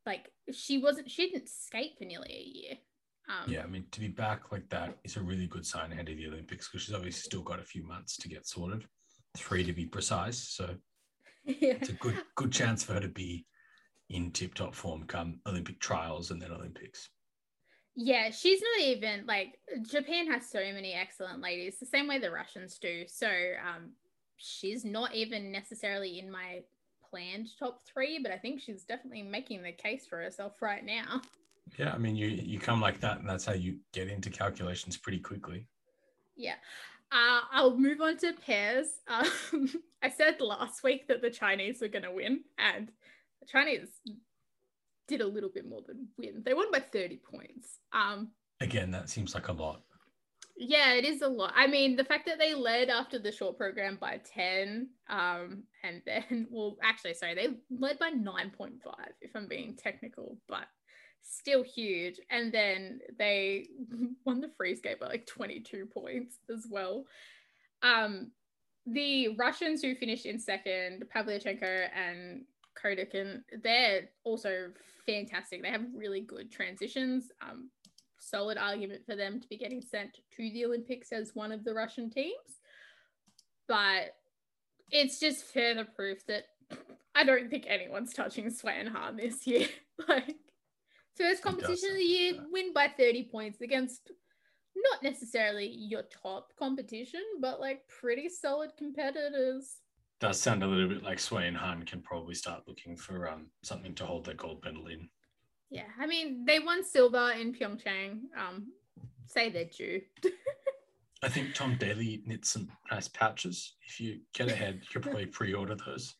like 0.04 0.30
she 0.52 0.78
wasn't 0.78 1.08
she 1.08 1.30
didn't 1.30 1.48
skate 1.48 1.92
for 1.96 2.04
nearly 2.04 2.32
a 2.32 2.58
year. 2.58 2.78
Um, 3.28 3.50
yeah, 3.50 3.62
I 3.62 3.66
mean 3.66 3.84
to 3.92 4.00
be 4.00 4.08
back 4.08 4.50
like 4.50 4.68
that 4.70 4.98
is 5.04 5.16
a 5.16 5.22
really 5.22 5.46
good 5.46 5.64
sign 5.64 5.92
ahead 5.92 6.08
of 6.08 6.16
the 6.16 6.26
Olympics 6.26 6.68
because 6.68 6.82
she's 6.82 6.94
obviously 6.94 7.20
still 7.20 7.42
got 7.42 7.60
a 7.60 7.64
few 7.64 7.86
months 7.86 8.16
to 8.18 8.28
get 8.28 8.46
sorted, 8.46 8.84
three 9.36 9.64
to 9.64 9.72
be 9.72 9.86
precise. 9.86 10.38
So 10.50 10.74
yeah. 11.44 11.74
it's 11.74 11.88
a 11.88 11.94
good 11.94 12.22
good 12.34 12.52
chance 12.52 12.82
for 12.82 12.94
her 12.94 13.00
to 13.00 13.08
be 13.08 13.46
in 14.10 14.30
tip 14.30 14.54
top 14.54 14.74
form 14.74 15.04
come 15.04 15.40
Olympic 15.46 15.80
trials 15.80 16.30
and 16.30 16.40
then 16.40 16.50
Olympics. 16.50 17.08
Yeah, 17.94 18.30
she's 18.30 18.60
not 18.60 18.86
even 18.86 19.26
like 19.26 19.58
Japan 19.82 20.30
has 20.30 20.48
so 20.48 20.60
many 20.60 20.92
excellent 20.92 21.40
ladies, 21.40 21.78
the 21.78 21.86
same 21.86 22.08
way 22.08 22.18
the 22.18 22.30
Russians 22.30 22.78
do. 22.78 23.04
So 23.06 23.28
um, 23.28 23.92
she's 24.36 24.84
not 24.84 25.14
even 25.14 25.52
necessarily 25.52 26.18
in 26.18 26.30
my 26.30 26.62
planned 27.10 27.48
top 27.58 27.80
three, 27.86 28.18
but 28.22 28.32
I 28.32 28.38
think 28.38 28.60
she's 28.60 28.84
definitely 28.84 29.22
making 29.22 29.62
the 29.62 29.72
case 29.72 30.06
for 30.06 30.18
herself 30.18 30.62
right 30.62 30.84
now. 30.84 31.20
Yeah, 31.78 31.92
I 31.92 31.98
mean, 31.98 32.16
you 32.16 32.28
you 32.28 32.58
come 32.58 32.80
like 32.80 33.00
that, 33.00 33.18
and 33.18 33.28
that's 33.28 33.44
how 33.44 33.54
you 33.54 33.78
get 33.92 34.08
into 34.08 34.30
calculations 34.30 34.96
pretty 34.96 35.18
quickly. 35.18 35.66
Yeah. 36.36 36.56
Uh, 37.10 37.40
I'll 37.52 37.76
move 37.76 38.00
on 38.00 38.16
to 38.18 38.32
pairs. 38.32 38.88
Um, 39.06 39.68
I 40.02 40.08
said 40.08 40.40
last 40.40 40.82
week 40.82 41.08
that 41.08 41.20
the 41.20 41.30
Chinese 41.30 41.80
were 41.80 41.88
going 41.88 42.04
to 42.04 42.12
win, 42.12 42.40
and 42.58 42.90
the 43.40 43.46
Chinese 43.46 43.88
did 45.08 45.20
a 45.20 45.26
little 45.26 45.50
bit 45.50 45.68
more 45.68 45.82
than 45.86 46.08
win. 46.16 46.42
They 46.44 46.54
won 46.54 46.70
by 46.72 46.80
30 46.80 47.18
points. 47.18 47.80
Um, 47.92 48.30
Again, 48.60 48.90
that 48.92 49.10
seems 49.10 49.34
like 49.34 49.48
a 49.48 49.52
lot. 49.52 49.82
Yeah, 50.56 50.92
it 50.92 51.04
is 51.04 51.22
a 51.22 51.28
lot. 51.28 51.52
I 51.56 51.66
mean, 51.66 51.96
the 51.96 52.04
fact 52.04 52.26
that 52.26 52.38
they 52.38 52.54
led 52.54 52.88
after 52.88 53.18
the 53.18 53.32
short 53.32 53.58
program 53.58 53.98
by 54.00 54.20
10, 54.34 54.88
um, 55.10 55.64
and 55.82 56.02
then, 56.06 56.46
well, 56.50 56.76
actually, 56.82 57.14
sorry, 57.14 57.34
they 57.34 57.48
led 57.70 57.98
by 57.98 58.10
9.5, 58.10 58.72
if 59.20 59.32
I'm 59.34 59.48
being 59.48 59.76
technical, 59.76 60.38
but 60.48 60.66
still 61.22 61.62
huge. 61.62 62.20
And 62.30 62.52
then 62.52 63.00
they 63.18 63.68
won 64.24 64.40
the 64.40 64.50
free 64.56 64.74
skate 64.74 65.00
by 65.00 65.06
like 65.06 65.26
22 65.26 65.86
points 65.86 66.38
as 66.54 66.66
well. 66.70 67.04
Um, 67.82 68.30
the 68.86 69.28
Russians 69.36 69.82
who 69.82 69.94
finished 69.94 70.26
in 70.26 70.38
second, 70.38 71.04
Pavlyuchenko 71.14 71.88
and 71.94 72.44
Khodykin, 72.82 73.42
they're 73.62 74.08
also 74.24 74.70
fantastic. 75.06 75.62
They 75.62 75.70
have 75.70 75.84
really 75.94 76.20
good 76.20 76.50
transitions. 76.50 77.30
Um, 77.40 77.70
solid 78.18 78.56
argument 78.56 79.02
for 79.04 79.16
them 79.16 79.40
to 79.40 79.48
be 79.48 79.56
getting 79.56 79.82
sent 79.82 80.14
to 80.36 80.50
the 80.50 80.64
Olympics 80.64 81.12
as 81.12 81.34
one 81.34 81.52
of 81.52 81.64
the 81.64 81.74
Russian 81.74 82.10
teams. 82.10 82.60
but 83.68 84.16
it's 84.90 85.18
just 85.18 85.44
further 85.52 85.84
proof 85.84 86.26
that 86.26 86.44
I 87.14 87.24
don't 87.24 87.50
think 87.50 87.64
anyone's 87.66 88.12
touching 88.12 88.46
Sweyn 88.50 88.88
Han 88.88 89.16
this 89.16 89.46
year. 89.46 89.68
like 90.08 90.36
first 91.16 91.42
competition 91.42 91.90
of 91.90 91.96
the 91.96 92.02
year, 92.02 92.34
win 92.50 92.72
by 92.72 92.88
30 92.88 93.24
points 93.24 93.60
against 93.60 94.10
not 94.74 95.02
necessarily 95.02 95.66
your 95.66 96.02
top 96.02 96.52
competition, 96.58 97.20
but 97.40 97.60
like 97.60 97.82
pretty 97.88 98.28
solid 98.28 98.70
competitors. 98.76 99.76
Does 100.20 100.40
sound 100.40 100.62
a 100.62 100.66
little 100.66 100.88
bit 100.88 101.02
like 101.02 101.18
Sui 101.18 101.46
and 101.46 101.56
Han 101.56 101.84
can 101.84 102.00
probably 102.00 102.34
start 102.34 102.62
looking 102.66 102.96
for 102.96 103.28
um 103.28 103.46
something 103.62 103.94
to 103.96 104.06
hold 104.06 104.24
their 104.24 104.34
gold 104.34 104.64
medal 104.64 104.86
in. 104.86 105.08
Yeah, 105.70 105.88
I 105.98 106.06
mean 106.06 106.44
they 106.44 106.58
won 106.58 106.84
silver 106.84 107.32
in 107.32 107.52
Pyeongchang. 107.52 108.20
Um, 108.38 108.68
say 109.26 109.50
they're 109.50 109.64
due. 109.64 110.02
I 111.24 111.28
think 111.28 111.54
Tom 111.54 111.76
Daley 111.78 112.22
knits 112.26 112.50
some 112.50 112.68
nice 112.90 113.06
pouches. 113.06 113.74
If 113.86 114.00
you 114.00 114.20
get 114.34 114.48
ahead, 114.48 114.80
you 114.82 114.88
can 114.90 115.02
probably 115.02 115.26
pre-order 115.38 115.76
those. 115.86 116.14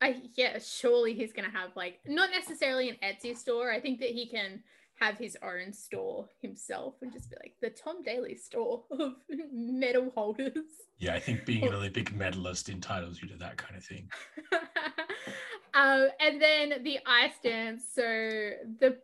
I 0.00 0.22
yeah, 0.34 0.58
surely 0.58 1.14
he's 1.14 1.32
gonna 1.32 1.50
have 1.50 1.70
like 1.76 2.00
not 2.06 2.30
necessarily 2.30 2.88
an 2.88 2.96
Etsy 3.02 3.36
store. 3.36 3.70
I 3.70 3.80
think 3.80 4.00
that 4.00 4.10
he 4.10 4.26
can 4.26 4.62
have 5.00 5.16
his 5.16 5.36
own 5.42 5.72
store 5.72 6.28
himself 6.40 6.94
and 7.02 7.12
just 7.12 7.30
be 7.30 7.36
like 7.40 7.54
the 7.60 7.70
Tom 7.70 8.02
Daley 8.02 8.34
store 8.34 8.82
of 8.90 9.12
medal 9.52 10.10
holders. 10.14 10.52
Yeah, 10.98 11.14
I 11.14 11.20
think 11.20 11.44
being 11.46 11.64
an 11.68 11.74
Olympic 11.74 12.14
medalist 12.14 12.68
entitles 12.68 13.22
you 13.22 13.28
to 13.28 13.36
that 13.36 13.56
kind 13.56 13.76
of 13.76 13.84
thing. 13.84 14.08
um, 15.74 16.08
and 16.20 16.42
then 16.42 16.82
the 16.82 16.98
ice 17.06 17.34
dance. 17.42 17.84
So 17.94 18.02
the 18.02 18.98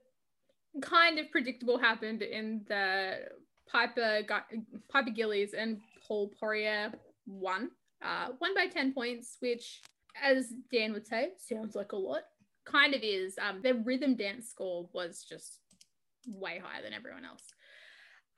kind 0.83 1.19
of 1.19 1.31
predictable 1.31 1.79
happened 1.79 2.23
in 2.23 2.63
the 2.69 3.19
Piper 3.69 4.23
Piper 4.89 5.11
Gillies 5.11 5.55
and 5.55 5.81
Paul 6.07 6.33
Poirier 6.39 6.93
won. 7.27 7.71
Uh, 8.03 8.29
won 8.41 8.55
by 8.55 8.67
10 8.67 8.93
points, 8.93 9.37
which, 9.41 9.81
as 10.23 10.53
Dan 10.73 10.93
would 10.93 11.07
say, 11.07 11.31
sounds 11.39 11.75
like 11.75 11.93
a 11.93 11.97
lot. 11.97 12.23
Kind 12.65 12.95
of 12.95 13.03
is. 13.03 13.37
Um, 13.39 13.61
their 13.63 13.75
rhythm 13.75 14.17
dance 14.17 14.49
score 14.49 14.89
was 14.93 15.25
just 15.29 15.59
way 16.27 16.61
higher 16.63 16.83
than 16.83 16.93
everyone 16.93 17.25
else. 17.25 17.43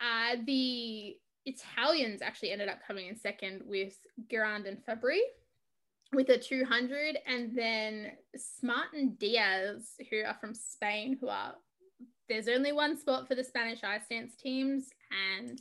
Uh, 0.00 0.36
the 0.44 1.16
Italians 1.44 2.22
actually 2.22 2.50
ended 2.50 2.68
up 2.68 2.80
coming 2.86 3.06
in 3.06 3.16
second 3.16 3.62
with 3.64 3.96
Guignard 4.28 4.66
and 4.66 4.78
Fabbri 4.84 5.20
with 6.12 6.28
a 6.28 6.38
200, 6.38 7.18
and 7.26 7.56
then 7.56 8.12
Smart 8.36 8.92
and 8.94 9.18
Diaz, 9.18 9.92
who 10.10 10.22
are 10.24 10.36
from 10.40 10.54
Spain, 10.54 11.16
who 11.20 11.28
are 11.28 11.54
there's 12.28 12.48
only 12.48 12.72
one 12.72 12.98
spot 12.98 13.28
for 13.28 13.36
the 13.36 13.44
Spanish 13.44 13.84
ice 13.84 14.02
dance 14.10 14.34
teams, 14.34 14.88
and 15.38 15.60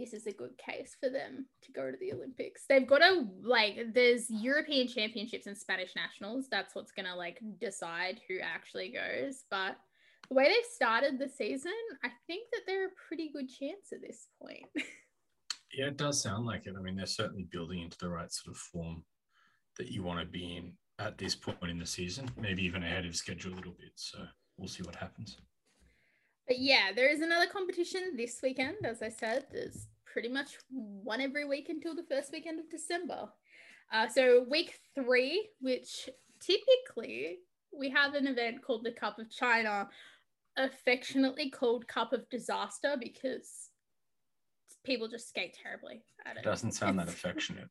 this 0.00 0.14
is 0.14 0.26
a 0.26 0.32
good 0.32 0.56
case 0.56 0.96
for 0.98 1.10
them 1.10 1.46
to 1.62 1.72
go 1.72 1.90
to 1.90 1.96
the 2.00 2.12
Olympics. 2.12 2.64
They've 2.68 2.86
got 2.86 2.98
to 2.98 3.26
like 3.42 3.92
there's 3.94 4.30
European 4.30 4.88
championships 4.88 5.46
and 5.46 5.56
Spanish 5.56 5.94
nationals. 5.94 6.46
That's 6.50 6.74
what's 6.74 6.92
gonna 6.92 7.14
like 7.14 7.40
decide 7.60 8.20
who 8.26 8.38
actually 8.40 8.92
goes. 8.92 9.44
But 9.50 9.76
the 10.28 10.34
way 10.34 10.44
they've 10.44 10.72
started 10.72 11.18
the 11.18 11.28
season, 11.28 11.72
I 12.04 12.08
think 12.26 12.48
that 12.52 12.62
they're 12.66 12.86
a 12.86 13.06
pretty 13.08 13.30
good 13.32 13.48
chance 13.48 13.92
at 13.92 14.00
this 14.00 14.28
point. 14.40 14.66
yeah, 15.72 15.86
it 15.86 15.96
does 15.96 16.22
sound 16.22 16.46
like 16.46 16.66
it. 16.66 16.74
I 16.78 16.80
mean, 16.80 16.96
they're 16.96 17.06
certainly 17.06 17.48
building 17.50 17.80
into 17.80 17.98
the 17.98 18.08
right 18.08 18.32
sort 18.32 18.54
of 18.54 18.60
form 18.60 19.04
that 19.76 19.90
you 19.90 20.02
want 20.02 20.20
to 20.20 20.26
be 20.26 20.56
in 20.56 20.72
at 20.98 21.18
this 21.18 21.34
point 21.34 21.70
in 21.70 21.78
the 21.78 21.86
season, 21.86 22.30
maybe 22.38 22.62
even 22.64 22.82
ahead 22.82 23.06
of 23.06 23.16
schedule 23.16 23.52
a 23.52 23.56
little 23.56 23.72
bit. 23.72 23.92
So 23.96 24.18
we'll 24.56 24.68
see 24.68 24.82
what 24.82 24.96
happens. 24.96 25.38
But 26.50 26.58
yeah, 26.58 26.90
there 26.92 27.08
is 27.08 27.20
another 27.20 27.46
competition 27.46 28.16
this 28.16 28.40
weekend. 28.42 28.78
As 28.82 29.02
I 29.02 29.08
said, 29.08 29.46
there's 29.52 29.86
pretty 30.04 30.28
much 30.28 30.58
one 30.68 31.20
every 31.20 31.46
week 31.46 31.68
until 31.68 31.94
the 31.94 32.02
first 32.02 32.32
weekend 32.32 32.58
of 32.58 32.68
December. 32.68 33.28
Uh, 33.92 34.08
so 34.08 34.44
week 34.50 34.80
three, 34.96 35.48
which 35.60 36.08
typically 36.40 37.38
we 37.72 37.88
have 37.90 38.14
an 38.14 38.26
event 38.26 38.64
called 38.66 38.82
the 38.82 38.90
Cup 38.90 39.20
of 39.20 39.30
China, 39.30 39.88
affectionately 40.56 41.50
called 41.50 41.86
Cup 41.86 42.12
of 42.12 42.28
Disaster 42.30 42.96
because 43.00 43.68
people 44.84 45.06
just 45.06 45.28
skate 45.28 45.56
terribly 45.62 46.02
at 46.26 46.36
it. 46.36 46.42
Doesn't 46.42 46.72
sound 46.72 46.98
that 46.98 47.06
affectionate. 47.10 47.68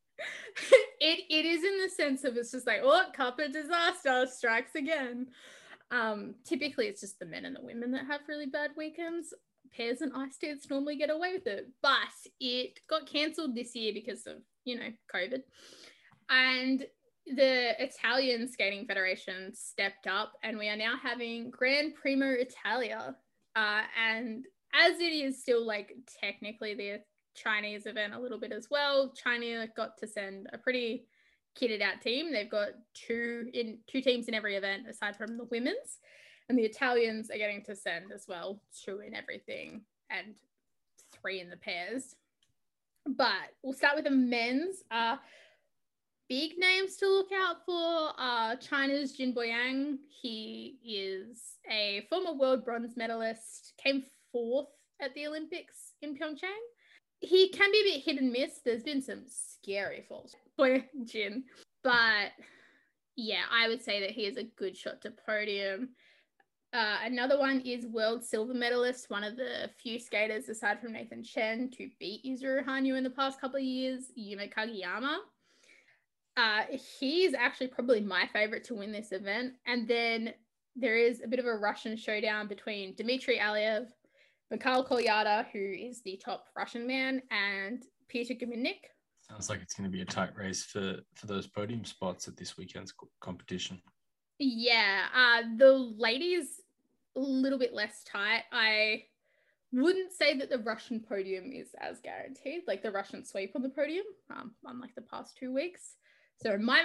it 1.02 1.26
it 1.30 1.46
is 1.46 1.66
in 1.66 1.82
the 1.82 1.90
sense 1.90 2.24
of 2.24 2.38
it's 2.38 2.52
just 2.52 2.66
like, 2.66 2.80
oh, 2.82 3.04
Cup 3.14 3.40
of 3.40 3.52
Disaster 3.52 4.26
strikes 4.32 4.76
again. 4.76 5.28
Um, 5.92 6.36
typically, 6.46 6.88
it's 6.88 7.02
just 7.02 7.20
the 7.20 7.26
men 7.26 7.46
and 7.46 7.56
the 7.56 7.62
women 7.62 7.92
that 7.92 8.06
have 8.06 8.22
really 8.28 8.46
bad 8.46 8.72
weekends. 8.78 9.34
Pairs 9.76 10.02
and 10.02 10.12
ice 10.16 10.38
dance 10.38 10.68
normally 10.70 10.96
get 10.96 11.12
away 11.12 11.34
with 11.34 11.46
it, 11.46 11.70
but 11.82 11.98
it 12.40 12.80
got 12.90 13.06
cancelled 13.06 13.56
this 13.56 13.76
year 13.76 13.94
because 13.94 14.26
of 14.26 14.38
you 14.66 14.78
know 14.78 14.90
COVID, 15.14 15.42
and 16.30 16.86
the 17.36 17.82
Italian 17.84 18.48
Skating 18.48 18.86
Federation 18.86 19.54
stepped 19.54 20.08
up, 20.08 20.34
and 20.44 20.58
we 20.58 20.70
are 20.70 20.76
now 20.76 20.96
having 21.02 21.52
Gran 21.52 21.94
Premio 21.94 22.36
Italia. 22.40 23.16
Uh, 23.56 23.82
and 24.00 24.46
as 24.74 25.00
it 25.00 25.12
is 25.12 25.42
still 25.42 25.66
like 25.66 25.96
technically 26.22 26.74
the 26.74 27.02
Chinese 27.36 27.86
event 27.86 28.14
a 28.14 28.20
little 28.20 28.40
bit 28.40 28.52
as 28.52 28.68
well, 28.72 29.14
China 29.14 29.68
got 29.76 29.98
to 30.00 30.08
send 30.08 30.48
a 30.54 30.58
pretty 30.58 31.06
kitted 31.56 31.82
out 31.82 32.02
team. 32.02 32.32
They've 32.32 32.50
got 32.50 32.70
two 32.94 33.50
in 33.54 33.80
two 33.88 34.02
teams 34.02 34.28
in 34.28 34.34
every 34.34 34.56
event 34.56 34.88
aside 34.90 35.16
from 35.16 35.38
the 35.38 35.46
women's, 35.46 36.00
and 36.48 36.58
the 36.58 36.64
Italians 36.64 37.30
are 37.30 37.38
getting 37.38 37.64
to 37.66 37.76
send 37.76 38.12
as 38.12 38.26
well 38.28 38.62
two 38.86 39.00
in 39.00 39.14
everything 39.14 39.82
and 40.10 40.36
three 41.12 41.40
in 41.40 41.50
the 41.50 41.58
pairs. 41.58 42.16
But 43.06 43.54
we'll 43.64 43.74
start 43.74 43.96
with 43.96 44.06
the 44.06 44.12
men's. 44.12 44.84
Uh, 44.92 45.18
big 46.28 46.58
names 46.58 46.96
to 46.98 47.08
look 47.08 47.30
out 47.34 47.66
for 47.66 48.12
are 48.18 48.56
China's 48.56 49.14
Jin 49.14 49.34
Boyang. 49.34 49.98
He 50.22 50.78
is 50.84 51.58
a 51.70 52.06
former 52.10 52.34
world 52.34 52.64
bronze 52.64 52.96
medalist, 52.96 53.74
came 53.84 54.04
fourth 54.32 54.68
at 55.02 55.14
the 55.16 55.28
Olympics 55.28 55.94
in 56.02 56.16
Pyeongchang. 56.16 56.50
He 57.22 57.50
can 57.50 57.72
be 57.72 57.80
a 57.80 57.94
bit 57.94 58.04
hit 58.04 58.22
and 58.22 58.32
miss. 58.32 58.60
There's 58.64 58.84
been 58.84 59.02
some 59.02 59.24
scary 59.28 60.06
falls 60.08 60.36
Jin. 61.06 61.44
But 61.84 62.32
yeah, 63.16 63.44
I 63.52 63.68
would 63.68 63.82
say 63.82 64.00
that 64.02 64.12
he 64.12 64.26
is 64.26 64.38
a 64.38 64.44
good 64.44 64.76
shot 64.78 65.02
to 65.02 65.12
podium. 65.26 65.90
Uh, 66.72 66.98
another 67.04 67.40
one 67.40 67.62
is 67.62 67.88
world 67.88 68.24
silver 68.24 68.54
medalist, 68.54 69.10
one 69.10 69.24
of 69.24 69.36
the 69.36 69.70
few 69.82 70.00
skaters 70.00 70.50
aside 70.50 70.80
from 70.80 70.94
Nathan 70.94 71.24
Chen 71.24 71.70
to 71.72 71.90
beat 72.00 72.24
Yuzuru 72.24 72.64
Hanyu 72.64 72.96
in 72.96 73.04
the 73.04 73.10
past 73.10 73.42
couple 73.42 73.58
of 73.58 73.64
years, 73.64 74.12
Yuma 74.16 74.48
Kagiyama. 74.48 75.18
Uh, 76.38 76.62
he's 77.00 77.34
actually 77.34 77.68
probably 77.68 78.02
my 78.02 78.30
favorite 78.32 78.64
to 78.66 78.76
win 78.76 78.92
this 78.92 79.12
event. 79.12 79.54
And 79.66 79.88
then 79.88 80.34
there 80.76 80.96
is 80.96 81.22
a 81.24 81.28
bit 81.28 81.40
of 81.40 81.46
a 81.46 81.56
Russian 81.56 81.98
showdown 81.98 82.48
between 82.48 82.96
Dmitry 82.96 83.40
Aliev, 83.40 83.88
Mikhail 84.52 84.86
Kolyada, 84.86 85.48
who 85.52 85.60
is 85.60 86.02
the 86.04 86.22
top 86.24 86.46
Russian 86.56 86.88
man, 86.88 87.22
and 87.32 87.84
Peter 88.08 88.34
Gumennik, 88.36 88.86
Sounds 89.30 89.50
like 89.50 89.62
it's 89.62 89.74
going 89.74 89.90
to 89.90 89.96
be 89.96 90.02
a 90.02 90.06
tight 90.06 90.36
race 90.36 90.64
for 90.64 90.98
for 91.14 91.28
those 91.28 91.48
podium 91.48 91.86
spots 91.86 92.28
at 92.28 92.36
this 92.36 92.58
weekend's 92.58 92.94
competition. 93.22 93.80
Yeah, 94.40 95.06
uh, 95.16 95.44
the 95.58 95.72
ladies 95.72 96.62
a 97.16 97.20
little 97.20 97.60
bit 97.60 97.74
less 97.74 98.04
tight. 98.04 98.44
I 98.52 99.04
wouldn't 99.72 100.14
say 100.14 100.38
that 100.38 100.50
the 100.50 100.60
Russian 100.60 101.00
podium 101.00 101.52
is 101.52 101.70
as 101.80 102.00
guaranteed, 102.00 102.62
like 102.68 102.82
the 102.82 102.92
Russian 102.92 103.24
sweep 103.24 103.52
on 103.56 103.62
the 103.62 103.70
podium, 103.70 104.06
um, 104.32 104.52
unlike 104.66 104.96
the 104.96 105.02
past 105.02 105.38
two 105.38 105.54
weeks. 105.54 105.96
So 106.38 106.58
Mai 106.58 106.82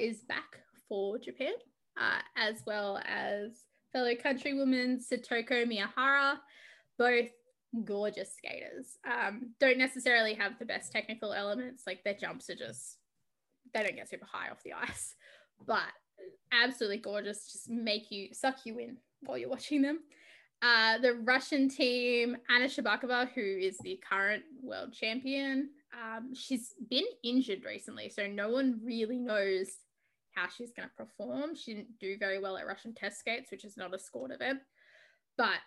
is 0.00 0.22
back 0.22 0.60
for 0.88 1.18
Japan, 1.18 1.52
uh, 2.00 2.20
as 2.36 2.62
well 2.66 3.00
as 3.04 3.64
fellow 3.92 4.14
countrywoman 4.14 4.98
Satoko 5.00 5.66
Miyahara, 5.66 6.36
both 6.98 7.30
gorgeous 7.84 8.34
skaters. 8.36 8.98
Um, 9.06 9.54
don't 9.60 9.78
necessarily 9.78 10.34
have 10.34 10.58
the 10.58 10.64
best 10.64 10.92
technical 10.92 11.32
elements, 11.32 11.84
like 11.86 12.04
their 12.04 12.14
jumps 12.14 12.50
are 12.50 12.54
just 12.54 12.98
they 13.72 13.82
don't 13.82 13.96
get 13.96 14.10
super 14.10 14.26
high 14.30 14.50
off 14.50 14.62
the 14.62 14.72
ice, 14.72 15.14
but 15.66 15.82
absolutely 16.52 16.98
gorgeous. 16.98 17.50
Just 17.50 17.70
make 17.70 18.10
you 18.10 18.28
suck 18.32 18.56
you 18.64 18.78
in 18.78 18.98
while 19.22 19.38
you're 19.38 19.48
watching 19.48 19.82
them. 19.82 20.00
Uh, 20.62 20.98
the 20.98 21.14
Russian 21.14 21.68
team, 21.68 22.36
Anna 22.48 22.66
Shcherbakova, 22.66 23.30
who 23.34 23.40
is 23.40 23.78
the 23.78 24.00
current 24.08 24.44
world 24.62 24.92
champion, 24.92 25.70
um, 25.92 26.34
she's 26.34 26.74
been 26.88 27.04
injured 27.24 27.64
recently, 27.64 28.08
so 28.08 28.26
no 28.26 28.48
one 28.48 28.80
really 28.84 29.18
knows 29.18 29.68
how 30.34 30.46
she's 30.48 30.72
going 30.72 30.88
to 30.88 31.04
perform. 31.04 31.54
She 31.54 31.74
didn't 31.74 31.98
do 31.98 32.16
very 32.16 32.38
well 32.38 32.56
at 32.56 32.66
Russian 32.66 32.94
test 32.94 33.18
skates, 33.18 33.50
which 33.50 33.64
is 33.64 33.76
not 33.76 33.94
a 33.94 33.98
scored 33.98 34.30
event, 34.30 34.60
but 35.36 35.58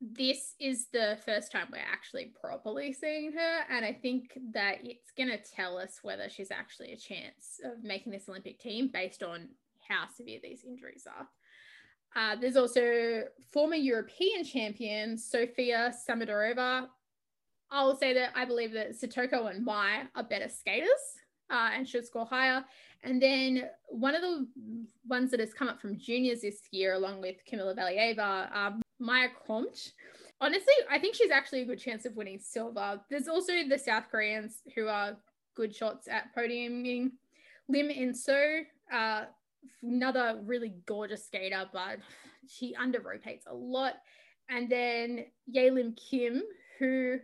this 0.00 0.54
is 0.60 0.86
the 0.92 1.18
first 1.24 1.50
time 1.50 1.68
we're 1.72 1.78
actually 1.78 2.32
properly 2.40 2.92
seeing 2.92 3.32
her. 3.32 3.60
And 3.70 3.84
I 3.84 3.92
think 3.92 4.38
that 4.52 4.78
it's 4.82 5.10
going 5.16 5.30
to 5.30 5.38
tell 5.38 5.78
us 5.78 6.00
whether 6.02 6.28
she's 6.28 6.50
actually 6.50 6.92
a 6.92 6.96
chance 6.96 7.60
of 7.64 7.82
making 7.82 8.12
this 8.12 8.28
Olympic 8.28 8.58
team 8.58 8.90
based 8.92 9.22
on 9.22 9.48
how 9.88 10.04
severe 10.14 10.40
these 10.42 10.64
injuries 10.64 11.06
are. 11.06 11.26
Uh, 12.14 12.36
there's 12.36 12.56
also 12.56 13.24
former 13.52 13.74
European 13.74 14.44
champion 14.44 15.18
Sofia 15.18 15.92
Samodurova. 16.08 16.88
I'll 17.70 17.96
say 17.96 18.14
that 18.14 18.30
I 18.34 18.44
believe 18.44 18.72
that 18.72 18.92
Satoko 18.92 19.50
and 19.50 19.64
Mai 19.64 20.02
are 20.14 20.22
better 20.22 20.48
skaters 20.48 20.88
uh, 21.50 21.70
and 21.74 21.88
should 21.88 22.06
score 22.06 22.26
higher. 22.26 22.64
And 23.02 23.20
then 23.20 23.64
one 23.88 24.14
of 24.14 24.22
the 24.22 24.46
ones 25.06 25.30
that 25.30 25.40
has 25.40 25.52
come 25.52 25.68
up 25.68 25.80
from 25.80 25.98
juniors 25.98 26.40
this 26.40 26.60
year, 26.70 26.94
along 26.94 27.20
with 27.20 27.36
Kamila 27.50 27.76
Valieva, 27.76 28.54
um, 28.54 28.82
Maiia 29.00 29.28
Khromykh. 29.48 29.92
Honestly, 30.40 30.74
I 30.90 30.98
think 30.98 31.14
she's 31.14 31.30
actually 31.30 31.62
a 31.62 31.66
good 31.66 31.80
chance 31.80 32.04
of 32.04 32.16
winning 32.16 32.38
silver. 32.38 33.00
There's 33.08 33.28
also 33.28 33.52
the 33.68 33.78
South 33.78 34.04
Koreans 34.10 34.62
who 34.74 34.88
are 34.88 35.16
good 35.54 35.74
shots 35.74 36.08
at 36.08 36.34
podiuming. 36.36 37.12
Lim 37.68 37.88
Eun-soo, 37.88 38.64
uh, 38.92 39.24
another 39.82 40.40
really 40.44 40.74
gorgeous 40.86 41.24
skater, 41.24 41.64
but 41.72 41.98
she 42.46 42.74
under 42.76 43.00
rotates 43.00 43.46
a 43.46 43.54
lot. 43.54 43.94
And 44.48 44.70
then 44.70 45.24
Ye 45.46 45.70
Lim 45.70 45.94
Kim, 45.94 46.42
who 46.78 47.18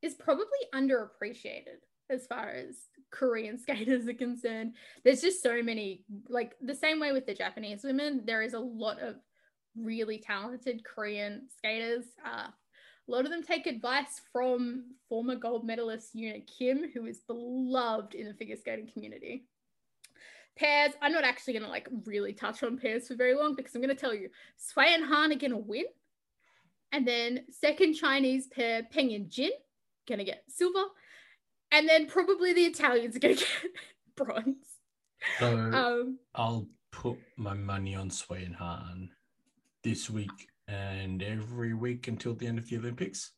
is 0.00 0.14
probably 0.14 0.46
underappreciated 0.74 1.80
as 2.10 2.26
far 2.26 2.50
as 2.50 2.76
Korean 3.10 3.58
skaters 3.62 4.08
are 4.08 4.14
concerned. 4.14 4.74
There's 5.04 5.20
just 5.20 5.42
so 5.42 5.62
many, 5.62 6.04
like 6.28 6.54
the 6.60 6.74
same 6.74 7.00
way 7.00 7.12
with 7.12 7.26
the 7.26 7.34
Japanese 7.34 7.84
women, 7.84 8.22
there 8.24 8.42
is 8.42 8.54
a 8.54 8.58
lot 8.58 9.00
of 9.00 9.16
really 9.76 10.18
talented 10.18 10.84
Korean 10.84 11.48
skaters. 11.56 12.04
Uh, 12.24 12.48
a 13.06 13.10
lot 13.10 13.24
of 13.24 13.30
them 13.30 13.42
take 13.42 13.66
advice 13.66 14.22
from 14.32 14.94
former 15.08 15.36
gold 15.36 15.66
medalist 15.66 16.16
Yuna 16.16 16.46
Kim, 16.46 16.90
who 16.92 17.04
is 17.06 17.20
beloved 17.20 18.14
in 18.14 18.26
the 18.26 18.34
figure 18.34 18.56
skating 18.56 18.88
community. 18.90 19.44
Pairs, 20.56 20.92
I'm 21.02 21.12
not 21.12 21.24
actually 21.24 21.54
going 21.54 21.64
to 21.64 21.68
like 21.68 21.88
really 22.04 22.32
touch 22.32 22.62
on 22.62 22.78
pairs 22.78 23.08
for 23.08 23.14
very 23.14 23.34
long 23.34 23.54
because 23.56 23.74
I'm 23.74 23.82
going 23.82 23.94
to 23.94 24.00
tell 24.00 24.14
you, 24.14 24.30
Sui 24.56 24.94
and 24.94 25.04
Han 25.04 25.32
are 25.32 25.36
going 25.36 25.50
to 25.50 25.58
win. 25.58 25.84
And 26.92 27.06
then 27.06 27.44
second 27.50 27.94
Chinese 27.94 28.46
pair, 28.46 28.84
Peng 28.84 29.12
and 29.12 29.28
Jin, 29.28 29.50
going 30.06 30.20
to 30.20 30.24
get 30.24 30.44
silver. 30.48 30.84
And 31.72 31.88
then 31.88 32.06
probably 32.06 32.52
the 32.52 32.66
Italians 32.66 33.16
are 33.16 33.18
going 33.18 33.36
to 33.36 33.44
get 33.44 33.72
bronze. 34.16 34.78
So 35.40 35.58
um, 35.58 36.18
I'll 36.34 36.68
put 36.92 37.18
my 37.36 37.54
money 37.54 37.96
on 37.96 38.10
Sui 38.10 38.44
and 38.44 38.54
Han 38.54 39.10
this 39.84 40.10
week 40.10 40.48
and 40.66 41.22
every 41.22 41.74
week 41.74 42.08
until 42.08 42.34
the 42.34 42.46
end 42.46 42.58
of 42.58 42.68
the 42.68 42.78
Olympics? 42.78 43.32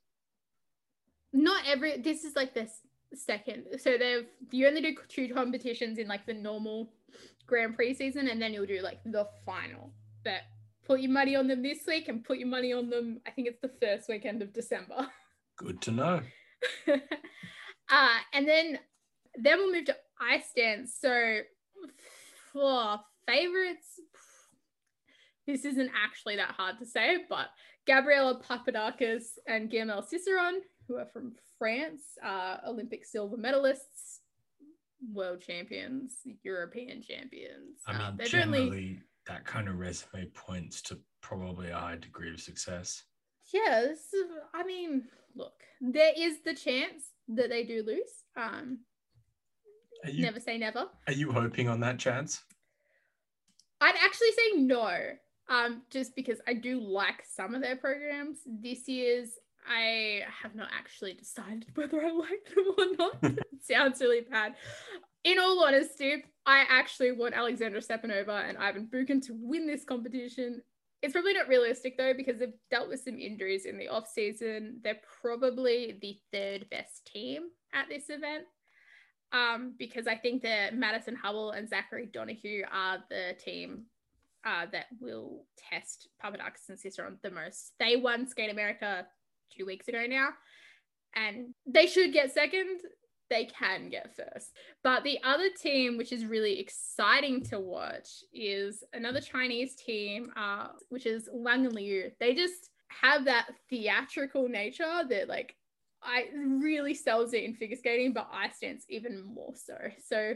Not 1.32 1.64
every. 1.66 1.99
This 1.99 2.24
is 2.24 2.34
like 2.36 2.55
this 2.55 2.80
second. 3.14 3.64
So 3.78 3.99
they've 3.99 4.26
you 4.51 4.66
only 4.66 4.80
do 4.80 4.94
two 5.09 5.32
competitions 5.34 5.99
in 5.99 6.09
like 6.09 6.24
the 6.24 6.34
normal 6.34 6.92
Grand 7.47 7.74
Prix 7.74 7.94
season, 7.94 8.28
and 8.28 8.40
then 8.40 8.55
you'll 8.55 8.66
do 8.66 8.80
like 8.80 9.01
the 9.05 9.28
final. 9.44 9.92
But 10.24 10.42
put 10.86 11.01
your 11.01 11.12
money 11.12 11.36
on 11.36 11.49
them 11.49 11.62
this 11.62 11.80
week, 11.86 12.09
and 12.09 12.24
put 12.24 12.38
your 12.38 12.49
money 12.49 12.72
on 12.72 12.88
them. 12.88 13.20
I 13.26 13.30
think 13.30 13.49
it's 13.49 13.61
the 13.61 13.72
first 13.82 14.09
weekend 14.09 14.40
of 14.40 14.53
December. 14.53 15.09
Good 15.57 15.80
to 15.82 15.90
know. 15.90 16.20
uh, 16.88 18.18
and 18.32 18.49
then 18.49 18.78
then 19.34 19.59
we'll 19.59 19.72
move 19.72 19.86
to 19.86 19.97
ice 20.20 20.51
dance. 20.57 20.97
So 20.99 21.40
for 22.53 23.01
favorites, 23.26 24.01
this 25.47 25.64
isn't 25.64 25.90
actually 26.05 26.36
that 26.36 26.53
hard 26.53 26.78
to 26.78 26.86
say, 26.86 27.18
but 27.28 27.49
Gabriela 27.86 28.40
Papadakis 28.40 29.38
and 29.47 29.70
Guillaume 29.70 30.03
Cizeron, 30.03 30.59
who 30.88 30.97
are 30.97 31.07
from 31.07 31.34
France, 31.59 32.03
are 32.22 32.61
Olympic 32.66 33.05
silver 33.05 33.36
medalists, 33.36 34.20
world 35.12 35.40
champions, 35.40 36.14
European 36.42 37.03
champions. 37.03 37.80
I 37.86 37.92
mean, 37.92 38.01
uh, 38.03 38.16
generally, 38.24 38.62
only... 38.62 39.01
that 39.26 39.44
kind 39.44 39.68
of 39.68 39.78
resume 39.78 40.26
points 40.34 40.82
to 40.82 40.99
probably 41.20 41.70
a 41.70 41.78
high 41.78 41.97
degree 41.97 42.32
of 42.32 42.40
success. 42.40 43.05
Yes, 43.53 43.99
I 44.55 44.64
mean, 44.64 45.05
look, 45.36 45.62
there 45.80 46.12
is 46.16 46.38
the 46.44 46.55
chance 46.55 47.12
that 47.28 47.51
they 47.51 47.62
do 47.62 47.84
lose. 47.86 48.01
Um, 48.36 48.80
you, 50.05 50.22
never 50.22 50.40
say 50.40 50.59
never. 50.59 50.86
Are 51.07 51.12
you 51.12 51.30
hoping 51.30 51.68
on 51.68 51.80
that 51.80 51.99
chance? 51.99 52.42
I'd 53.80 53.94
actually 54.03 54.32
say 54.32 54.61
no 54.62 54.99
um, 55.49 55.82
just 55.90 56.16
because 56.16 56.38
I 56.47 56.55
do 56.55 56.80
like 56.80 57.24
some 57.28 57.55
of 57.55 57.62
their 57.62 57.76
programs. 57.76 58.38
This 58.47 58.88
year's, 58.88 59.30
I 59.68 60.22
have 60.42 60.55
not 60.55 60.68
actually 60.76 61.14
decided 61.14 61.66
whether 61.74 62.05
I 62.05 62.11
like 62.11 62.55
them 62.55 62.74
or 62.78 62.97
not. 62.99 63.16
it 63.22 63.64
sounds 63.64 64.01
really 64.01 64.22
bad. 64.22 64.55
In 65.24 65.38
all 65.38 65.64
honesty, 65.64 66.24
I 66.44 66.64
actually 66.68 67.12
want 67.12 67.34
Alexandra 67.34 67.80
Stepanova 67.80 68.49
and 68.49 68.59
Ivan 68.59 68.86
Bukin 68.86 69.24
to 69.26 69.36
win 69.36 69.66
this 69.66 69.84
competition. 69.84 70.62
It's 71.03 71.12
probably 71.12 71.34
not 71.34 71.49
realistic 71.49 71.99
though 71.99 72.14
because 72.14 72.38
they've 72.38 72.53
dealt 72.70 72.88
with 72.88 73.01
some 73.01 73.18
injuries 73.18 73.66
in 73.66 73.78
the 73.78 73.88
off 73.88 74.09
season. 74.09 74.80
They're 74.82 75.01
probably 75.20 75.99
the 76.01 76.16
third 76.32 76.68
best 76.70 77.11
team 77.12 77.49
at 77.74 77.88
this 77.88 78.05
event. 78.09 78.44
Um, 79.32 79.74
because 79.76 80.07
I 80.07 80.14
think 80.14 80.42
that 80.42 80.76
Madison 80.76 81.16
Hubbell 81.16 81.57
and 81.57 81.68
Zachary 81.68 82.09
Donohue 82.12 82.62
are 82.72 82.99
the 83.11 83.34
team 83.44 83.86
uh, 84.47 84.66
that 84.72 84.86
will 85.01 85.44
test 85.70 86.09
Papadakis 86.24 86.68
and 86.68 86.78
Cizeron 86.78 87.16
the 87.22 87.30
most. 87.30 87.72
They 87.78 87.97
won 87.97 88.26
Skate 88.26 88.51
America 88.51 89.07
two 89.57 89.66
weeks 89.66 89.88
ago 89.88 90.05
now, 90.09 90.28
and 91.14 91.55
they 91.66 91.86
should 91.86 92.12
get 92.12 92.32
second. 92.32 92.80
They 93.28 93.47
can 93.47 93.88
get 93.88 94.14
first. 94.14 94.53
But 94.84 95.03
the 95.03 95.18
other 95.24 95.49
team, 95.61 95.99
which 95.99 96.12
is 96.12 96.24
really 96.24 96.61
exciting 96.61 97.42
to 97.47 97.59
watch, 97.59 98.22
is 98.32 98.84
another 98.92 99.20
Chinese 99.20 99.74
team, 99.74 100.30
uh, 100.36 100.68
which 100.90 101.07
is 101.07 101.28
Wang 101.32 101.66
and 101.66 101.74
Liu. 101.74 102.12
They 102.20 102.34
just 102.34 102.70
have 103.03 103.24
that 103.24 103.49
theatrical 103.68 104.49
nature 104.49 105.03
that, 105.09 105.28
like, 105.28 105.57
I 106.05 106.26
really 106.36 106.94
sells 106.94 107.32
it 107.34 107.42
in 107.42 107.55
figure 107.55 107.76
skating, 107.76 108.12
but 108.12 108.28
ice 108.32 108.61
dance 108.62 108.84
even 108.88 109.24
more 109.24 109.55
so. 109.57 109.76
So 110.07 110.34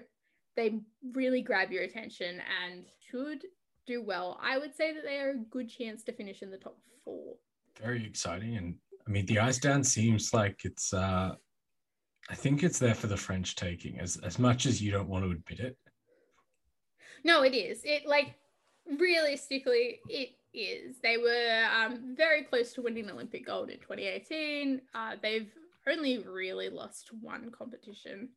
they 0.57 0.81
really 1.15 1.43
grab 1.43 1.71
your 1.71 1.85
attention 1.85 2.41
and 2.65 2.87
should 3.09 3.45
do 3.91 4.03
well, 4.03 4.39
I 4.43 4.57
would 4.59 4.75
say 4.75 4.95
that 4.95 5.03
they 5.05 5.19
are 5.19 5.31
a 5.31 5.37
good 5.37 5.69
chance 5.69 6.03
to 6.05 6.13
finish 6.13 6.43
in 6.43 6.51
the 6.51 6.57
top 6.57 6.79
four. 7.05 7.35
Very 7.81 8.05
exciting. 8.07 8.57
And 8.57 8.75
I 9.07 9.11
mean, 9.11 9.27
the 9.27 9.41
ice 9.41 9.59
dance 9.59 9.89
seems 9.89 10.33
like 10.33 10.61
it's, 10.65 10.95
uh, 10.95 11.35
I 12.29 12.35
think 12.35 12.63
it's 12.63 12.79
there 12.79 12.95
for 12.95 13.09
the 13.09 13.17
French 13.17 13.57
taking 13.57 13.99
as, 13.99 14.17
as 14.19 14.39
much 14.39 14.67
as 14.67 14.81
you 14.81 14.93
don't 14.93 15.09
want 15.09 15.25
to 15.25 15.31
admit 15.33 15.61
it. 15.61 15.77
No, 17.25 17.43
it 17.43 17.55
is. 17.55 17.83
It 17.85 18.07
like 18.07 18.35
realistically, 18.99 20.01
it 20.09 20.31
is. 20.55 20.97
They 21.03 21.17
were 21.17 21.67
um, 21.77 22.15
very 22.17 22.45
close 22.45 22.73
to 22.75 22.83
winning 22.83 23.11
Olympic 23.11 23.47
gold 23.47 23.71
in 23.71 23.79
2018. 23.79 24.81
Uh, 24.95 25.17
they've 25.21 25.51
only 25.89 26.19
really 26.19 26.69
lost 26.69 27.11
one 27.21 27.51
competition 27.51 28.29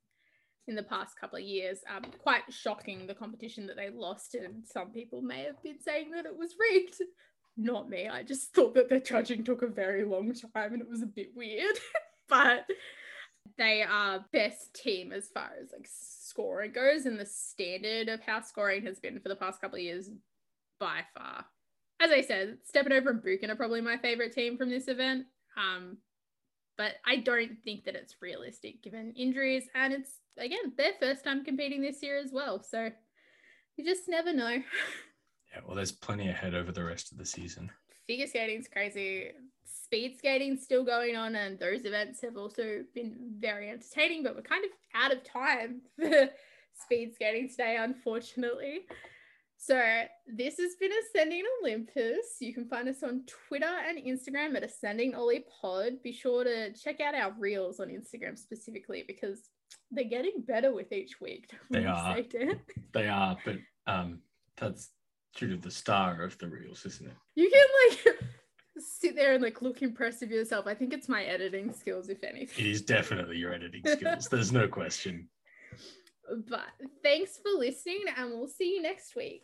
in 0.68 0.76
the 0.76 0.84
past 0.84 1.20
couple 1.20 1.38
of 1.38 1.44
years. 1.44 1.80
Um, 1.94 2.04
quite 2.20 2.44
shocking 2.50 3.06
the 3.08 3.14
competition 3.14 3.68
that 3.68 3.76
they 3.76 3.90
lost, 3.90 4.36
and 4.36 4.64
some 4.66 4.92
people 4.92 5.22
may 5.22 5.44
have 5.44 5.62
been 5.64 5.80
saying 5.80 6.12
that 6.12 6.26
it 6.26 6.38
was 6.38 6.56
rigged. 6.60 7.02
Not 7.58 7.90
me. 7.90 8.08
I 8.08 8.24
just 8.24 8.54
thought 8.54 8.74
that 8.76 8.90
the 8.90 9.00
judging 9.00 9.44
took 9.44 9.62
a 9.62 9.68
very 9.68 10.04
long 10.04 10.34
time 10.34 10.74
and 10.74 10.82
it 10.82 10.90
was 10.90 11.04
a 11.04 11.08
bit 11.08 11.30
weird. 11.36 11.78
but 12.30 12.66
they 13.58 13.84
are 13.84 14.26
best 14.32 14.74
team 14.74 15.12
as 15.12 15.30
far 15.30 15.52
as 15.62 15.72
like 15.72 15.88
scoring 15.90 16.72
goes, 16.72 17.06
and 17.06 17.20
the 17.20 17.26
standard 17.26 18.10
of 18.10 18.22
how 18.22 18.42
scoring 18.42 18.84
has 18.86 19.00
been 19.00 19.20
for 19.20 19.30
the 19.30 19.36
past 19.36 19.62
couple 19.62 19.78
of 19.78 19.84
years 19.84 20.10
by 20.80 21.02
far. 21.16 21.46
As 22.00 22.12
I 22.12 22.22
said, 22.22 22.58
Stepanova 22.70 23.10
and 23.10 23.22
Bukin 23.22 23.50
are 23.50 23.56
probably 23.56 23.82
my 23.82 23.98
favorite 23.98 24.34
team 24.34 24.58
from 24.58 24.70
this 24.70 24.88
event. 24.88 25.26
Um, 25.56 25.98
but 26.78 26.94
I 27.06 27.18
don't 27.18 27.58
think 27.64 27.86
that 27.86 27.96
it's 27.96 28.16
realistic 28.22 28.82
given 28.82 29.14
injuries 29.16 29.66
and 29.76 29.94
it's 29.94 30.20
again 30.38 30.74
their 30.78 30.94
first 31.00 31.24
time 31.24 31.44
competing 31.44 31.82
this 31.82 32.02
year 32.02 32.18
as 32.18 32.32
well. 32.32 32.62
So 32.64 32.90
you 33.78 33.86
just 33.86 34.08
never 34.08 34.34
know. 34.34 34.58
Yeah, 35.54 35.62
well, 35.68 35.76
there's 35.76 35.92
plenty 35.92 36.30
ahead 36.30 36.56
over 36.56 36.72
the 36.72 36.84
rest 36.84 37.12
of 37.12 37.20
the 37.20 37.26
season. 37.26 37.70
Figure 38.08 38.26
skating's 38.26 38.68
crazy. 38.68 39.30
Speed 39.66 40.18
skating's 40.18 40.64
still 40.64 40.84
going 40.84 41.16
on, 41.16 41.36
and 41.36 41.60
those 41.60 41.86
events 41.86 42.22
have 42.22 42.38
also 42.38 42.84
been 42.96 43.16
very 43.38 43.70
entertaining. 43.70 44.24
But 44.24 44.36
we're 44.36 44.42
kind 44.42 44.66
of 44.66 44.72
out 44.96 45.14
of 45.14 45.24
time 45.24 45.82
for 45.96 46.30
speed 46.74 47.14
skating 47.14 47.50
today, 47.50 47.78
unfortunately. 47.80 48.88
So 49.66 49.82
this 50.28 50.58
has 50.58 50.76
been 50.76 50.92
Ascending 50.92 51.44
Olympus. 51.62 52.36
You 52.42 52.54
can 52.54 52.68
find 52.68 52.90
us 52.90 53.02
on 53.02 53.24
Twitter 53.48 53.66
and 53.66 53.98
Instagram 53.98 54.58
at 54.58 54.64
Ascending 54.64 55.16
Ollie 55.16 55.46
Pod. 55.62 56.04
Be 56.04 56.12
sure 56.12 56.44
to 56.44 56.74
check 56.74 57.00
out 57.00 57.16
our 57.16 57.32
reels 57.40 57.80
on 57.80 57.88
Instagram 57.88 58.38
specifically 58.38 59.06
because 59.08 59.40
they're 59.90 60.04
getting 60.04 60.44
better 60.46 60.74
with 60.74 60.92
each 60.92 61.22
week. 61.22 61.50
They 61.70 61.86
are. 61.86 62.18
They 62.94 63.08
are, 63.08 63.38
but 63.46 63.56
um, 63.88 64.20
that's 64.58 64.90
due 65.36 65.52
to 65.52 65.58
the 65.58 65.72
star 65.72 66.22
of 66.24 66.38
the 66.40 66.50
reels, 66.50 66.86
isn't 66.86 67.08
it? 67.08 67.16
You 67.36 67.50
can 67.50 67.66
like 67.90 68.18
sit 68.78 69.16
there 69.16 69.34
and 69.34 69.42
like 69.42 69.62
look 69.62 69.82
impressive 69.82 70.30
yourself. 70.30 70.68
I 70.68 70.76
think 70.76 70.94
it's 70.94 71.08
my 71.08 71.24
editing 71.24 71.72
skills, 71.72 72.10
if 72.10 72.24
anything. 72.24 72.66
It 72.66 72.70
is 72.70 72.82
definitely 72.82 73.38
your 73.38 73.54
editing 73.54 73.84
skills. 73.86 74.28
There's 74.28 74.52
no 74.52 74.68
question. 74.68 75.30
But 76.48 76.70
thanks 77.04 77.38
for 77.38 77.60
listening, 77.60 78.06
and 78.16 78.32
we'll 78.32 78.48
see 78.48 78.76
you 78.76 78.82
next 78.82 79.14
week. 79.16 79.42